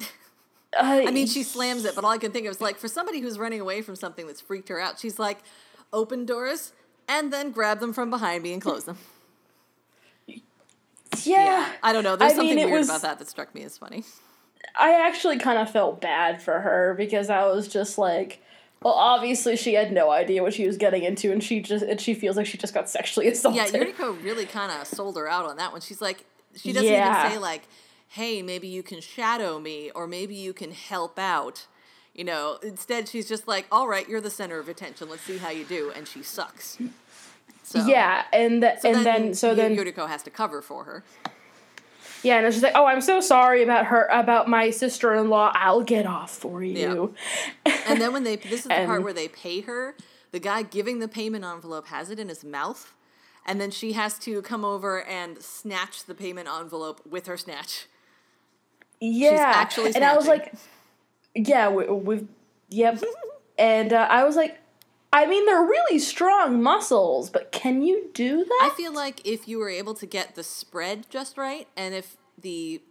uh, 0.02 0.06
I 1.08 1.12
mean, 1.12 1.28
she 1.28 1.44
slams 1.44 1.86
it, 1.86 1.96
but 1.96 2.04
all 2.04 2.12
I 2.12 2.18
can 2.18 2.32
think 2.32 2.46
of 2.48 2.52
is 2.52 2.62
like, 2.62 2.78
for 2.78 2.88
somebody 2.88 3.22
who's 3.22 3.40
running 3.40 3.62
away 3.62 3.82
from 3.82 3.96
something 3.96 4.28
that's 4.28 4.42
freaked 4.42 4.70
her 4.70 4.80
out, 4.80 5.00
she's 5.00 5.18
like, 5.20 5.40
open 5.94 6.26
doors 6.26 6.74
and 7.08 7.32
then 7.32 7.52
grab 7.52 7.80
them 7.80 7.94
from 7.94 8.10
behind 8.10 8.44
me 8.44 8.52
and 8.54 8.62
close 8.62 8.84
them. 8.84 8.98
yeah, 11.24 11.72
I 11.82 11.94
don't 11.94 12.04
know. 12.04 12.16
There's 12.16 12.34
I 12.34 12.36
something 12.36 12.58
it 12.60 12.66
weird 12.66 12.80
was- 12.80 12.90
about 12.90 13.02
that 13.04 13.20
that 13.20 13.28
struck 13.30 13.54
me 13.56 13.64
as 13.64 13.78
funny. 13.78 14.04
I 14.78 14.94
actually 15.08 15.38
kind 15.40 15.58
of 15.60 15.70
felt 15.70 16.02
bad 16.02 16.42
for 16.42 16.60
her 16.62 16.94
because 16.98 17.30
I 17.30 17.46
was 17.46 17.68
just 17.68 17.98
like, 17.98 18.42
well, 18.82 18.94
obviously 18.94 19.56
she 19.56 19.74
had 19.74 19.92
no 19.92 20.12
idea 20.12 20.42
what 20.44 20.54
she 20.54 20.66
was 20.68 20.78
getting 20.78 21.04
into, 21.04 21.32
and 21.32 21.44
she 21.44 21.60
just 21.62 21.84
and 21.84 22.00
she 22.00 22.14
feels 22.14 22.38
like 22.38 22.46
she 22.46 22.58
just 22.58 22.74
got 22.74 22.90
sexually 22.90 23.28
assaulted. 23.30 23.74
Yeah, 23.74 23.80
Yuriko 23.86 24.24
really 24.24 24.46
kind 24.46 24.72
of 24.72 24.88
sold 24.88 25.18
her 25.18 25.28
out 25.28 25.46
on 25.46 25.58
that 25.58 25.72
one. 25.72 25.82
She's 25.82 26.02
like, 26.02 26.26
she 26.56 26.72
doesn't 26.74 26.88
Yeah. 26.92 27.20
even 27.26 27.32
say 27.34 27.38
like, 27.40 27.64
"Hey, 28.08 28.42
maybe 28.42 28.68
you 28.68 28.84
can 28.84 29.02
shadow 29.02 29.60
me, 29.60 29.92
or 29.96 30.08
maybe 30.08 30.36
you 30.36 30.54
can 30.54 30.72
help 30.72 31.18
out." 31.20 31.68
You 32.14 32.24
know, 32.24 32.60
instead 32.64 33.10
she's 33.10 33.28
just 33.28 33.48
like, 33.48 33.66
"All 33.72 33.88
right, 33.88 34.08
you're 34.08 34.22
the 34.22 34.30
center 34.30 34.60
of 34.60 34.70
attention. 34.70 35.10
Let's 35.10 35.24
see 35.24 35.38
how 35.38 35.50
you 35.50 35.66
do," 35.66 35.92
and 35.96 36.08
she 36.08 36.22
sucks. 36.24 36.78
So, 37.64 37.86
yeah, 37.88 38.26
and 38.32 38.62
th- 38.62 38.80
so 38.82 38.90
and 38.94 39.06
then, 39.06 39.34
so 39.34 39.50
Yu- 39.50 39.56
then 39.56 39.76
Yuriko 39.76 40.08
has 40.08 40.22
to 40.24 40.30
cover 40.30 40.62
for 40.62 40.84
her. 40.84 41.04
Yeah, 42.26 42.40
and 42.40 42.54
she's 42.54 42.64
like, 42.64 42.74
oh, 42.76 42.86
I'm 42.86 43.02
so 43.02 43.22
sorry 43.22 43.62
about 43.62 43.86
her 43.86 44.08
about 44.08 44.48
my 44.48 44.72
sister 44.72 45.14
in 45.14 45.30
law. 45.30 45.52
I'll 45.54 45.84
get 45.84 46.08
off 46.08 46.32
for 46.32 46.64
you. 46.64 47.14
Yeah. 47.66 47.78
And 47.88 48.02
then 48.02 48.14
when 48.14 48.24
they, 48.24 48.38
this 48.38 48.62
is 48.62 48.64
the 48.64 48.86
part 48.86 49.04
where 49.04 49.14
they 49.14 49.28
pay 49.28 49.62
her. 49.62 49.96
The 50.32 50.40
guy 50.40 50.64
giving 50.64 51.00
the 51.00 51.08
payment 51.08 51.46
envelope 51.46 51.88
has 51.88 52.10
it 52.10 52.20
in 52.20 52.28
his 52.28 52.44
mouth, 52.44 52.94
and 53.46 53.62
then 53.62 53.72
she 53.72 53.94
has 53.94 54.18
to 54.20 54.42
come 54.42 54.66
over 54.66 55.04
and 55.04 55.42
snatch 55.42 56.06
the 56.06 56.16
payment 56.16 56.50
envelope 56.50 57.00
with 57.08 57.28
her 57.28 57.38
snatch. 57.38 57.86
Yeah, 59.00 59.54
actually 59.56 59.94
and 59.94 60.04
I 60.04 60.16
was 60.16 60.28
like, 60.28 60.54
yeah, 61.36 61.70
we, 61.70 61.86
we've 61.86 62.28
yep, 62.70 63.02
and 63.60 63.94
uh, 63.94 64.08
I 64.10 64.24
was 64.24 64.36
like, 64.36 64.58
I 65.16 65.26
mean, 65.26 65.46
they're 65.46 65.62
really 65.64 65.98
strong 65.98 66.62
muscles, 66.62 67.30
but 67.30 67.54
can 67.54 67.82
you 67.82 68.10
do 68.14 68.44
that? 68.44 68.60
I 68.64 68.76
feel 68.76 68.94
like 68.94 69.26
if 69.26 69.48
you 69.48 69.60
were 69.60 69.70
able 69.70 69.94
to 69.94 70.06
get 70.06 70.36
the 70.36 70.44
spread 70.44 71.06
just 71.10 71.38
right, 71.38 71.70
and 71.78 71.96
if 71.96 72.18
the 72.38 72.82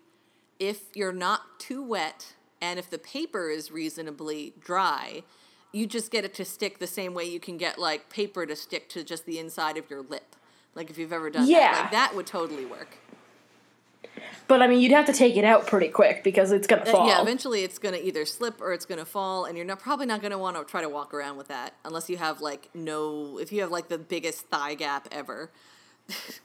if 0.59 0.85
you're 0.95 1.12
not 1.12 1.61
too 1.61 1.83
wet, 1.83 2.33
and 2.62 2.79
if 2.79 2.89
the 2.89 2.97
paper 2.97 3.51
is 3.51 3.70
reasonably 3.70 4.55
dry, 4.59 5.22
you 5.70 5.87
just 5.87 6.11
get 6.11 6.25
it 6.25 6.33
to 6.35 6.47
stick 6.47 6.79
the 6.79 6.87
same 6.87 7.12
way 7.12 7.25
you 7.25 7.39
can 7.39 7.59
get 7.59 7.79
like 7.79 8.09
paper 8.09 8.47
to 8.47 8.57
stick 8.57 8.89
to 8.89 9.05
just 9.05 9.27
the 9.27 9.39
inside 9.39 9.77
of 9.77 9.91
your 9.91 10.01
lip. 10.01 10.35
Like 10.75 10.89
if 10.89 10.97
you've 10.97 11.12
ever 11.12 11.29
done 11.29 11.47
Yeah. 11.47 11.72
that, 11.72 11.83
like 11.83 11.91
that 11.91 12.16
would 12.16 12.27
totally 12.27 12.64
work. 12.64 12.97
But 14.47 14.61
I 14.61 14.67
mean, 14.67 14.81
you'd 14.81 14.93
have 14.93 15.07
to 15.07 15.13
take 15.13 15.37
it 15.37 15.45
out 15.45 15.67
pretty 15.67 15.89
quick 15.89 16.23
because 16.23 16.53
it's 16.53 16.67
gonna 16.67 16.83
Uh, 16.83 16.93
fall. 16.93 17.07
Yeah, 17.09 17.23
eventually 17.23 17.65
it's 17.65 17.79
gonna 17.79 17.97
either 17.97 18.27
slip 18.27 18.61
or 18.61 18.73
it's 18.73 18.85
gonna 18.85 19.05
fall, 19.07 19.45
and 19.47 19.57
you're 19.57 19.67
not 19.67 19.81
probably 19.81 20.07
not 20.07 20.21
gonna 20.21 20.39
want 20.39 20.57
to 20.57 20.65
try 20.65 20.83
to 20.83 20.89
walk 20.89 21.15
around 21.15 21.37
with 21.39 21.49
that 21.49 21.75
unless 21.85 22.11
you 22.11 22.19
have 22.19 22.41
like 22.41 22.69
no, 22.75 23.39
if 23.39 23.53
you 23.53 23.63
have 23.63 23.71
like 23.71 23.89
the 23.89 23.99
biggest 23.99 24.47
thigh 24.49 24.75
gap 24.75 25.09
ever. 25.11 25.51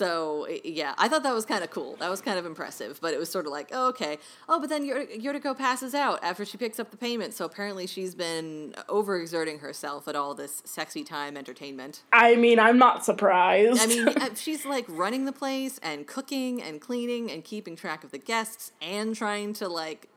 so 0.00 0.48
yeah, 0.64 0.94
I 0.96 1.08
thought 1.08 1.24
that 1.24 1.34
was 1.34 1.44
kind 1.44 1.62
of 1.62 1.68
cool. 1.68 1.96
That 1.96 2.08
was 2.08 2.22
kind 2.22 2.38
of 2.38 2.46
impressive, 2.46 2.98
but 3.02 3.12
it 3.12 3.18
was 3.18 3.28
sort 3.28 3.44
of 3.44 3.52
like, 3.52 3.68
oh, 3.70 3.88
okay, 3.90 4.16
oh, 4.48 4.58
but 4.58 4.70
then 4.70 4.82
Yuriko 4.88 5.54
passes 5.54 5.94
out 5.94 6.18
after 6.24 6.46
she 6.46 6.56
picks 6.56 6.80
up 6.80 6.90
the 6.90 6.96
payment, 6.96 7.34
so 7.34 7.44
apparently 7.44 7.86
she's 7.86 8.14
been 8.14 8.74
overexerting 8.88 9.60
herself 9.60 10.08
at 10.08 10.16
all 10.16 10.34
this 10.34 10.62
sexy 10.64 11.04
time 11.04 11.36
entertainment. 11.36 12.00
I 12.14 12.34
mean, 12.36 12.58
I'm 12.58 12.78
not 12.78 13.04
surprised. 13.04 13.78
I 13.78 13.86
mean, 13.88 14.08
uh, 14.16 14.30
she's 14.34 14.64
like 14.64 14.86
running 14.88 15.26
the 15.26 15.32
place 15.32 15.78
and 15.82 16.06
cooking 16.06 16.62
and 16.62 16.80
cleaning 16.80 17.30
and 17.30 17.44
keeping 17.44 17.76
track 17.76 18.02
of 18.02 18.10
the 18.10 18.18
guests 18.18 18.72
and 18.80 19.14
trying 19.14 19.52
to 19.52 19.68
like 19.68 20.08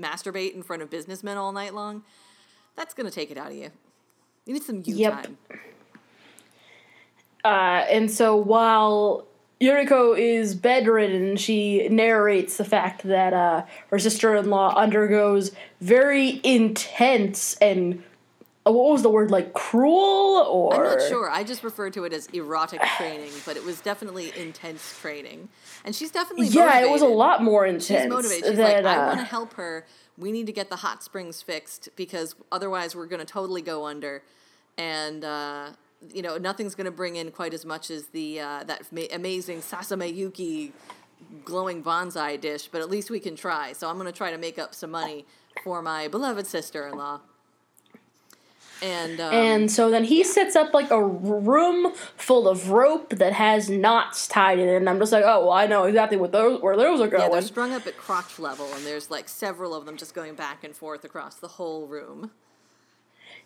masturbate 0.00 0.54
in 0.54 0.62
front 0.62 0.80
of 0.80 0.90
businessmen 0.90 1.36
all 1.36 1.50
night 1.50 1.74
long. 1.74 2.04
That's 2.76 2.94
gonna 2.94 3.10
take 3.10 3.32
it 3.32 3.36
out 3.36 3.48
of 3.48 3.56
you. 3.56 3.70
You 4.46 4.54
need 4.54 4.62
some 4.62 4.84
you 4.86 4.94
Yep. 4.94 5.12
time. 5.12 5.38
Uh, 7.44 7.84
and 7.88 8.10
so 8.10 8.36
while 8.36 9.26
Yuriko 9.60 10.18
is 10.18 10.54
bedridden, 10.54 11.36
she 11.36 11.88
narrates 11.88 12.56
the 12.56 12.64
fact 12.64 13.02
that 13.04 13.32
uh, 13.32 13.64
her 13.90 13.98
sister 13.98 14.34
in 14.36 14.50
law 14.50 14.74
undergoes 14.76 15.52
very 15.80 16.40
intense 16.44 17.54
and 17.56 18.02
uh, 18.68 18.72
what 18.72 18.90
was 18.90 19.02
the 19.02 19.08
word 19.08 19.30
like 19.30 19.52
cruel 19.54 20.44
or 20.48 20.74
I'm 20.74 20.98
not 20.98 21.08
sure. 21.08 21.30
I 21.30 21.42
just 21.42 21.64
referred 21.64 21.92
to 21.94 22.04
it 22.04 22.12
as 22.12 22.26
erotic 22.28 22.80
training, 22.96 23.32
but 23.46 23.56
it 23.56 23.64
was 23.64 23.80
definitely 23.80 24.32
intense 24.36 24.98
training, 25.00 25.48
and 25.84 25.94
she's 25.94 26.10
definitely 26.10 26.46
Yeah, 26.48 26.80
it 26.80 26.90
was 26.90 27.02
a 27.02 27.06
lot 27.06 27.42
more 27.42 27.66
intense. 27.66 27.86
She's 27.86 28.08
motivated. 28.08 28.44
She's 28.44 28.56
than, 28.56 28.84
like, 28.84 28.96
I 28.96 29.02
uh, 29.02 29.06
want 29.06 29.20
to 29.20 29.24
help 29.24 29.54
her. 29.54 29.86
We 30.16 30.32
need 30.32 30.46
to 30.46 30.52
get 30.52 30.68
the 30.68 30.76
hot 30.76 31.02
springs 31.02 31.42
fixed 31.42 31.88
because 31.96 32.34
otherwise 32.50 32.94
we're 32.94 33.06
going 33.06 33.24
to 33.24 33.32
totally 33.32 33.62
go 33.62 33.86
under, 33.86 34.22
and 34.76 35.24
uh, 35.24 35.70
you 36.14 36.22
know 36.22 36.36
nothing's 36.36 36.74
going 36.74 36.86
to 36.86 36.90
bring 36.90 37.16
in 37.16 37.30
quite 37.30 37.54
as 37.54 37.64
much 37.64 37.90
as 37.90 38.08
the 38.08 38.40
uh, 38.40 38.64
that 38.64 38.90
ma- 38.92 39.02
amazing 39.12 39.60
Sasame 39.60 40.14
Yuki 40.14 40.72
glowing 41.44 41.82
bonsai 41.82 42.40
dish. 42.40 42.68
But 42.68 42.80
at 42.80 42.90
least 42.90 43.10
we 43.10 43.20
can 43.20 43.36
try. 43.36 43.72
So 43.72 43.88
I'm 43.88 43.96
going 43.96 44.06
to 44.06 44.16
try 44.16 44.30
to 44.30 44.38
make 44.38 44.58
up 44.58 44.74
some 44.74 44.90
money 44.90 45.26
for 45.64 45.82
my 45.82 46.08
beloved 46.08 46.46
sister-in-law. 46.46 47.20
And 48.80 49.20
um, 49.20 49.34
And 49.34 49.70
so 49.70 49.90
then 49.90 50.04
he 50.04 50.22
sets 50.22 50.54
up 50.54 50.72
like 50.72 50.90
a 50.90 51.02
room 51.02 51.92
full 52.16 52.48
of 52.48 52.70
rope 52.70 53.10
that 53.10 53.32
has 53.32 53.68
knots 53.68 54.28
tied 54.28 54.58
in 54.58 54.68
it. 54.68 54.76
And 54.76 54.88
I'm 54.88 54.98
just 55.00 55.10
like, 55.10 55.24
oh, 55.26 55.40
well, 55.40 55.52
I 55.52 55.66
know 55.66 55.84
exactly 55.84 56.16
what 56.16 56.30
those 56.32 56.62
where 56.62 56.76
those 56.76 57.00
are 57.00 57.08
going. 57.08 57.24
Yeah, 57.24 57.28
they're 57.28 57.42
strung 57.42 57.72
up 57.72 57.86
at 57.86 57.96
crotch 57.96 58.38
level, 58.38 58.72
and 58.74 58.86
there's 58.86 59.10
like 59.10 59.28
several 59.28 59.74
of 59.74 59.84
them 59.84 59.96
just 59.96 60.14
going 60.14 60.34
back 60.34 60.62
and 60.62 60.76
forth 60.76 61.04
across 61.04 61.34
the 61.36 61.48
whole 61.48 61.86
room. 61.86 62.30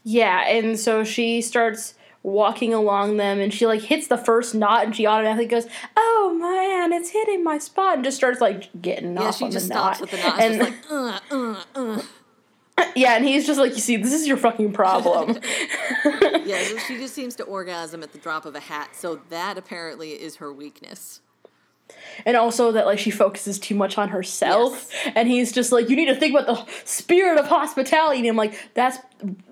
Yeah, 0.05 0.46
and 0.46 0.78
so 0.78 1.05
she 1.05 1.40
starts 1.40 1.94
walking 2.22 2.72
along 2.74 3.16
them, 3.16 3.40
and 3.40 3.52
she 3.52 3.66
like 3.66 3.82
hits 3.82 4.06
the 4.06 4.16
first 4.18 4.54
knot, 4.54 4.84
and 4.84 4.94
she 4.96 5.06
automatically 5.06 5.46
goes, 5.46 5.66
"Oh 5.96 6.36
man, 6.40 6.92
it's 6.92 7.10
hitting 7.10 7.42
my 7.44 7.58
spot," 7.58 7.96
and 7.96 8.04
just 8.04 8.16
starts 8.16 8.40
like 8.40 8.70
getting 8.80 9.14
Yeah, 9.14 9.22
off 9.28 9.36
she 9.38 9.44
on 9.46 9.50
just 9.50 9.68
the 9.68 9.74
knot. 9.74 10.00
with 10.00 10.10
the 10.10 10.16
knot. 10.18 10.40
and 10.40 10.58
like, 10.58 10.74
uh, 10.90 11.18
uh, 11.30 11.62
uh. 11.74 12.02
yeah, 12.96 13.16
and 13.16 13.24
he's 13.24 13.46
just 13.46 13.58
like, 13.60 13.72
"You 13.74 13.80
see, 13.80 13.96
this 13.96 14.12
is 14.12 14.26
your 14.26 14.36
fucking 14.36 14.72
problem." 14.72 15.38
Yeah, 16.44 16.60
so 16.64 16.76
she 16.78 16.96
just 16.98 17.14
seems 17.14 17.36
to 17.36 17.44
orgasm 17.44 18.02
at 18.02 18.12
the 18.12 18.18
drop 18.18 18.44
of 18.46 18.56
a 18.56 18.60
hat. 18.60 18.96
So 18.96 19.20
that 19.30 19.56
apparently 19.56 20.10
is 20.10 20.36
her 20.36 20.52
weakness. 20.52 21.20
And 22.24 22.36
also 22.36 22.72
that 22.72 22.86
like 22.86 22.99
she 22.99 23.11
focuses 23.11 23.59
too 23.59 23.74
much 23.74 23.99
on 23.99 24.09
herself, 24.11 24.90
and 25.14 25.28
he's 25.28 25.53
just 25.53 25.72
like, 25.72 25.88
"You 25.88 25.97
need 25.97 26.07
to 26.07 26.14
think 26.16 26.34
about 26.36 26.47
the 26.47 26.72
spirit 26.84 27.38
of 27.38 27.47
hospitality." 27.47 28.20
And 28.20 28.28
I'm 28.28 28.36
like, 28.36 28.55
"That's 28.74 28.99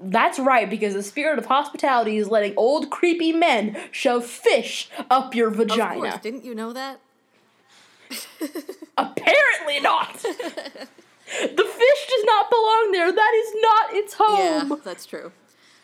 that's 0.02 0.38
right, 0.38 0.68
because 0.68 0.94
the 0.94 1.02
spirit 1.02 1.38
of 1.38 1.46
hospitality 1.46 2.16
is 2.16 2.28
letting 2.28 2.54
old 2.56 2.90
creepy 2.90 3.32
men 3.32 3.76
shove 3.90 4.24
fish 4.26 4.88
up 5.10 5.34
your 5.34 5.48
Of 5.48 5.56
vagina." 5.56 6.00
course, 6.00 6.18
didn't 6.22 6.44
you 6.44 6.54
know 6.54 6.72
that? 6.72 7.00
Apparently 8.98 9.80
not. 9.80 10.14
the 10.14 10.28
fish 11.64 12.06
does 12.08 12.24
not 12.24 12.50
belong 12.50 12.90
there. 12.92 13.12
That 13.12 13.32
is 13.34 13.54
not 13.62 13.94
its 13.94 14.14
home 14.14 14.70
Yeah, 14.70 14.76
that's 14.84 15.06
true. 15.06 15.32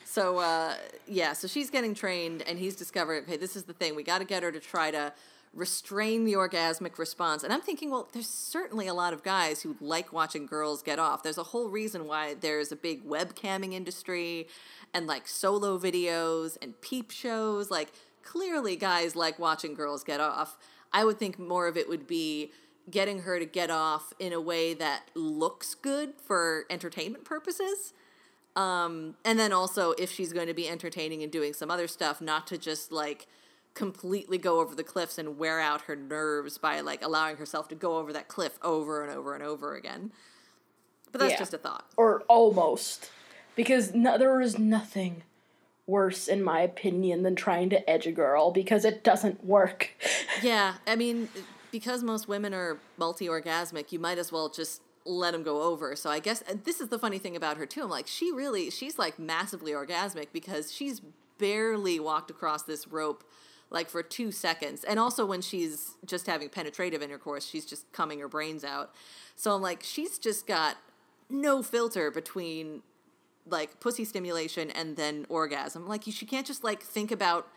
So 0.05 0.39
uh, 0.39 0.75
yeah, 1.07 1.35
so 1.35 1.47
she's 1.47 1.71
getting 1.71 1.95
trained, 1.95 2.43
and 2.47 2.59
he's 2.59 2.75
discovered. 2.75 3.25
Okay, 3.25 3.37
this 3.37 3.55
is 3.55 3.65
the 3.65 3.75
thing. 3.75 3.95
We 3.95 4.03
got 4.03 4.19
to 4.19 4.25
get 4.25 4.43
her 4.43 4.51
to 4.51 4.61
try 4.61 4.91
to 4.91 5.13
restrain 5.57 6.25
the 6.25 6.35
orgasmic 6.35 6.99
response. 6.99 7.43
And 7.43 7.53
I'm 7.53 7.63
thinking, 7.63 7.91
well, 7.91 8.09
there's 8.13 8.29
certainly 8.29 8.87
a 8.87 8.95
lot 8.95 9.13
of 9.13 9.25
guys 9.25 9.63
who 9.63 9.77
like 9.81 10.13
watching 10.13 10.47
girls 10.47 10.83
get 10.83 10.99
off. 10.99 11.23
There's 11.23 11.39
a 11.39 11.45
whole 11.45 11.71
reason 11.71 12.07
why 12.07 12.35
there's 12.35 12.71
a 12.71 12.77
big 12.77 13.05
webcamming 13.05 13.73
industry, 13.73 14.47
and 14.93 15.07
like 15.07 15.27
solo 15.27 15.79
videos 15.79 16.59
and 16.61 16.81
peep 16.81 17.11
shows. 17.11 17.71
Like 17.71 17.93
clearly, 18.23 18.77
guys 18.77 19.17
like 19.17 19.39
watching 19.39 19.75
girls 19.75 20.05
get 20.05 20.21
off. 20.21 20.59
I 20.93 21.05
would 21.05 21.19
think 21.19 21.39
more 21.39 21.67
of 21.67 21.77
it 21.77 21.89
would 21.89 22.07
be 22.07 22.53
getting 22.91 23.23
her 23.23 23.39
to 23.39 23.47
get 23.47 23.71
off 23.71 24.13
in 24.19 24.33
a 24.33 24.41
way 24.41 24.75
that 24.75 25.11
looks 25.15 25.75
good 25.75 26.15
for 26.23 26.67
entertainment 26.71 27.25
purposes. 27.25 27.93
Um, 28.55 29.17
and 29.25 29.39
then 29.39 29.53
also 29.53 29.93
if 29.93 30.11
she's 30.11 30.33
going 30.33 30.47
to 30.47 30.55
be 30.55 30.69
entertaining 30.69 31.23
and 31.23 31.33
doing 31.33 31.53
some 31.53 31.71
other 31.71 31.89
stuff, 31.89 32.21
not 32.21 32.47
to 32.47 32.59
just 32.59 32.93
like 32.93 33.27
completely 33.77 34.39
go 34.39 34.59
over 34.61 34.75
the 34.75 34.83
cliffs 34.83 35.19
and 35.19 35.39
wear 35.39 35.61
out 35.61 35.83
her 35.83 35.95
nerves 35.95 36.59
by 36.59 36.81
like 36.81 37.05
allowing 37.05 37.37
herself 37.37 37.69
to 37.69 37.75
go 37.77 37.99
over 37.99 38.13
that 38.13 38.27
cliff 38.27 38.59
over 38.63 39.05
and 39.05 39.13
over 39.17 39.35
and 39.35 39.45
over 39.45 39.77
again. 39.77 40.11
But 41.13 41.21
that's 41.21 41.33
Yeah. 41.33 41.39
just 41.39 41.55
a 41.55 41.59
thought. 41.59 41.85
Or 41.97 42.23
almost. 42.23 43.11
Because 43.55 43.95
no, 43.95 44.19
there 44.19 44.41
is 44.41 44.59
nothing 44.59 45.23
worse, 45.87 46.27
in 46.27 46.43
my 46.43 46.61
opinion, 46.61 47.23
than 47.23 47.37
trying 47.37 47.71
to 47.71 47.89
edge 47.89 48.07
a 48.07 48.13
girl 48.13 48.51
because 48.51 48.85
it 48.85 49.05
doesn't 49.05 49.45
work. 49.45 49.91
Yeah, 50.43 50.75
I 50.87 50.97
mean, 50.97 51.31
because 51.73 52.03
most 52.03 52.29
women 52.29 52.53
are 52.53 52.79
multi 52.99 53.27
orgasmic, 53.27 53.91
you 53.91 53.99
might 53.99 54.19
as 54.19 54.31
well 54.31 54.51
just 54.51 54.83
let 55.07 55.31
them 55.31 55.43
go 55.43 55.63
over. 55.63 55.97
So 55.97 56.11
I 56.11 56.19
guess 56.19 56.43
this 56.65 56.79
is 56.79 56.89
the 56.89 56.99
funny 56.99 57.19
thing 57.19 57.35
about 57.37 57.57
her 57.57 57.65
too. 57.65 57.85
I'm 57.85 57.89
like, 57.89 58.07
she 58.07 58.31
really, 58.31 58.69
she's 58.69 58.99
like 58.99 59.19
massively 59.19 59.73
orgasmic 59.73 60.27
because 60.35 60.71
she's 60.71 61.01
barely 61.39 61.99
walked 61.99 62.31
across 62.31 62.65
this 62.65 62.87
rope 62.87 63.25
like 63.71 63.89
for 63.91 64.03
two 64.03 64.31
seconds. 64.31 64.85
And 64.85 64.99
also 64.99 65.27
when 65.27 65.43
she's 65.43 65.97
just 66.05 66.27
having 66.27 66.49
penetrative 66.49 67.03
intercourse, 67.03 67.47
she's 67.47 67.67
just 67.67 67.91
coming 67.93 68.21
her 68.21 68.29
brains 68.29 68.65
out. 68.65 68.95
So 69.35 69.55
I'm 69.55 69.63
like, 69.63 69.83
she's 69.83 70.19
just 70.19 70.47
got 70.47 70.77
no 71.29 71.63
filter 71.63 72.11
between 72.11 72.83
like 73.49 73.79
pussy 73.81 74.05
stimulation 74.05 74.71
and 74.71 74.97
then 74.97 75.27
orgasm. 75.29 75.87
Like 75.87 76.07
you, 76.07 76.13
she 76.13 76.27
can't 76.27 76.47
just 76.47 76.65
like 76.65 76.83
think 76.83 77.11
about 77.11 77.49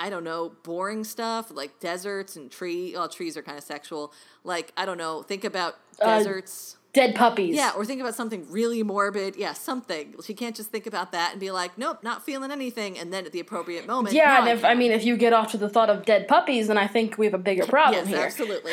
I 0.00 0.10
don't 0.10 0.24
know 0.24 0.52
boring 0.62 1.02
stuff 1.02 1.50
like 1.50 1.80
deserts 1.80 2.36
and 2.36 2.50
tree. 2.50 2.92
Well, 2.94 3.08
trees 3.08 3.36
are 3.36 3.42
kind 3.42 3.58
of 3.58 3.64
sexual. 3.64 4.12
Like 4.44 4.72
I 4.76 4.86
don't 4.86 4.98
know. 4.98 5.22
Think 5.22 5.44
about 5.44 5.76
Uh, 6.00 6.18
deserts. 6.18 6.76
Dead 6.94 7.14
puppies. 7.14 7.54
yeah, 7.54 7.72
or 7.76 7.84
think 7.84 8.00
about 8.00 8.14
something 8.14 8.46
really 8.50 8.82
morbid. 8.82 9.36
Yeah, 9.36 9.52
something. 9.52 10.14
She 10.24 10.32
can't 10.34 10.56
just 10.56 10.70
think 10.70 10.86
about 10.86 11.12
that 11.12 11.32
and 11.32 11.40
be 11.40 11.50
like, 11.50 11.76
"Nope, 11.76 12.02
not 12.02 12.24
feeling 12.24 12.50
anything." 12.50 12.98
And 12.98 13.12
then 13.12 13.26
at 13.26 13.32
the 13.32 13.40
appropriate 13.40 13.86
moment, 13.86 14.14
Yeah, 14.14 14.34
"No, 14.34 14.40
and 14.40 14.58
if 14.58 14.64
I 14.64 14.70
can." 14.70 14.78
mean 14.78 14.92
if 14.92 15.04
you 15.04 15.16
get 15.16 15.32
off 15.34 15.50
to 15.52 15.58
the 15.58 15.68
thought 15.68 15.90
of 15.90 16.04
dead 16.06 16.26
puppies, 16.28 16.68
then 16.68 16.78
I 16.78 16.86
think 16.86 17.18
we 17.18 17.26
have 17.26 17.34
a 17.34 17.38
bigger 17.38 17.66
problem 17.76 18.08
yes, 18.08 18.08
here. 18.08 18.24
absolutely. 18.24 18.72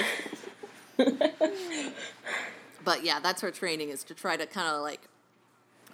but 2.86 3.04
yeah, 3.04 3.20
that's 3.20 3.42
her 3.42 3.52
training 3.52 3.90
is 3.90 4.04
to 4.06 4.14
try 4.14 4.38
to 4.38 4.46
kind 4.46 4.68
of 4.68 4.82
like 4.82 5.02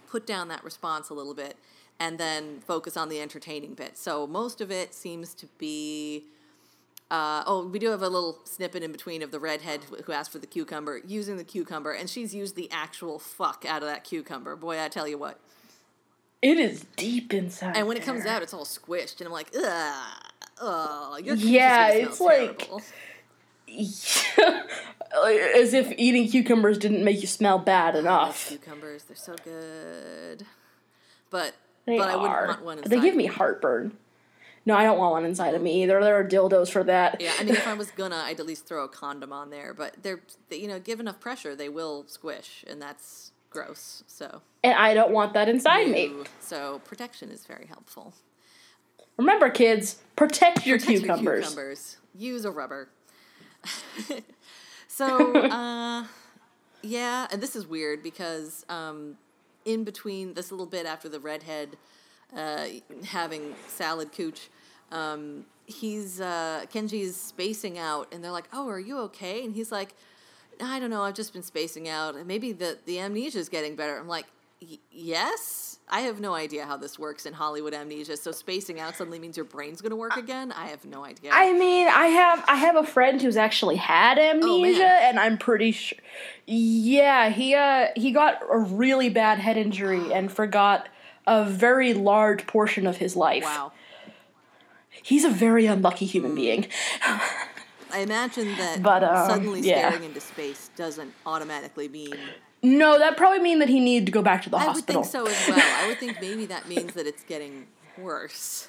put 0.09 0.27
down 0.27 0.47
that 0.49 0.63
response 0.63 1.09
a 1.09 1.13
little 1.13 1.33
bit 1.33 1.55
and 1.99 2.17
then 2.17 2.59
focus 2.59 2.97
on 2.97 3.09
the 3.09 3.19
entertaining 3.21 3.73
bit. 3.73 3.97
So 3.97 4.27
most 4.27 4.61
of 4.61 4.71
it 4.71 4.93
seems 4.93 5.33
to 5.35 5.47
be. 5.57 6.25
Uh, 7.11 7.43
oh, 7.45 7.65
we 7.67 7.77
do 7.77 7.89
have 7.89 8.01
a 8.01 8.07
little 8.07 8.39
snippet 8.45 8.81
in 8.83 8.91
between 8.93 9.21
of 9.21 9.31
the 9.31 9.39
redhead 9.39 9.81
who- 10.05 10.13
asked 10.13 10.31
for 10.31 10.39
the 10.39 10.47
cucumber 10.47 11.01
using 11.05 11.35
the 11.35 11.43
cucumber, 11.43 11.91
and 11.91 12.09
she's 12.09 12.33
used 12.33 12.55
the 12.55 12.69
actual 12.71 13.19
fuck 13.19 13.65
out 13.67 13.81
of 13.83 13.89
that 13.89 14.05
cucumber. 14.05 14.55
Boy, 14.55 14.81
I 14.81 14.87
tell 14.87 15.07
you 15.09 15.17
what. 15.17 15.37
It 16.41 16.57
is 16.57 16.85
deep 16.95 17.33
inside. 17.33 17.75
And 17.75 17.85
when 17.85 17.97
it 17.97 18.03
comes 18.03 18.25
out, 18.25 18.41
it's 18.41 18.53
all 18.53 18.63
squished, 18.65 19.19
and 19.19 19.27
I'm 19.27 19.33
like, 19.33 19.51
ugh, 19.53 20.23
oh, 20.61 21.19
Yeah, 21.21 21.89
it's 21.89 22.21
like- 22.21 22.59
terrible." 22.59 22.81
as 25.55 25.73
if 25.73 25.93
eating 25.97 26.27
cucumbers 26.29 26.77
didn't 26.77 27.03
make 27.03 27.21
you 27.21 27.27
smell 27.27 27.57
bad 27.59 27.95
enough. 27.95 28.47
cucumbers. 28.47 29.03
They're 29.03 29.15
so 29.17 29.35
good. 29.43 30.45
But 31.29 31.53
They 31.85 31.97
but 31.97 32.09
I 32.09 32.15
wouldn't 32.15 32.47
want 32.47 32.63
one 32.65 32.77
inside. 32.79 32.89
they 32.91 32.99
give 33.01 33.15
me. 33.15 33.25
heartburn. 33.27 33.97
No, 34.65 34.75
I 34.75 34.83
don't 34.83 34.99
want 34.99 35.11
one 35.13 35.25
inside 35.25 35.55
of 35.55 35.61
me 35.61 35.81
either. 35.83 35.99
There 36.01 36.15
are 36.19 36.23
dildos 36.23 36.69
for 36.71 36.83
that. 36.83 37.19
Yeah, 37.19 37.33
I 37.39 37.43
mean, 37.43 37.55
if 37.55 37.67
I 37.67 37.73
was 37.73 37.89
gonna, 37.97 38.17
I'd 38.17 38.39
at 38.39 38.45
least 38.45 38.67
throw 38.67 38.83
a 38.83 38.87
condom 38.87 39.33
on 39.33 39.49
there. 39.49 39.73
But 39.73 39.95
they're, 40.03 40.21
they, 40.49 40.57
you 40.57 40.67
know, 40.67 40.79
give 40.79 40.99
enough 40.99 41.19
pressure, 41.19 41.55
they 41.55 41.69
will 41.69 42.05
squish, 42.07 42.63
and 42.67 42.81
that's 42.81 43.31
gross. 43.49 44.03
So, 44.07 44.41
And 44.63 44.73
I 44.77 44.93
don't 44.93 45.11
want 45.11 45.33
that 45.33 45.49
inside 45.49 45.89
me. 45.89 46.13
So 46.39 46.79
protection 46.85 47.29
is 47.31 47.45
very 47.45 47.65
helpful. 47.65 48.13
Remember, 49.17 49.49
kids, 49.49 49.99
protect 50.15 50.65
your 50.65 50.79
Protect 50.79 50.99
cucumbers. 51.01 51.47
cucumbers. 51.47 51.97
Use 52.15 52.45
a 52.45 52.51
rubber. 52.51 52.89
so, 54.87 55.35
uh, 55.51 56.05
yeah, 56.81 57.27
and 57.31 57.41
this 57.41 57.55
is 57.55 57.67
weird 57.67 58.01
because 58.03 58.65
um, 58.69 59.17
in 59.65 59.83
between 59.83 60.33
this 60.33 60.51
little 60.51 60.65
bit 60.65 60.85
after 60.85 61.09
the 61.09 61.19
redhead 61.19 61.77
uh, 62.35 62.65
having 63.05 63.55
salad 63.67 64.11
cooch, 64.11 64.49
um, 64.91 65.45
he's 65.65 66.19
uh, 66.21 66.65
Kenji's 66.73 67.15
spacing 67.15 67.77
out, 67.77 68.07
and 68.11 68.23
they're 68.23 68.31
like, 68.31 68.49
"Oh, 68.53 68.67
are 68.69 68.79
you 68.79 68.99
okay?" 68.99 69.43
And 69.43 69.53
he's 69.53 69.71
like, 69.71 69.95
"I 70.61 70.79
don't 70.79 70.89
know. 70.89 71.03
I've 71.03 71.15
just 71.15 71.33
been 71.33 71.43
spacing 71.43 71.87
out. 71.87 72.15
and 72.15 72.27
Maybe 72.27 72.51
the 72.51 72.77
the 72.85 72.99
amnesia 72.99 73.39
is 73.39 73.49
getting 73.49 73.75
better." 73.75 73.97
I'm 73.97 74.07
like, 74.07 74.25
"Yes." 74.91 75.67
I 75.93 76.01
have 76.01 76.21
no 76.21 76.33
idea 76.33 76.65
how 76.65 76.77
this 76.77 76.97
works 76.97 77.25
in 77.25 77.33
Hollywood 77.33 77.73
amnesia. 77.73 78.15
So 78.15 78.31
spacing 78.31 78.79
out 78.79 78.95
suddenly 78.95 79.19
means 79.19 79.35
your 79.35 79.45
brain's 79.45 79.81
going 79.81 79.89
to 79.89 79.97
work 79.97 80.15
again. 80.15 80.53
I 80.53 80.67
have 80.67 80.85
no 80.85 81.03
idea. 81.03 81.31
I 81.33 81.51
mean, 81.51 81.89
I 81.89 82.05
have 82.07 82.45
I 82.47 82.55
have 82.55 82.77
a 82.77 82.85
friend 82.85 83.21
who's 83.21 83.35
actually 83.35 83.75
had 83.75 84.17
amnesia, 84.17 84.85
and 84.85 85.19
I'm 85.19 85.37
pretty 85.37 85.73
sure. 85.73 85.97
Yeah, 86.47 87.29
he 87.29 87.55
uh 87.55 87.87
he 87.97 88.11
got 88.11 88.39
a 88.49 88.57
really 88.57 89.09
bad 89.09 89.39
head 89.39 89.57
injury 89.57 90.13
and 90.13 90.31
forgot 90.31 90.87
a 91.27 91.45
very 91.45 91.93
large 91.93 92.47
portion 92.47 92.87
of 92.87 92.97
his 92.97 93.15
life. 93.15 93.43
wow. 93.43 93.71
He's 95.03 95.23
a 95.23 95.29
very 95.29 95.65
unlucky 95.65 96.05
human 96.05 96.35
being. 96.35 96.67
I 97.01 97.99
imagine 97.99 98.55
that 98.57 98.81
But, 98.83 99.03
um, 99.03 99.29
suddenly 99.29 99.61
yeah. 99.61 99.89
staring 99.89 100.03
into 100.05 100.21
space 100.21 100.69
doesn't 100.75 101.13
automatically 101.25 101.87
mean. 101.87 102.15
No, 102.63 102.99
that 102.99 103.17
probably 103.17 103.39
mean 103.39 103.59
that 103.59 103.69
he 103.69 103.79
needed 103.79 104.05
to 104.05 104.11
go 104.11 104.21
back 104.21 104.43
to 104.43 104.49
the 104.49 104.59
hospital. 104.59 104.97
I 104.97 104.99
would 104.99 105.07
think 105.09 105.27
so 105.27 105.31
as 105.31 105.47
well. 105.47 105.83
I 105.83 105.87
would 105.87 105.97
think 105.97 106.21
maybe 106.21 106.45
that 106.47 106.67
means 106.67 106.93
that 106.93 107.07
it's 107.07 107.23
getting 107.23 107.65
worse. 107.97 108.67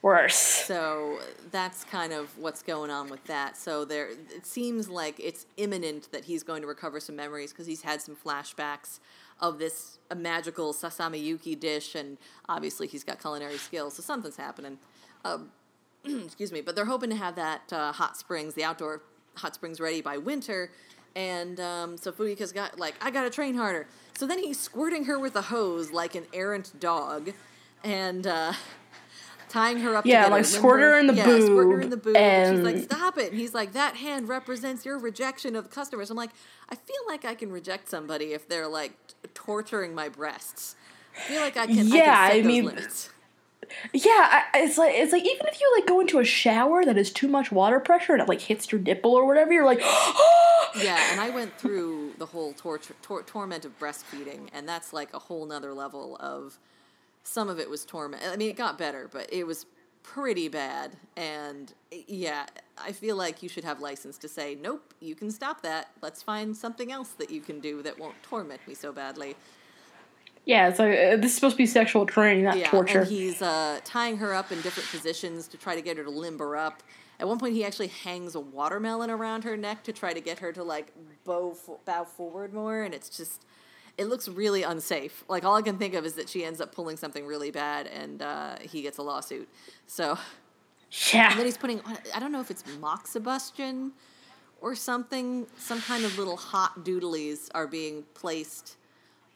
Worse. 0.00 0.36
So 0.36 1.18
that's 1.50 1.84
kind 1.84 2.12
of 2.12 2.38
what's 2.38 2.62
going 2.62 2.90
on 2.90 3.08
with 3.10 3.24
that. 3.24 3.56
So 3.56 3.84
there, 3.84 4.08
it 4.08 4.46
seems 4.46 4.88
like 4.88 5.18
it's 5.18 5.46
imminent 5.56 6.10
that 6.12 6.24
he's 6.24 6.42
going 6.42 6.62
to 6.62 6.68
recover 6.68 7.00
some 7.00 7.16
memories 7.16 7.52
because 7.52 7.66
he's 7.66 7.82
had 7.82 8.00
some 8.00 8.16
flashbacks 8.16 9.00
of 9.40 9.58
this 9.58 9.98
magical 10.14 10.72
sasami 10.72 11.22
yuki 11.22 11.54
dish, 11.54 11.94
and 11.94 12.18
obviously 12.48 12.86
he's 12.86 13.04
got 13.04 13.20
culinary 13.20 13.58
skills, 13.58 13.94
so 13.94 14.02
something's 14.02 14.36
happening. 14.36 14.78
Um, 15.24 15.50
excuse 16.04 16.52
me, 16.52 16.60
but 16.60 16.76
they're 16.76 16.86
hoping 16.86 17.10
to 17.10 17.16
have 17.16 17.36
that 17.36 17.72
uh, 17.72 17.92
hot 17.92 18.16
springs, 18.16 18.54
the 18.54 18.64
outdoor 18.64 19.02
hot 19.34 19.54
springs, 19.54 19.80
ready 19.80 20.00
by 20.00 20.16
winter. 20.16 20.70
And 21.14 21.58
um, 21.60 21.96
so 21.96 22.12
Fuyuka's 22.12 22.52
got 22.52 22.78
like, 22.78 22.94
I 23.00 23.10
gotta 23.10 23.30
train 23.30 23.54
harder. 23.54 23.86
So 24.16 24.26
then 24.26 24.38
he's 24.38 24.58
squirting 24.58 25.04
her 25.04 25.18
with 25.18 25.34
a 25.36 25.42
hose 25.42 25.90
like 25.90 26.14
an 26.14 26.26
errant 26.32 26.78
dog, 26.78 27.32
and 27.82 28.26
uh, 28.26 28.52
tying 29.48 29.78
her 29.78 29.96
up. 29.96 30.06
Yeah, 30.06 30.24
together. 30.24 30.36
like 30.36 30.44
squirt 30.44 30.80
her 30.80 30.98
in 30.98 31.06
the 31.06 31.14
yeah, 31.14 31.24
squirt 31.24 31.72
her 31.72 31.80
in 31.80 31.90
the 31.90 31.96
boob. 31.96 32.16
And 32.16 32.56
she's 32.56 32.64
like, 32.64 32.82
stop 32.82 33.18
it. 33.18 33.32
And 33.32 33.40
he's 33.40 33.54
like, 33.54 33.72
that 33.72 33.96
hand 33.96 34.28
represents 34.28 34.84
your 34.84 34.98
rejection 34.98 35.56
of 35.56 35.70
customers. 35.70 36.10
I'm 36.10 36.16
like, 36.16 36.30
I 36.68 36.74
feel 36.74 36.96
like 37.06 37.24
I 37.24 37.34
can 37.34 37.50
reject 37.50 37.88
somebody 37.88 38.32
if 38.32 38.48
they're 38.48 38.68
like 38.68 38.92
torturing 39.34 39.94
my 39.94 40.08
breasts. 40.08 40.76
I 41.16 41.20
feel 41.20 41.40
like 41.40 41.56
I 41.56 41.66
can. 41.66 41.88
Yeah, 41.88 42.16
I, 42.18 42.30
can 42.30 42.44
I 42.44 42.46
mean- 42.46 42.64
limits. 42.66 43.10
Yeah, 43.92 44.10
I, 44.12 44.44
it's 44.54 44.78
like 44.78 44.94
it's 44.94 45.10
like 45.12 45.24
even 45.24 45.46
if 45.48 45.60
you 45.60 45.72
like 45.76 45.88
go 45.88 45.98
into 45.98 46.20
a 46.20 46.24
shower 46.24 46.84
that 46.84 46.96
is 46.96 47.10
too 47.10 47.26
much 47.26 47.50
water 47.50 47.80
pressure 47.80 48.12
and 48.12 48.22
it 48.22 48.28
like 48.28 48.40
hits 48.40 48.70
your 48.70 48.80
nipple 48.80 49.12
or 49.12 49.26
whatever, 49.26 49.52
you're 49.52 49.64
like, 49.64 49.80
Yeah, 50.76 51.00
and 51.10 51.20
I 51.20 51.30
went 51.34 51.58
through 51.58 52.12
the 52.18 52.26
whole 52.26 52.52
torture, 52.52 52.94
tor- 53.02 53.22
torment 53.22 53.64
of 53.64 53.76
breastfeeding, 53.80 54.50
and 54.52 54.68
that's 54.68 54.92
like 54.92 55.12
a 55.14 55.18
whole 55.18 55.46
nother 55.46 55.72
level 55.74 56.16
of. 56.20 56.58
Some 57.24 57.48
of 57.48 57.58
it 57.58 57.68
was 57.68 57.84
torment. 57.84 58.22
I 58.24 58.36
mean, 58.36 58.50
it 58.50 58.56
got 58.56 58.78
better, 58.78 59.08
but 59.12 59.32
it 59.32 59.44
was 59.48 59.66
pretty 60.06 60.48
bad. 60.48 60.96
And 61.16 61.72
yeah, 62.06 62.46
I 62.78 62.92
feel 62.92 63.16
like 63.16 63.42
you 63.42 63.48
should 63.48 63.64
have 63.64 63.80
license 63.80 64.16
to 64.18 64.28
say, 64.28 64.54
nope, 64.54 64.94
you 65.00 65.14
can 65.14 65.30
stop 65.30 65.62
that. 65.62 65.90
Let's 66.00 66.22
find 66.22 66.56
something 66.56 66.92
else 66.92 67.10
that 67.18 67.30
you 67.30 67.40
can 67.40 67.60
do 67.60 67.82
that 67.82 67.98
won't 67.98 68.22
torment 68.22 68.60
me 68.68 68.74
so 68.74 68.92
badly. 68.92 69.34
yeah, 70.44 70.72
so 70.72 70.88
uh, 70.90 71.16
this 71.16 71.32
is 71.32 71.34
supposed 71.34 71.54
to 71.54 71.58
be 71.58 71.66
sexual 71.66 72.06
training, 72.06 72.44
not 72.44 72.56
Yeah, 72.56 72.70
torture. 72.70 73.00
and 73.00 73.08
he's 73.08 73.42
uh, 73.42 73.80
tying 73.84 74.16
her 74.18 74.32
up 74.32 74.52
in 74.52 74.60
different 74.62 74.88
positions 74.90 75.48
to 75.48 75.56
try 75.58 75.74
to 75.74 75.82
get 75.82 75.96
her 75.98 76.04
to 76.04 76.10
limber 76.10 76.56
up. 76.56 76.82
At 77.18 77.26
one 77.26 77.38
point, 77.38 77.54
he 77.54 77.64
actually 77.64 77.88
hangs 77.88 78.34
a 78.34 78.40
watermelon 78.40 79.10
around 79.10 79.42
her 79.44 79.56
neck 79.56 79.82
to 79.84 79.92
try 79.92 80.12
to 80.12 80.20
get 80.20 80.38
her 80.38 80.52
to 80.52 80.62
like 80.62 80.92
bow 81.24 81.56
bow 81.84 82.04
forward 82.04 82.52
more, 82.54 82.82
and 82.82 82.94
it's 82.94 83.08
just 83.08 83.44
it 83.98 84.06
looks 84.06 84.28
really 84.28 84.62
unsafe. 84.62 85.24
Like 85.28 85.44
all 85.44 85.56
I 85.56 85.62
can 85.62 85.78
think 85.78 85.94
of 85.94 86.04
is 86.04 86.14
that 86.14 86.28
she 86.28 86.44
ends 86.44 86.60
up 86.60 86.74
pulling 86.74 86.96
something 86.96 87.26
really 87.26 87.50
bad, 87.50 87.86
and 87.86 88.22
uh, 88.22 88.56
he 88.60 88.82
gets 88.82 88.98
a 88.98 89.02
lawsuit. 89.02 89.48
So 89.86 90.18
yeah, 91.12 91.30
and 91.30 91.38
then 91.38 91.46
he's 91.46 91.58
putting 91.58 91.80
I 92.14 92.20
don't 92.20 92.32
know 92.32 92.40
if 92.40 92.50
it's 92.50 92.62
moxibustion 92.80 93.92
or 94.60 94.74
something, 94.74 95.46
some 95.58 95.80
kind 95.82 96.04
of 96.04 96.18
little 96.18 96.36
hot 96.36 96.84
doodlies 96.84 97.50
are 97.54 97.66
being 97.66 98.04
placed 98.14 98.76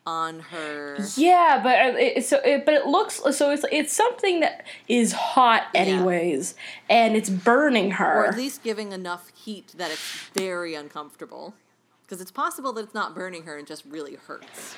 on 0.06 0.40
her. 0.40 0.96
yeah, 1.16 1.60
but 1.62 1.78
uh, 1.78 1.98
it, 1.98 2.24
so 2.24 2.38
it, 2.38 2.64
but 2.64 2.74
it 2.74 2.86
looks 2.86 3.20
so 3.36 3.50
it's 3.50 3.64
it's 3.70 3.92
something 3.92 4.40
that 4.40 4.66
is 4.88 5.12
hot 5.12 5.64
anyways, 5.74 6.54
and 6.88 7.16
it's 7.16 7.30
burning 7.30 7.92
her. 7.92 8.24
or 8.24 8.26
at 8.26 8.36
least 8.36 8.62
giving 8.62 8.92
enough 8.92 9.30
heat 9.34 9.74
that 9.76 9.90
it's 9.90 10.28
very 10.34 10.74
uncomfortable. 10.74 11.54
Because 12.10 12.20
it's 12.20 12.32
possible 12.32 12.72
that 12.72 12.82
it's 12.82 12.94
not 12.94 13.14
burning 13.14 13.44
her 13.44 13.56
and 13.56 13.68
just 13.68 13.84
really 13.84 14.16
hurts. 14.16 14.74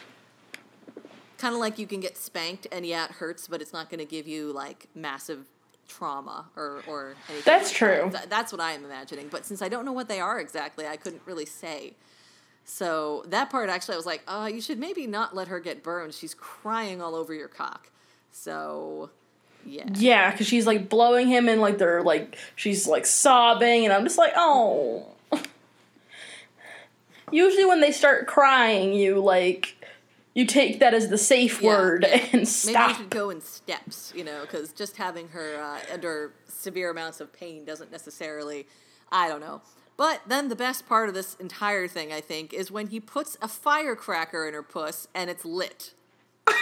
Kind 1.39 1.55
of 1.55 1.61
like 1.61 1.78
you 1.78 1.87
can 1.87 1.99
get 1.99 2.18
spanked 2.18 2.66
and 2.70 2.85
yeah, 2.85 3.07
it 3.07 3.12
hurts, 3.12 3.49
but 3.49 3.62
it's 3.62 3.72
not 3.72 3.89
going 3.89 4.01
to 4.01 4.05
give 4.05 4.28
you 4.28 4.53
like 4.53 4.87
massive 4.95 5.47
trauma 5.89 6.45
or, 6.57 6.83
or 6.87 7.14
anything. 7.30 7.43
That's 7.47 7.70
like 7.70 7.74
true. 7.74 8.11
that. 8.12 8.28
That's 8.28 8.53
what 8.53 8.61
I 8.61 8.72
am 8.72 8.85
imagining. 8.85 9.28
But 9.28 9.47
since 9.47 9.62
I 9.62 9.70
don't 9.70 9.87
know 9.87 9.95
what 9.95 10.09
they 10.09 10.20
are 10.20 10.39
exactly, 10.41 10.87
I 10.87 10.99
couldn't 10.99 11.22
really 11.24 11.47
say. 11.47 11.95
So 12.66 13.24
that 13.28 13.49
part 13.49 13.70
actually, 13.70 13.95
I 13.95 13.97
was 13.97 14.05
like, 14.05 14.24
oh, 14.28 14.45
you 14.45 14.61
should 14.61 14.78
maybe 14.78 15.07
not 15.07 15.35
let 15.35 15.49
her 15.49 15.59
get 15.59 15.83
burned. 15.83 16.12
She's 16.12 16.35
crying 16.35 17.01
all 17.01 17.14
over 17.14 17.33
your 17.33 17.49
cock. 17.49 17.91
So, 18.30 19.09
yeah. 19.64 19.85
yeah, 19.95 20.33
because 20.33 20.49
she's 20.49 20.66
like 20.66 20.91
blowing 20.91 21.28
him 21.28 21.49
and 21.49 21.62
like 21.62 21.78
they're 21.78 22.03
like 22.03 22.37
she's 22.57 22.87
like 22.87 23.07
sobbing, 23.07 23.85
and 23.87 23.93
I'm 23.95 24.05
just 24.05 24.18
like, 24.18 24.35
oh. 24.37 25.07
Usually, 27.33 27.64
when 27.64 27.80
they 27.80 27.93
start 27.93 28.26
crying, 28.26 28.93
you 28.93 29.20
like 29.20 29.76
you 30.35 30.47
take 30.47 30.80
that 30.80 30.95
as 30.95 31.09
the 31.09 31.18
safe 31.18 31.61
Yeah, 31.61 31.68
word 31.70 32.05
yeah. 32.09 32.16
and 32.16 32.33
Maybe 32.33 32.45
stop. 32.47 32.89
you 32.91 32.95
should 32.97 33.11
go 33.11 33.30
in 33.30 33.41
steps, 33.41 34.12
you 34.16 34.24
know, 34.24 34.43
because 34.43 34.72
just 34.72 34.97
having 34.97 35.28
her 35.28 35.61
uh, 35.61 35.80
under 35.93 36.33
severe 36.49 36.91
amounts 36.91 37.20
of 37.20 37.33
pain 37.33 37.64
doesn't 37.64 37.91
necessarily, 37.93 38.66
I 39.11 39.28
don't 39.28 39.41
know. 39.41 39.61
But 39.99 40.22
then 40.26 40.49
the 40.49 40.57
best 40.57 40.89
part 40.89 41.09
of 41.11 41.14
this 41.14 41.35
entire 41.35 41.87
thing, 41.87 42.12
I 42.14 42.22
think, 42.22 42.55
is 42.55 42.70
when 42.70 42.87
he 42.89 42.99
puts 42.99 43.37
a 43.43 43.49
firecracker 43.49 44.49
in 44.49 44.55
her 44.55 44.62
puss 44.62 45.07
and 45.14 45.28
it's 45.28 45.45
lit. 45.45 45.93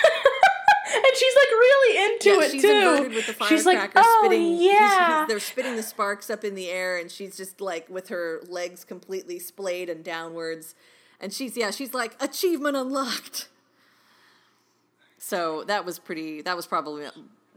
and 0.94 1.16
she's 1.16 1.34
like 1.34 1.50
really 1.50 2.12
into 2.14 2.28
Yeah, 2.30 2.40
it 2.46 2.50
she's 2.52 2.62
too. 2.62 3.14
with 3.14 3.26
the 3.38 3.44
she's 3.46 3.66
like, 3.66 3.78
firecracker 3.78 3.92
oh 4.04 4.22
spitting. 4.24 4.58
she's- 4.58 4.72
yeah. 4.72 5.24
they're 5.28 5.40
spitting 5.40 5.76
the 5.76 5.82
sparks 5.82 6.30
up 6.30 6.44
in 6.44 6.54
the 6.54 6.68
air, 6.70 6.96
and 6.96 7.10
she's 7.10 7.36
just 7.36 7.60
like 7.60 7.88
with 7.88 8.08
her 8.08 8.40
legs 8.48 8.84
completely 8.84 9.38
splayed 9.38 9.88
and 9.88 10.02
downwards, 10.04 10.74
and 11.20 11.32
she's 11.32 11.56
yeah, 11.56 11.70
she's 11.70 11.94
like 11.94 12.16
achievement 12.22 12.76
unlocked. 12.76 13.48
So 15.18 15.64
that 15.64 15.84
was 15.84 15.98
pretty. 15.98 16.42
That 16.42 16.56
was 16.56 16.66
probably 16.66 17.06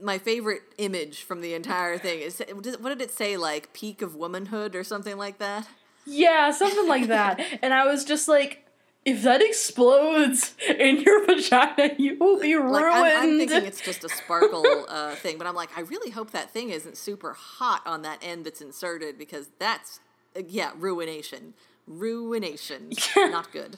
my 0.02 0.18
favorite 0.18 0.64
image 0.78 1.24
from 1.24 1.42
the 1.42 1.54
entire 1.54 1.98
thing. 1.98 2.20
Is 2.20 2.42
what 2.80 2.90
did 2.90 3.02
it 3.02 3.12
say? 3.12 3.38
Like 3.38 3.74
peak 3.74 4.02
of 4.02 4.16
womanhood 4.16 4.76
or 4.76 4.84
something 4.84 5.18
like 5.18 5.38
that. 5.40 5.68
Yeah, 6.06 6.52
something 6.52 6.88
like 6.88 7.08
that. 7.08 7.40
and 7.62 7.74
I 7.74 7.86
was 7.86 8.04
just 8.04 8.28
like, 8.28 8.68
if 9.06 9.22
that 9.24 9.42
explodes 9.42 10.54
in 10.68 11.02
your 11.02 11.26
vagina, 11.28 11.92
you 11.98 12.18
will 12.18 12.40
be 12.40 12.56
ruined. 12.56 12.72
Like 12.72 12.86
I'm, 12.86 13.24
I'm 13.32 13.38
thinking 13.38 13.66
it's 13.66 13.82
just 13.82 14.04
a 14.04 14.10
sparkle 14.10 14.86
uh, 14.88 15.16
thing, 15.16 15.38
but 15.38 15.46
I'm 15.48 15.56
like, 15.56 15.70
I 15.78 15.82
really 15.82 16.12
hope 16.12 16.32
that 16.32 16.52
thing 16.52 16.70
isn't 16.70 16.98
super 16.98 17.34
hot 17.34 17.82
on 17.86 18.02
that 18.04 18.20
end 18.22 18.46
that's 18.46 18.62
inserted 18.62 19.18
because 19.18 19.50
that's 19.60 20.00
uh, 20.38 20.42
yeah, 20.48 20.72
ruination, 20.78 21.54
ruination, 21.88 22.92
not 23.18 23.52
good. 23.52 23.78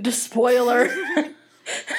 Just 0.00 0.22
spoiler. 0.24 0.88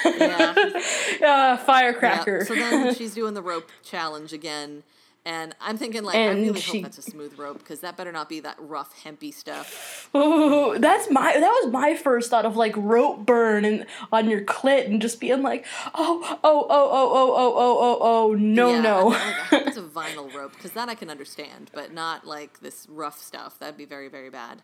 Yeah. 0.04 0.54
uh, 0.56 0.80
Yeah, 1.20 1.56
firecracker. 1.56 2.44
So 2.44 2.56
then 2.56 2.92
she's 2.92 3.14
doing 3.14 3.34
the 3.34 3.42
rope 3.42 3.70
challenge 3.84 4.32
again. 4.32 4.82
And 5.24 5.54
I'm 5.60 5.76
thinking, 5.76 6.02
like, 6.02 6.16
I 6.16 6.28
really 6.30 6.58
she- 6.60 6.78
hope 6.78 6.84
that's 6.84 6.98
a 6.98 7.02
smooth 7.10 7.38
rope 7.38 7.58
because 7.58 7.80
that 7.80 7.96
better 7.96 8.10
not 8.10 8.30
be 8.30 8.40
that 8.40 8.56
rough, 8.58 8.94
hempy 9.04 9.32
stuff. 9.34 10.08
That's 10.14 11.10
my 11.10 11.32
that 11.38 11.60
was 11.62 11.70
my 11.72 11.94
first 11.94 12.30
thought 12.30 12.46
of 12.46 12.56
like 12.56 12.72
rope 12.76 13.26
burn 13.26 13.66
and 13.66 13.84
on 14.10 14.30
your 14.30 14.40
clit 14.40 14.86
and 14.86 15.00
just 15.02 15.20
being 15.20 15.42
like, 15.42 15.66
oh, 15.94 16.20
oh, 16.24 16.38
oh, 16.42 16.66
oh, 16.70 16.88
oh, 16.90 17.34
oh, 17.36 17.54
oh, 17.56 17.78
oh, 17.80 17.98
oh, 18.00 18.34
no, 18.34 18.70
Yeah, 18.70 18.80
no. 18.80 19.06
Like, 19.08 19.66
it's 19.66 19.76
a 19.76 19.82
vinyl 19.94 20.32
rope 20.32 20.52
because 20.52 20.72
that 20.72 20.88
I 20.88 20.94
can 20.94 21.10
understand, 21.10 21.70
but 21.74 21.92
not 21.92 22.26
like 22.26 22.60
this 22.60 22.86
rough 22.88 23.20
stuff. 23.20 23.58
That'd 23.58 23.76
be 23.76 23.84
very, 23.84 24.08
very 24.08 24.30
bad. 24.30 24.62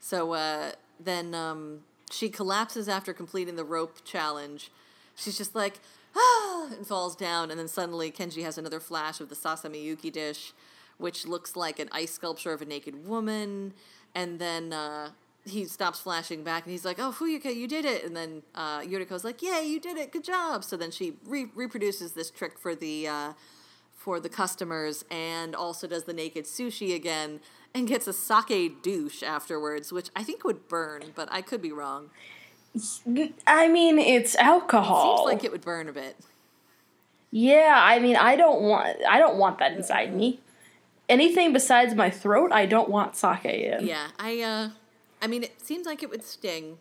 So 0.00 0.32
uh, 0.32 0.72
then 0.98 1.34
um, 1.34 1.80
she 2.10 2.30
collapses 2.30 2.88
after 2.88 3.12
completing 3.12 3.56
the 3.56 3.64
rope 3.64 4.04
challenge. 4.04 4.70
She's 5.14 5.36
just 5.36 5.54
like, 5.54 5.80
and 6.70 6.86
falls 6.86 7.16
down. 7.16 7.50
And 7.50 7.58
then 7.58 7.68
suddenly 7.68 8.10
Kenji 8.10 8.42
has 8.42 8.58
another 8.58 8.80
flash 8.80 9.20
of 9.20 9.28
the 9.28 9.34
Sasamiyuki 9.34 10.12
dish, 10.12 10.52
which 10.98 11.26
looks 11.26 11.56
like 11.56 11.78
an 11.78 11.88
ice 11.92 12.12
sculpture 12.12 12.52
of 12.52 12.62
a 12.62 12.66
naked 12.66 13.06
woman. 13.06 13.74
And 14.14 14.38
then 14.38 14.72
uh, 14.72 15.10
he 15.44 15.64
stops 15.64 16.00
flashing 16.00 16.42
back 16.42 16.64
and 16.64 16.72
he's 16.72 16.84
like, 16.84 16.98
"Oh, 16.98 17.14
Fuyuka, 17.16 17.54
you 17.54 17.68
did 17.68 17.84
it!" 17.84 18.04
And 18.04 18.16
then 18.16 18.42
uh, 18.54 18.80
Yuriko's 18.80 19.24
like, 19.24 19.42
"Yay, 19.42 19.64
you 19.64 19.80
did 19.80 19.96
it! 19.96 20.12
Good 20.12 20.24
job!" 20.24 20.64
So 20.64 20.76
then 20.76 20.90
she 20.90 21.14
re- 21.24 21.50
reproduces 21.54 22.12
this 22.12 22.30
trick 22.30 22.58
for 22.58 22.74
the 22.74 23.08
uh, 23.08 23.32
for 23.92 24.20
the 24.20 24.28
customers 24.28 25.04
and 25.10 25.54
also 25.54 25.86
does 25.86 26.04
the 26.04 26.12
naked 26.12 26.44
sushi 26.44 26.94
again 26.94 27.40
and 27.74 27.86
gets 27.86 28.06
a 28.06 28.12
sake 28.12 28.82
douche 28.82 29.22
afterwards, 29.22 29.92
which 29.92 30.08
I 30.16 30.22
think 30.22 30.44
would 30.44 30.68
burn, 30.68 31.12
but 31.14 31.28
I 31.30 31.42
could 31.42 31.60
be 31.60 31.72
wrong. 31.72 32.10
I 33.46 33.68
mean, 33.68 33.98
it's 33.98 34.34
alcohol. 34.36 35.14
It 35.14 35.18
Seems 35.18 35.34
like 35.34 35.44
it 35.44 35.52
would 35.52 35.62
burn 35.62 35.88
a 35.88 35.92
bit. 35.92 36.16
Yeah, 37.30 37.74
I 37.76 37.98
mean, 37.98 38.16
I 38.16 38.36
don't 38.36 38.62
want 38.62 38.96
I 39.08 39.18
don't 39.18 39.36
want 39.36 39.58
that 39.58 39.72
inside 39.72 40.14
me. 40.14 40.40
Anything 41.08 41.52
besides 41.52 41.94
my 41.94 42.10
throat, 42.10 42.52
I 42.52 42.66
don't 42.66 42.88
want 42.88 43.16
sake 43.16 43.44
in. 43.44 43.86
Yeah, 43.86 44.08
I 44.18 44.40
uh 44.40 44.70
I 45.20 45.26
mean 45.26 45.42
it 45.42 45.60
seems 45.60 45.86
like 45.86 46.02
it 46.02 46.10
would 46.10 46.24
sting. 46.24 46.78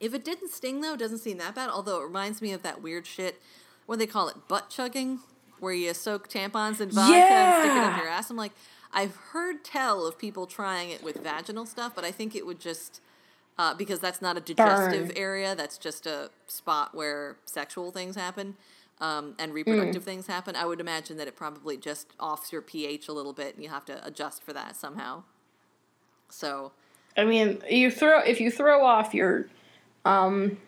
If 0.00 0.14
it 0.14 0.24
didn't 0.24 0.50
sting 0.50 0.80
though, 0.80 0.94
it 0.94 1.00
doesn't 1.00 1.18
seem 1.18 1.38
that 1.38 1.54
bad, 1.54 1.70
although 1.70 2.00
it 2.00 2.04
reminds 2.04 2.40
me 2.40 2.52
of 2.52 2.62
that 2.62 2.82
weird 2.82 3.06
shit 3.06 3.40
what 3.86 3.96
do 3.96 4.00
they 4.00 4.06
call 4.06 4.28
it, 4.28 4.48
butt 4.48 4.70
chugging, 4.70 5.20
where 5.60 5.74
you 5.74 5.92
soak 5.94 6.28
tampons 6.28 6.80
in 6.80 6.90
vodka 6.90 7.14
and 7.14 7.62
stick 7.64 7.76
it 7.76 7.82
up 7.82 7.98
your 7.98 8.08
ass. 8.08 8.30
I'm 8.30 8.36
like, 8.36 8.52
I've 8.92 9.16
heard 9.16 9.64
tell 9.64 10.06
of 10.06 10.18
people 10.18 10.46
trying 10.46 10.90
it 10.90 11.02
with 11.02 11.22
vaginal 11.22 11.66
stuff, 11.66 11.94
but 11.94 12.04
I 12.04 12.10
think 12.10 12.34
it 12.34 12.46
would 12.46 12.60
just 12.60 13.00
uh, 13.58 13.74
because 13.74 14.00
that's 14.00 14.20
not 14.22 14.36
a 14.36 14.40
digestive 14.40 15.08
Burn. 15.08 15.16
area, 15.16 15.54
that's 15.54 15.78
just 15.78 16.06
a 16.06 16.30
spot 16.46 16.94
where 16.94 17.36
sexual 17.46 17.90
things 17.90 18.16
happen 18.16 18.56
um, 19.00 19.34
and 19.38 19.52
reproductive 19.54 20.02
Mm. 20.02 20.06
things 20.06 20.26
happen. 20.26 20.56
I 20.56 20.64
would 20.66 20.80
imagine 20.80 21.16
that 21.18 21.28
it 21.28 21.36
probably 21.36 21.76
just 21.76 22.08
offs 22.20 22.52
your 22.52 22.62
pH 22.62 23.08
a 23.08 23.12
little 23.12 23.32
bit, 23.32 23.54
and 23.54 23.62
you 23.62 23.70
have 23.70 23.84
to 23.86 24.04
adjust 24.06 24.42
for 24.42 24.52
that 24.52 24.76
somehow. 24.76 25.24
So 26.28 26.72
I 27.16 27.24
mean, 27.24 27.60
you 27.70 27.90
throw 27.90 28.20
if 28.20 28.40
you 28.40 28.50
throw 28.50 28.84
off 28.84 29.14
your 29.14 29.46
um 30.04 30.58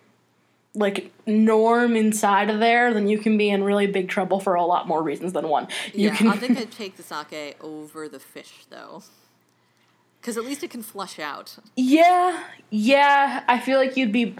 like 0.74 1.10
norm 1.26 1.96
inside 1.96 2.50
of 2.50 2.60
there, 2.60 2.92
then 2.92 3.08
you 3.08 3.18
can 3.18 3.38
be 3.38 3.48
in 3.48 3.64
really 3.64 3.86
big 3.86 4.08
trouble 4.10 4.38
for 4.38 4.54
a 4.54 4.64
lot 4.64 4.86
more 4.86 5.02
reasons 5.02 5.32
than 5.32 5.48
one. 5.48 5.66
You 5.94 6.08
yeah, 6.08 6.16
can 6.16 6.28
I 6.28 6.36
think 6.36 6.58
I'd 6.58 6.70
take 6.70 6.96
the 6.96 7.02
sake 7.02 7.56
over 7.62 8.08
the 8.08 8.20
fish 8.20 8.66
though, 8.68 9.02
because 10.26 10.36
at 10.36 10.44
least 10.44 10.64
it 10.64 10.70
can 10.70 10.82
flush 10.82 11.20
out. 11.20 11.54
Yeah, 11.76 12.42
yeah. 12.68 13.44
I 13.46 13.60
feel 13.60 13.78
like 13.78 13.96
you'd 13.96 14.10
be 14.10 14.34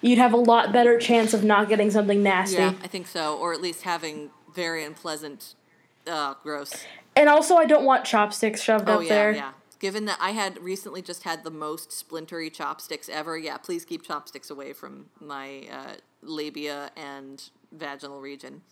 you'd 0.00 0.16
have 0.16 0.32
a 0.32 0.38
lot 0.38 0.72
better 0.72 0.98
chance 0.98 1.34
of 1.34 1.44
not 1.44 1.68
getting 1.68 1.90
something 1.90 2.22
nasty. 2.22 2.56
Yeah, 2.56 2.72
I 2.82 2.86
think 2.86 3.06
so, 3.06 3.36
or 3.36 3.52
at 3.52 3.60
least 3.60 3.82
having 3.82 4.30
very 4.54 4.82
unpleasant, 4.82 5.54
uh, 6.06 6.34
gross. 6.42 6.86
And 7.14 7.28
also 7.28 7.56
I 7.56 7.66
don't 7.66 7.84
want 7.84 8.06
chopsticks 8.06 8.62
shoved 8.62 8.88
Oh 8.88 8.94
up 8.94 9.02
yeah, 9.02 9.08
there. 9.10 9.32
yeah. 9.32 9.52
Given 9.78 10.06
that 10.06 10.16
I 10.22 10.30
had 10.30 10.58
recently 10.62 11.02
just 11.02 11.24
had 11.24 11.44
the 11.44 11.50
most 11.50 11.90
splintery 11.92 12.48
chopsticks 12.48 13.10
ever, 13.10 13.36
yeah, 13.36 13.58
please 13.58 13.84
keep 13.84 14.02
chopsticks 14.02 14.48
away 14.48 14.72
from 14.72 15.10
my 15.20 15.64
uh, 15.70 15.92
labia 16.22 16.92
and 16.96 17.42
vaginal 17.72 18.22
region. 18.22 18.62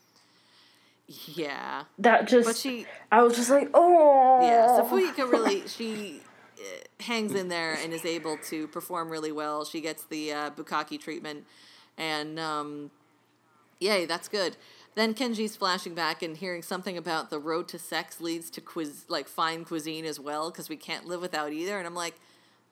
Yeah, 1.27 1.85
That 1.99 2.27
just 2.27 2.47
but 2.47 2.57
she, 2.57 2.87
I 3.13 3.23
was 3.23 3.37
just 3.37 3.51
like, 3.51 3.69
oh 3.75 4.41
yeah, 4.41 4.77
so 4.79 4.87
Fuyuka 4.87 5.31
really 5.31 5.69
she 5.69 6.23
hangs 7.01 7.35
in 7.35 7.49
there 7.49 7.75
and 7.75 7.93
is 7.93 8.05
able 8.05 8.37
to 8.49 8.69
perform 8.69 9.09
really 9.11 9.33
well. 9.33 9.65
She 9.65 9.81
gets 9.81 10.05
the 10.05 10.33
uh, 10.33 10.51
bukkake 10.51 11.01
treatment, 11.01 11.45
and 11.99 12.39
um, 12.39 12.91
yay, 13.81 14.05
that's 14.07 14.29
good. 14.29 14.57
Then 14.95 15.13
Kenji's 15.13 15.57
flashing 15.57 15.95
back 15.95 16.23
and 16.23 16.37
hearing 16.37 16.63
something 16.63 16.97
about 16.97 17.31
the 17.31 17.39
road 17.41 17.67
to 17.69 17.79
sex 17.79 18.21
leads 18.21 18.49
to 18.51 18.61
quiz 18.61 19.05
like 19.09 19.27
fine 19.27 19.65
cuisine 19.65 20.05
as 20.05 20.21
well 20.21 20.51
because 20.51 20.69
we 20.69 20.77
can't 20.77 21.07
live 21.07 21.21
without 21.21 21.53
either. 21.53 21.79
And 21.79 21.87
I'm 21.87 21.97
like, 21.97 22.15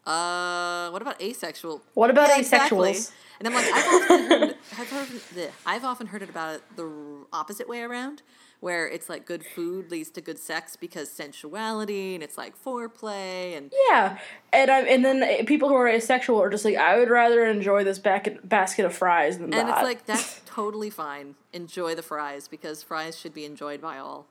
uh, 0.07 0.89
what 0.91 1.03
about 1.03 1.21
asexual? 1.21 1.83
What 1.95 2.11
about 2.11 2.29
Yeah, 2.29 2.39
exactly. 2.39 2.93
asexuals? 2.93 3.13
And 3.41 3.49
I'm 3.49 3.55
like, 3.55 3.67
I've 3.73 3.87
often 3.89 4.29
heard, 4.29 4.55
I've 4.79 4.91
heard, 4.91 5.51
I've 5.67 5.85
often 5.85 6.07
heard 6.07 6.23
it 6.23 6.31
about 6.31 6.55
it 6.57 6.63
the 6.77 6.89
opposite 7.33 7.69
way 7.69 7.83
around, 7.83 8.23
where 8.63 8.87
it's 8.87 9.09
like 9.09 9.27
good 9.27 9.45
food 9.45 9.91
leads 9.91 10.09
to 10.09 10.21
good 10.21 10.39
sex 10.39 10.77
because 10.77 11.11
sensuality 11.11 12.15
and 12.15 12.23
it's 12.23 12.39
like 12.39 12.55
foreplay 12.57 13.57
and 13.57 13.73
Yeah, 13.89 14.19
and 14.53 14.71
I 14.71 14.83
and 14.83 15.05
then 15.05 15.21
uh, 15.21 15.45
people 15.47 15.69
who 15.69 15.75
are 15.75 15.89
asexual 15.89 16.41
are 16.41 16.49
just 16.49 16.65
like, 16.65 16.77
I 16.77 16.97
would 16.97 17.11
rather 17.11 17.45
enjoy 17.45 17.83
this 17.83 17.99
back 17.99 18.29
basket 18.45 18.85
of 18.85 18.95
fries 18.95 19.39
than 19.39 19.53
and 19.53 19.69
that. 19.69 19.69
it's 19.69 19.83
like 19.83 20.07
that's 20.07 20.43
totally 20.47 20.91
fine. 20.91 21.35
Enjoy 21.53 21.97
the 21.97 22.05
fries 22.05 22.47
because 22.47 22.85
fries 22.85 23.19
should 23.19 23.35
be 23.35 23.45
enjoyed 23.45 23.81
by 23.81 23.99
all. 23.99 24.29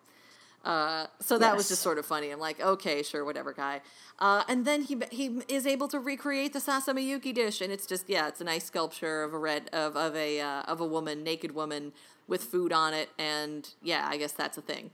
Uh, 0.64 1.08
so 1.20 1.38
that 1.38 1.58
was 1.58 1.68
just 1.68 1.82
sort 1.82 1.98
of 1.98 2.06
funny. 2.06 2.30
I'm 2.30 2.40
like, 2.40 2.62
okay, 2.62 3.02
sure, 3.02 3.26
whatever, 3.26 3.52
guy. 3.52 3.82
Uh, 4.18 4.44
and 4.48 4.64
then 4.64 4.84
he 4.84 4.96
he 5.12 5.42
is 5.50 5.68
able 5.68 5.90
to 5.90 6.00
recreate 6.00 6.54
the 6.54 6.60
Sasamiyuki 6.60 7.34
dish, 7.34 7.60
and 7.60 7.74
it's 7.74 7.86
just 7.86 8.08
yeah, 8.08 8.30
it's 8.30 8.40
a 8.40 8.46
nice 8.46 8.64
sculpture 8.64 9.24
of 9.24 9.34
a 9.34 9.38
red 9.38 9.70
of 9.74 9.98
of 9.98 10.16
a 10.16 10.40
uh, 10.40 10.62
of 10.62 10.80
a 10.80 10.86
woman, 10.86 11.22
naked 11.22 11.54
woman 11.54 11.92
with 12.32 12.44
food 12.44 12.74
on 12.74 12.96
it, 12.96 13.10
and 13.20 13.70
yeah, 13.84 14.08
I 14.10 14.18
guess 14.18 14.32
that's 14.32 14.58
a 14.58 14.62
thing. 14.62 14.90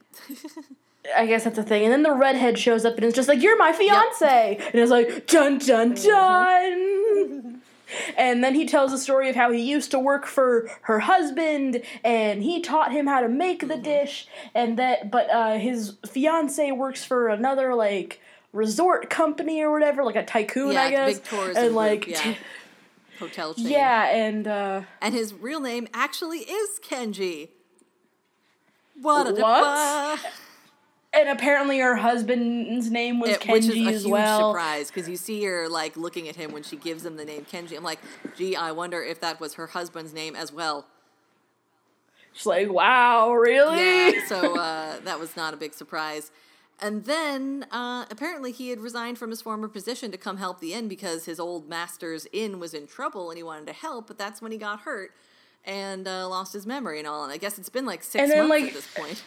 I 1.16 1.26
guess 1.26 1.46
that's 1.46 1.58
a 1.58 1.64
thing. 1.64 1.84
And 1.84 1.94
then 1.94 2.04
the 2.04 2.12
redhead 2.14 2.60
shows 2.60 2.84
up 2.84 2.96
and 2.96 3.06
it's 3.06 3.16
just 3.16 3.30
like, 3.30 3.42
"You're 3.42 3.58
my 3.58 3.72
fiance," 3.72 4.58
and 4.58 4.76
it's 4.76 4.92
like, 4.92 5.28
"Dun 5.28 5.60
dun 5.60 5.94
dun." 5.94 7.62
And 8.18 8.44
then 8.44 8.54
he 8.54 8.66
tells 8.66 8.92
the 8.92 8.98
story 8.98 9.30
of 9.30 9.38
how 9.38 9.50
he 9.54 9.62
used 9.62 9.92
to 9.92 10.00
work 10.00 10.26
for 10.26 10.70
her 10.82 11.00
husband, 11.00 11.82
and 12.04 12.44
he 12.44 12.60
taught 12.60 12.92
him 12.92 13.08
how 13.08 13.22
to 13.22 13.30
make 13.30 13.70
the 13.70 13.78
dish, 13.78 14.28
and 14.54 14.78
that. 14.78 15.10
But 15.10 15.30
uh, 15.32 15.58
his 15.58 15.94
fiance 16.06 16.70
works 16.74 17.06
for 17.06 17.30
another 17.30 17.74
like 17.76 18.20
resort 18.52 19.10
company 19.10 19.62
or 19.62 19.72
whatever, 19.72 20.04
like 20.04 20.18
a 20.18 20.26
tycoon, 20.26 20.74
yeah, 20.74 20.82
I 20.82 20.92
guess. 20.92 21.22
and 21.32 21.56
group, 21.56 21.74
like, 21.76 22.08
yeah, 22.08 22.36
hotel 23.20 23.54
chain. 23.54 23.68
yeah, 23.68 24.08
and 24.10 24.48
uh, 24.48 24.82
and 25.02 25.14
his 25.14 25.34
real 25.34 25.60
name 25.60 25.88
actually 25.94 26.40
is 26.40 26.80
Kenji. 26.80 27.50
What? 29.02 29.38
What? 29.38 30.20
and 31.14 31.30
apparently 31.30 31.80
her 31.80 31.96
husband's 31.96 32.90
name 32.92 33.20
was 33.20 33.32
It- 33.32 33.48
which 33.48 33.64
is 33.64 33.70
a 33.70 33.74
Kenji 33.74 33.76
huge 33.76 33.94
as 33.94 34.08
well. 34.08 34.52
surprise 34.52 34.88
because 34.92 35.08
you 35.08 35.16
see 35.18 35.44
her 35.46 35.68
like 35.70 35.96
looking 35.98 36.28
at 36.28 36.36
him 36.36 36.52
when 36.52 36.64
she 36.64 36.76
gives 36.78 37.06
him 37.06 37.16
the 37.16 37.26
name 37.26 37.46
Kenji. 37.52 37.76
I'm 37.78 37.84
like, 37.84 38.00
gee, 38.38 38.56
I 38.56 38.72
wonder 38.72 39.02
if 39.04 39.20
that 39.22 39.40
was 39.40 39.54
her 39.56 39.68
husband's 39.68 40.14
name 40.14 40.36
as 40.36 40.52
well. 40.52 40.86
She's 42.34 42.46
like, 42.46 42.70
"Wow, 42.72 43.32
really?" 43.34 43.78
Yeah, 44.14 44.26
so 44.28 44.60
uh, 44.60 45.00
that 45.06 45.20
was 45.20 45.36
not 45.36 45.54
a 45.56 45.58
big 45.58 45.74
surprise. 45.74 46.30
And 46.80 47.06
then 47.06 47.66
uh, 47.72 48.06
apparently 48.12 48.52
he 48.52 48.70
had 48.70 48.80
resigned 48.80 49.18
from 49.18 49.32
his 49.32 49.42
former 49.42 49.68
position 49.68 50.12
to 50.12 50.18
come 50.18 50.38
help 50.38 50.60
the 50.60 50.74
inn 50.74 50.88
because 50.88 51.26
his 51.26 51.40
old 51.40 51.68
master's 51.68 52.28
inn 52.32 52.60
was 52.60 52.74
in 52.74 52.86
trouble 52.86 53.30
and 53.32 53.38
he 53.38 53.44
wanted 53.44 53.66
to 53.68 53.74
help. 53.74 54.08
But 54.08 54.18
that's 54.20 54.42
when 54.42 54.52
he 54.52 54.58
got 54.60 54.82
hurt 54.82 55.12
and 55.66 56.08
uh, 56.08 56.30
lost 56.30 56.54
his 56.54 56.68
memory 56.68 57.00
and 57.00 57.08
all. 57.08 57.24
And 57.24 57.34
I 57.34 57.38
guess 57.38 57.58
it's 57.58 57.70
been 57.70 57.86
like 57.86 58.04
six 58.04 58.30
months 58.30 58.50
like- 58.50 58.64
at 58.66 58.74
this 58.74 58.88
point. 58.96 59.24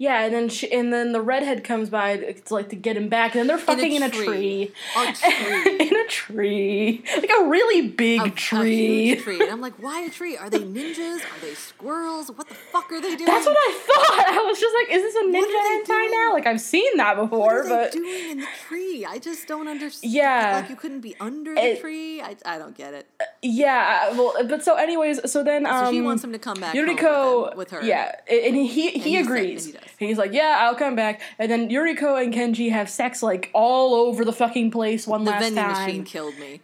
Yeah, 0.00 0.24
and 0.24 0.32
then 0.34 0.48
she, 0.48 0.72
and 0.72 0.90
then 0.90 1.12
the 1.12 1.20
redhead 1.20 1.62
comes 1.62 1.90
by 1.90 2.16
to 2.16 2.54
like 2.54 2.70
to 2.70 2.76
get 2.76 2.96
him 2.96 3.10
back, 3.10 3.34
and 3.34 3.40
then 3.40 3.46
they're 3.48 3.58
fucking 3.58 3.92
in 3.92 4.02
a 4.02 4.08
tree. 4.08 4.72
A 4.96 5.12
tree. 5.12 5.76
in 5.88 5.94
a 5.94 6.06
tree, 6.08 7.04
like 7.18 7.28
a 7.38 7.44
really 7.44 7.86
big 7.88 8.22
A- 8.22 8.24
a 8.24 8.30
tree. 8.30 9.08
huge 9.08 9.22
tree. 9.24 9.40
And 9.42 9.50
I'm 9.50 9.60
like, 9.60 9.74
why 9.74 10.00
a 10.00 10.08
tree? 10.08 10.38
Are 10.38 10.48
they 10.48 10.60
ninjas? 10.60 11.18
Are 11.20 11.40
they 11.42 11.52
squirrels? 11.52 12.30
What 12.30 12.48
the 12.48 12.54
fuck 12.54 12.90
are 12.90 13.00
they 13.02 13.14
doing? 13.14 13.26
That's 13.26 13.44
what 13.44 13.54
I 13.58 13.78
thought. 13.86 14.24
I 14.30 14.42
was 14.42 14.58
just 14.58 14.74
like, 14.74 14.96
is 14.96 15.02
this 15.02 15.14
a 15.16 15.24
ninja 15.26 15.82
hentai 15.82 15.86
doing? 15.86 16.10
now? 16.12 16.32
Like 16.32 16.46
I've 16.46 16.62
seen 16.62 16.96
that 16.96 17.16
before. 17.16 17.38
What 17.38 17.54
are 17.56 17.62
they 17.64 17.68
but 17.68 17.92
doing 17.92 18.30
in 18.30 18.38
the 18.38 18.46
tree? 18.68 19.04
I 19.04 19.18
just 19.18 19.46
don't 19.48 19.68
understand. 19.68 20.14
Yeah. 20.14 20.60
like 20.62 20.70
you 20.70 20.76
couldn't 20.76 21.00
be 21.02 21.14
under 21.20 21.54
the 21.54 21.76
tree. 21.78 22.22
I, 22.22 22.36
I 22.46 22.56
don't 22.56 22.74
get 22.74 22.94
it. 22.94 23.06
Uh, 23.20 23.24
yeah. 23.42 24.08
Uh, 24.10 24.14
well, 24.16 24.34
uh, 24.40 24.44
but 24.44 24.64
so 24.64 24.76
anyways, 24.76 25.30
so 25.30 25.44
then 25.44 25.66
um, 25.66 25.84
So 25.84 25.92
she 25.92 26.00
wants 26.00 26.24
um, 26.24 26.30
him 26.30 26.32
to 26.32 26.38
come 26.38 26.58
back 26.58 26.74
home 26.74 27.42
with, 27.48 27.56
with 27.56 27.70
her. 27.72 27.82
Yeah, 27.84 28.14
and 28.30 28.56
he 28.56 28.66
he, 28.66 28.90
he 28.92 28.98
he 28.98 29.14
said- 29.16 29.24
agrees. 29.26 29.66
and 29.66 29.74
he 29.74 29.89
does. 29.98 30.08
He's 30.08 30.18
like, 30.18 30.32
yeah, 30.32 30.58
I'll 30.60 30.74
come 30.74 30.94
back. 30.96 31.20
And 31.38 31.50
then 31.50 31.68
Yuriko 31.70 32.22
and 32.22 32.32
Kenji 32.32 32.70
have 32.70 32.88
sex 32.90 33.22
like 33.22 33.50
all 33.54 33.94
over 33.94 34.24
the 34.24 34.32
fucking 34.32 34.70
place 34.70 35.06
one 35.06 35.24
the 35.24 35.30
last 35.30 35.42
time. 35.42 35.54
The 35.54 35.60
vending 35.60 35.84
machine 35.86 36.04
killed 36.04 36.38
me. 36.38 36.60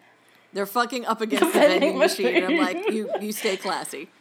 They're 0.53 0.67
fucking 0.67 1.05
up 1.07 1.21
against 1.27 1.53
the, 1.53 1.59
vending 1.59 1.81
vending 1.81 1.99
machine. 1.99 2.35
and 2.37 2.45
I'm 2.47 2.57
like, 2.59 2.91
you 2.91 3.11
you 3.21 3.33
stay 3.33 3.57
classy. 3.57 4.09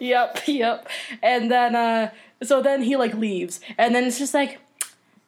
Yep, 0.00 0.42
yep. 0.46 0.88
And 1.22 1.50
then 1.50 1.74
uh 1.74 2.10
so 2.42 2.62
then 2.62 2.82
he 2.82 2.96
like 2.96 3.14
leaves. 3.14 3.60
And 3.78 3.94
then 3.94 4.04
it's 4.04 4.18
just 4.18 4.34
like 4.34 4.60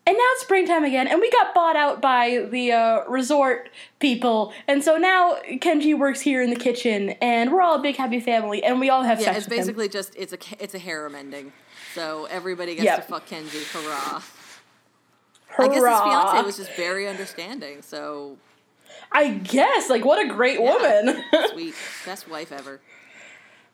and 0.06 0.16
now 0.16 0.24
it's 0.32 0.42
springtime 0.42 0.84
again, 0.84 1.06
and 1.06 1.20
we 1.20 1.30
got 1.30 1.52
bought 1.54 1.76
out 1.76 2.00
by 2.00 2.46
the 2.50 2.72
uh, 2.72 3.04
resort 3.10 3.68
people, 3.98 4.54
and 4.66 4.82
so 4.82 4.96
now 4.96 5.36
Kenji 5.60 5.98
works 5.98 6.22
here 6.22 6.40
in 6.40 6.48
the 6.48 6.56
kitchen, 6.56 7.10
and 7.20 7.52
we're 7.52 7.60
all 7.60 7.74
a 7.74 7.82
big 7.82 7.96
happy 7.96 8.18
family, 8.18 8.64
and 8.64 8.80
we 8.80 8.88
all 8.88 9.02
have 9.02 9.18
Yeah, 9.20 9.26
sex 9.34 9.36
it's 9.40 9.46
with 9.48 9.52
him. 9.52 9.58
basically 9.66 9.88
just 9.90 10.14
it's 10.16 10.32
a 10.32 10.38
it's 10.64 10.72
a 10.74 10.78
harem 10.78 11.14
ending. 11.14 11.52
So 11.98 12.26
everybody 12.26 12.76
gets 12.76 12.84
Yep. 12.84 12.96
to 12.96 13.02
fuck 13.02 13.26
Kenji. 13.26 13.64
Hurrah! 13.72 14.22
Hurrah. 15.48 15.64
I 15.64 15.66
guess 15.66 15.82
his 15.82 16.00
fiance 16.00 16.42
was 16.46 16.56
just 16.56 16.70
very 16.76 17.08
understanding. 17.08 17.82
So 17.82 18.36
I 19.10 19.30
guess, 19.30 19.90
like, 19.90 20.04
what 20.04 20.24
a 20.24 20.28
great 20.28 20.60
Yeah. 20.60 20.74
woman. 20.76 21.24
sweet, 21.52 21.74
best 22.06 22.28
wife 22.28 22.52
ever. 22.52 22.80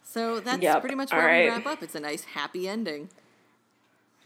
So 0.05 0.41
that's 0.41 0.63
Yep, 0.63 0.81
pretty 0.81 0.95
much 0.95 1.13
all 1.13 1.19
where 1.19 1.27
we 1.29 1.49
right. 1.49 1.51
wrap 1.51 1.67
up. 1.67 1.83
It's 1.83 1.95
a 1.95 2.01
nice 2.01 2.25
happy 2.25 2.67
ending. 2.67 3.11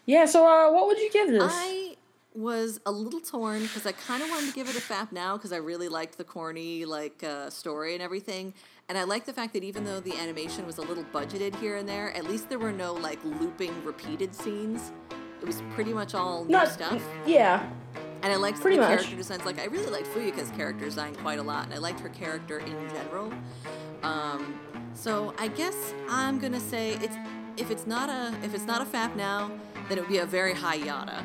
Yeah. 0.06 0.26
So, 0.26 0.46
uh, 0.46 0.70
what 0.70 0.86
would 0.86 0.98
you 0.98 1.10
give 1.10 1.28
this? 1.28 1.52
I 1.52 1.96
was 2.34 2.78
a 2.86 2.92
little 2.92 3.20
torn 3.20 3.62
because 3.62 3.84
I 3.84 3.90
kind 3.92 4.22
of 4.22 4.28
wanted 4.30 4.46
to 4.50 4.54
give 4.54 4.68
it 4.68 4.76
a 4.76 4.80
fap 4.80 5.10
now 5.10 5.36
because 5.36 5.52
I 5.52 5.56
really 5.56 5.88
liked 5.88 6.18
the 6.18 6.24
corny 6.24 6.84
like 6.84 7.24
uh, 7.24 7.50
story 7.50 7.94
and 7.94 8.02
everything, 8.02 8.54
and 8.88 8.96
I 8.98 9.04
like 9.04 9.24
the 9.26 9.32
fact 9.32 9.52
that 9.52 9.62
even 9.64 9.84
though 9.84 10.00
the 10.00 10.14
animation 10.16 10.66
was 10.66 10.78
a 10.78 10.82
little 10.82 11.04
budgeted 11.04 11.54
here 11.56 11.76
and 11.76 11.88
there, 11.88 12.14
at 12.16 12.24
least 12.24 12.48
there 12.48 12.58
were 12.58 12.72
no 12.72 12.92
like 12.94 13.22
looping 13.24 13.84
repeated 13.84 14.34
scenes. 14.34 14.92
It 15.40 15.46
was 15.46 15.62
pretty 15.74 15.92
much 15.92 16.14
all 16.14 16.44
new 16.44 16.66
stuff, 16.66 17.02
Yeah. 17.26 17.68
and 18.22 18.32
I 18.32 18.36
liked 18.36 18.60
pretty 18.60 18.76
the 18.76 18.82
much. 18.82 18.90
character 19.00 19.16
designs. 19.16 19.44
Like 19.44 19.58
I 19.60 19.64
really 19.66 19.90
liked 19.90 20.08
Fuyuka's 20.08 20.50
character 20.52 20.84
design 20.84 21.14
quite 21.16 21.38
a 21.38 21.42
lot, 21.42 21.64
and 21.66 21.74
I 21.74 21.78
liked 21.78 22.00
her 22.00 22.08
character 22.08 22.58
in 22.58 22.88
general. 22.88 23.32
Um, 24.02 24.58
so 24.94 25.32
I 25.38 25.48
guess 25.48 25.94
I'm 26.08 26.38
gonna 26.38 26.58
say 26.60 26.92
it's 27.00 27.16
if 27.56 27.70
it's 27.70 27.86
not 27.86 28.08
a 28.08 28.34
if 28.44 28.54
it's 28.54 28.64
not 28.66 28.80
a 28.82 28.84
fap 28.84 29.14
now, 29.16 29.50
then 29.88 29.98
it 29.98 30.00
would 30.00 30.10
be 30.10 30.18
a 30.18 30.26
very 30.26 30.54
high 30.54 30.74
yada. 30.76 31.24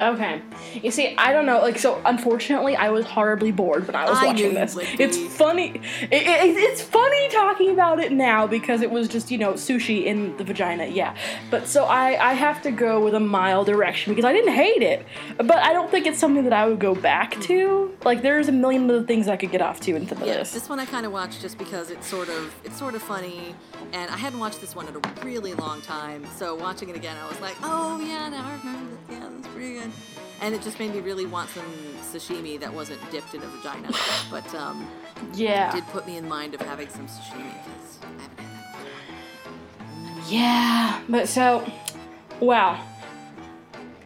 Okay. 0.00 0.42
You 0.82 0.90
see, 0.90 1.14
I 1.16 1.32
don't 1.32 1.46
know. 1.46 1.58
Like, 1.60 1.78
so 1.78 2.00
unfortunately, 2.04 2.76
I 2.76 2.90
was 2.90 3.04
horribly 3.04 3.50
bored 3.52 3.86
when 3.86 3.96
I 3.96 4.08
was 4.08 4.18
I 4.18 4.26
watching 4.26 4.54
this. 4.54 4.76
It's 4.80 5.16
funny. 5.36 5.80
It, 6.02 6.12
it, 6.12 6.56
it's 6.56 6.80
funny 6.82 7.28
talking 7.30 7.70
about 7.70 7.98
it 7.98 8.12
now 8.12 8.46
because 8.46 8.80
it 8.82 8.90
was 8.90 9.08
just 9.08 9.30
you 9.30 9.38
know 9.38 9.54
sushi 9.54 10.04
in 10.04 10.36
the 10.36 10.44
vagina. 10.44 10.86
Yeah. 10.86 11.16
But 11.50 11.66
so 11.66 11.84
I 11.84 12.30
I 12.30 12.32
have 12.34 12.62
to 12.62 12.70
go 12.70 13.02
with 13.04 13.14
a 13.14 13.20
mild 13.20 13.66
direction 13.66 14.12
because 14.12 14.24
I 14.24 14.32
didn't 14.32 14.52
hate 14.54 14.82
it, 14.82 15.04
but 15.36 15.56
I 15.56 15.72
don't 15.72 15.90
think 15.90 16.06
it's 16.06 16.18
something 16.18 16.44
that 16.44 16.52
I 16.52 16.66
would 16.68 16.78
go 16.78 16.94
back 16.94 17.40
to. 17.42 17.96
Like, 18.04 18.22
there's 18.22 18.48
a 18.48 18.52
million 18.52 18.88
other 18.88 19.02
things 19.02 19.26
I 19.28 19.36
could 19.36 19.50
get 19.50 19.60
off 19.62 19.80
to 19.80 19.96
in 19.96 20.06
some 20.08 20.20
of 20.22 20.26
Yeah, 20.28 20.34
this. 20.38 20.52
this 20.52 20.68
one 20.68 20.78
I 20.78 20.86
kind 20.86 21.06
of 21.06 21.12
watched 21.12 21.40
just 21.40 21.58
because 21.58 21.90
it's 21.90 22.06
sort 22.06 22.28
of 22.28 22.54
it's 22.64 22.78
sort 22.78 22.94
of 22.94 23.02
funny, 23.02 23.54
and 23.92 24.10
I 24.10 24.16
hadn't 24.16 24.38
watched 24.38 24.60
this 24.60 24.76
one 24.76 24.86
in 24.86 24.94
a 24.96 25.24
really 25.24 25.54
long 25.54 25.80
time. 25.82 26.24
So 26.36 26.54
watching 26.54 26.88
it 26.88 26.96
again, 26.96 27.16
I 27.16 27.28
was 27.28 27.40
like, 27.40 27.56
oh 27.62 27.98
yeah, 28.00 28.28
now 28.28 28.46
I 28.46 28.56
remember 28.58 28.96
that. 29.08 29.12
Yeah, 29.14 29.28
that's 29.34 29.48
pretty 29.48 29.74
good. 29.74 29.87
And 30.40 30.54
it 30.54 30.62
just 30.62 30.78
made 30.78 30.94
me 30.94 31.00
really 31.00 31.26
want 31.26 31.50
some 31.50 31.64
sashimi 32.00 32.60
that 32.60 32.72
wasn't 32.72 33.00
dipped 33.10 33.34
in 33.34 33.42
a 33.42 33.46
vagina, 33.46 33.90
but 34.30 34.54
um, 34.54 34.88
Yeah. 35.34 35.70
It 35.70 35.74
did 35.74 35.86
put 35.88 36.06
me 36.06 36.16
in 36.16 36.28
mind 36.28 36.54
of 36.54 36.60
having 36.60 36.88
some 36.88 37.06
sashimi 37.06 37.52
because 37.64 37.98
I 38.02 38.06
haven't 38.06 38.20
had 38.20 38.36
that. 38.38 40.30
Yeah, 40.30 41.02
but 41.08 41.28
so, 41.28 41.68
wow. 42.40 42.80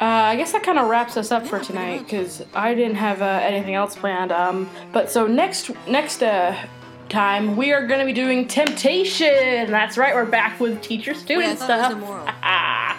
Uh, 0.01 0.05
I 0.05 0.37
guess 0.37 0.53
that 0.53 0.62
kind 0.64 0.78
of 0.78 0.89
wraps 0.89 1.16
us 1.16 1.30
up 1.30 1.47
for 1.47 1.59
Yeah, 1.59 1.64
pretty 1.64 1.66
tonight 1.66 1.99
because 2.01 2.43
I 2.55 2.74
didn't 2.74 2.97
have 2.97 3.22
uh, 3.22 3.41
anything 3.43 3.74
else 3.74 3.95
planned. 3.95 4.33
Um, 4.33 4.68
but 4.91 5.11
so 5.11 5.26
next 5.28 5.70
next 5.87 6.22
uh, 6.22 6.57
time 7.09 7.57
we 7.57 7.72
are 7.72 7.87
going 7.87 8.01
to 8.01 8.07
be 8.07 8.12
doing 8.12 8.49
Temptation. 8.49 9.70
That's 9.70 9.97
right, 9.97 10.14
we're 10.14 10.24
back 10.24 10.59
with 10.59 10.80
teacher 10.83 11.14
student 11.14 11.59
thought 11.59 11.93
it 11.93 11.97
was 11.97 12.05
stuff. 12.05 12.99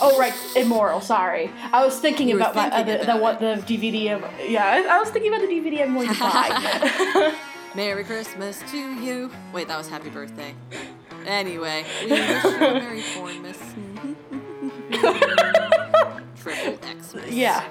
oh 0.00 0.18
right, 0.18 0.34
immoral. 0.56 1.00
Sorry, 1.00 1.50
I 1.72 1.84
was 1.84 1.98
thinking 1.98 2.28
You 2.28 2.36
about 2.36 2.54
my 2.54 2.70
thinking 2.70 2.94
other 3.00 3.04
the 3.04 3.16
what 3.16 3.40
the 3.40 3.56
DVD. 3.66 4.14
Of, 4.16 4.24
yeah, 4.48 4.66
I, 4.66 4.96
I 4.96 4.98
was 4.98 5.10
thinking 5.10 5.32
about 5.32 5.46
the 5.46 5.52
DVD 5.52 5.82
I'm 5.82 5.94
going 5.94 6.08
to 6.08 6.18
buy. 6.20 7.34
Merry 7.74 8.04
Christmas 8.04 8.62
to 8.70 8.76
you. 8.76 9.30
Wait, 9.52 9.66
that 9.68 9.76
was 9.76 9.88
Happy 9.88 10.08
Birthday. 10.08 10.54
Anyway, 11.26 11.84
we 12.04 12.10
wish 12.10 12.44
you 12.44 12.50
a 12.50 12.58
Merry 12.58 13.02
Pornmas. 13.02 13.58
Triple 16.36 16.78
X. 16.88 17.14
yeah. 17.30 17.64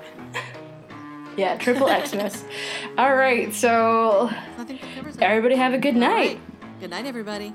Yeah, 1.37 1.57
triple 1.57 1.87
Xmas. 1.87 2.43
All 2.97 3.15
right, 3.15 3.53
so 3.53 4.29
I 4.57 4.63
think 4.65 4.81
that 4.81 4.93
covers 4.95 5.15
it. 5.15 5.21
everybody 5.23 5.55
have 5.55 5.73
a 5.73 5.79
good 5.79 5.95
night. 5.95 6.39
right. 6.61 6.79
Good 6.79 6.89
night, 6.91 7.05
everybody. 7.05 7.53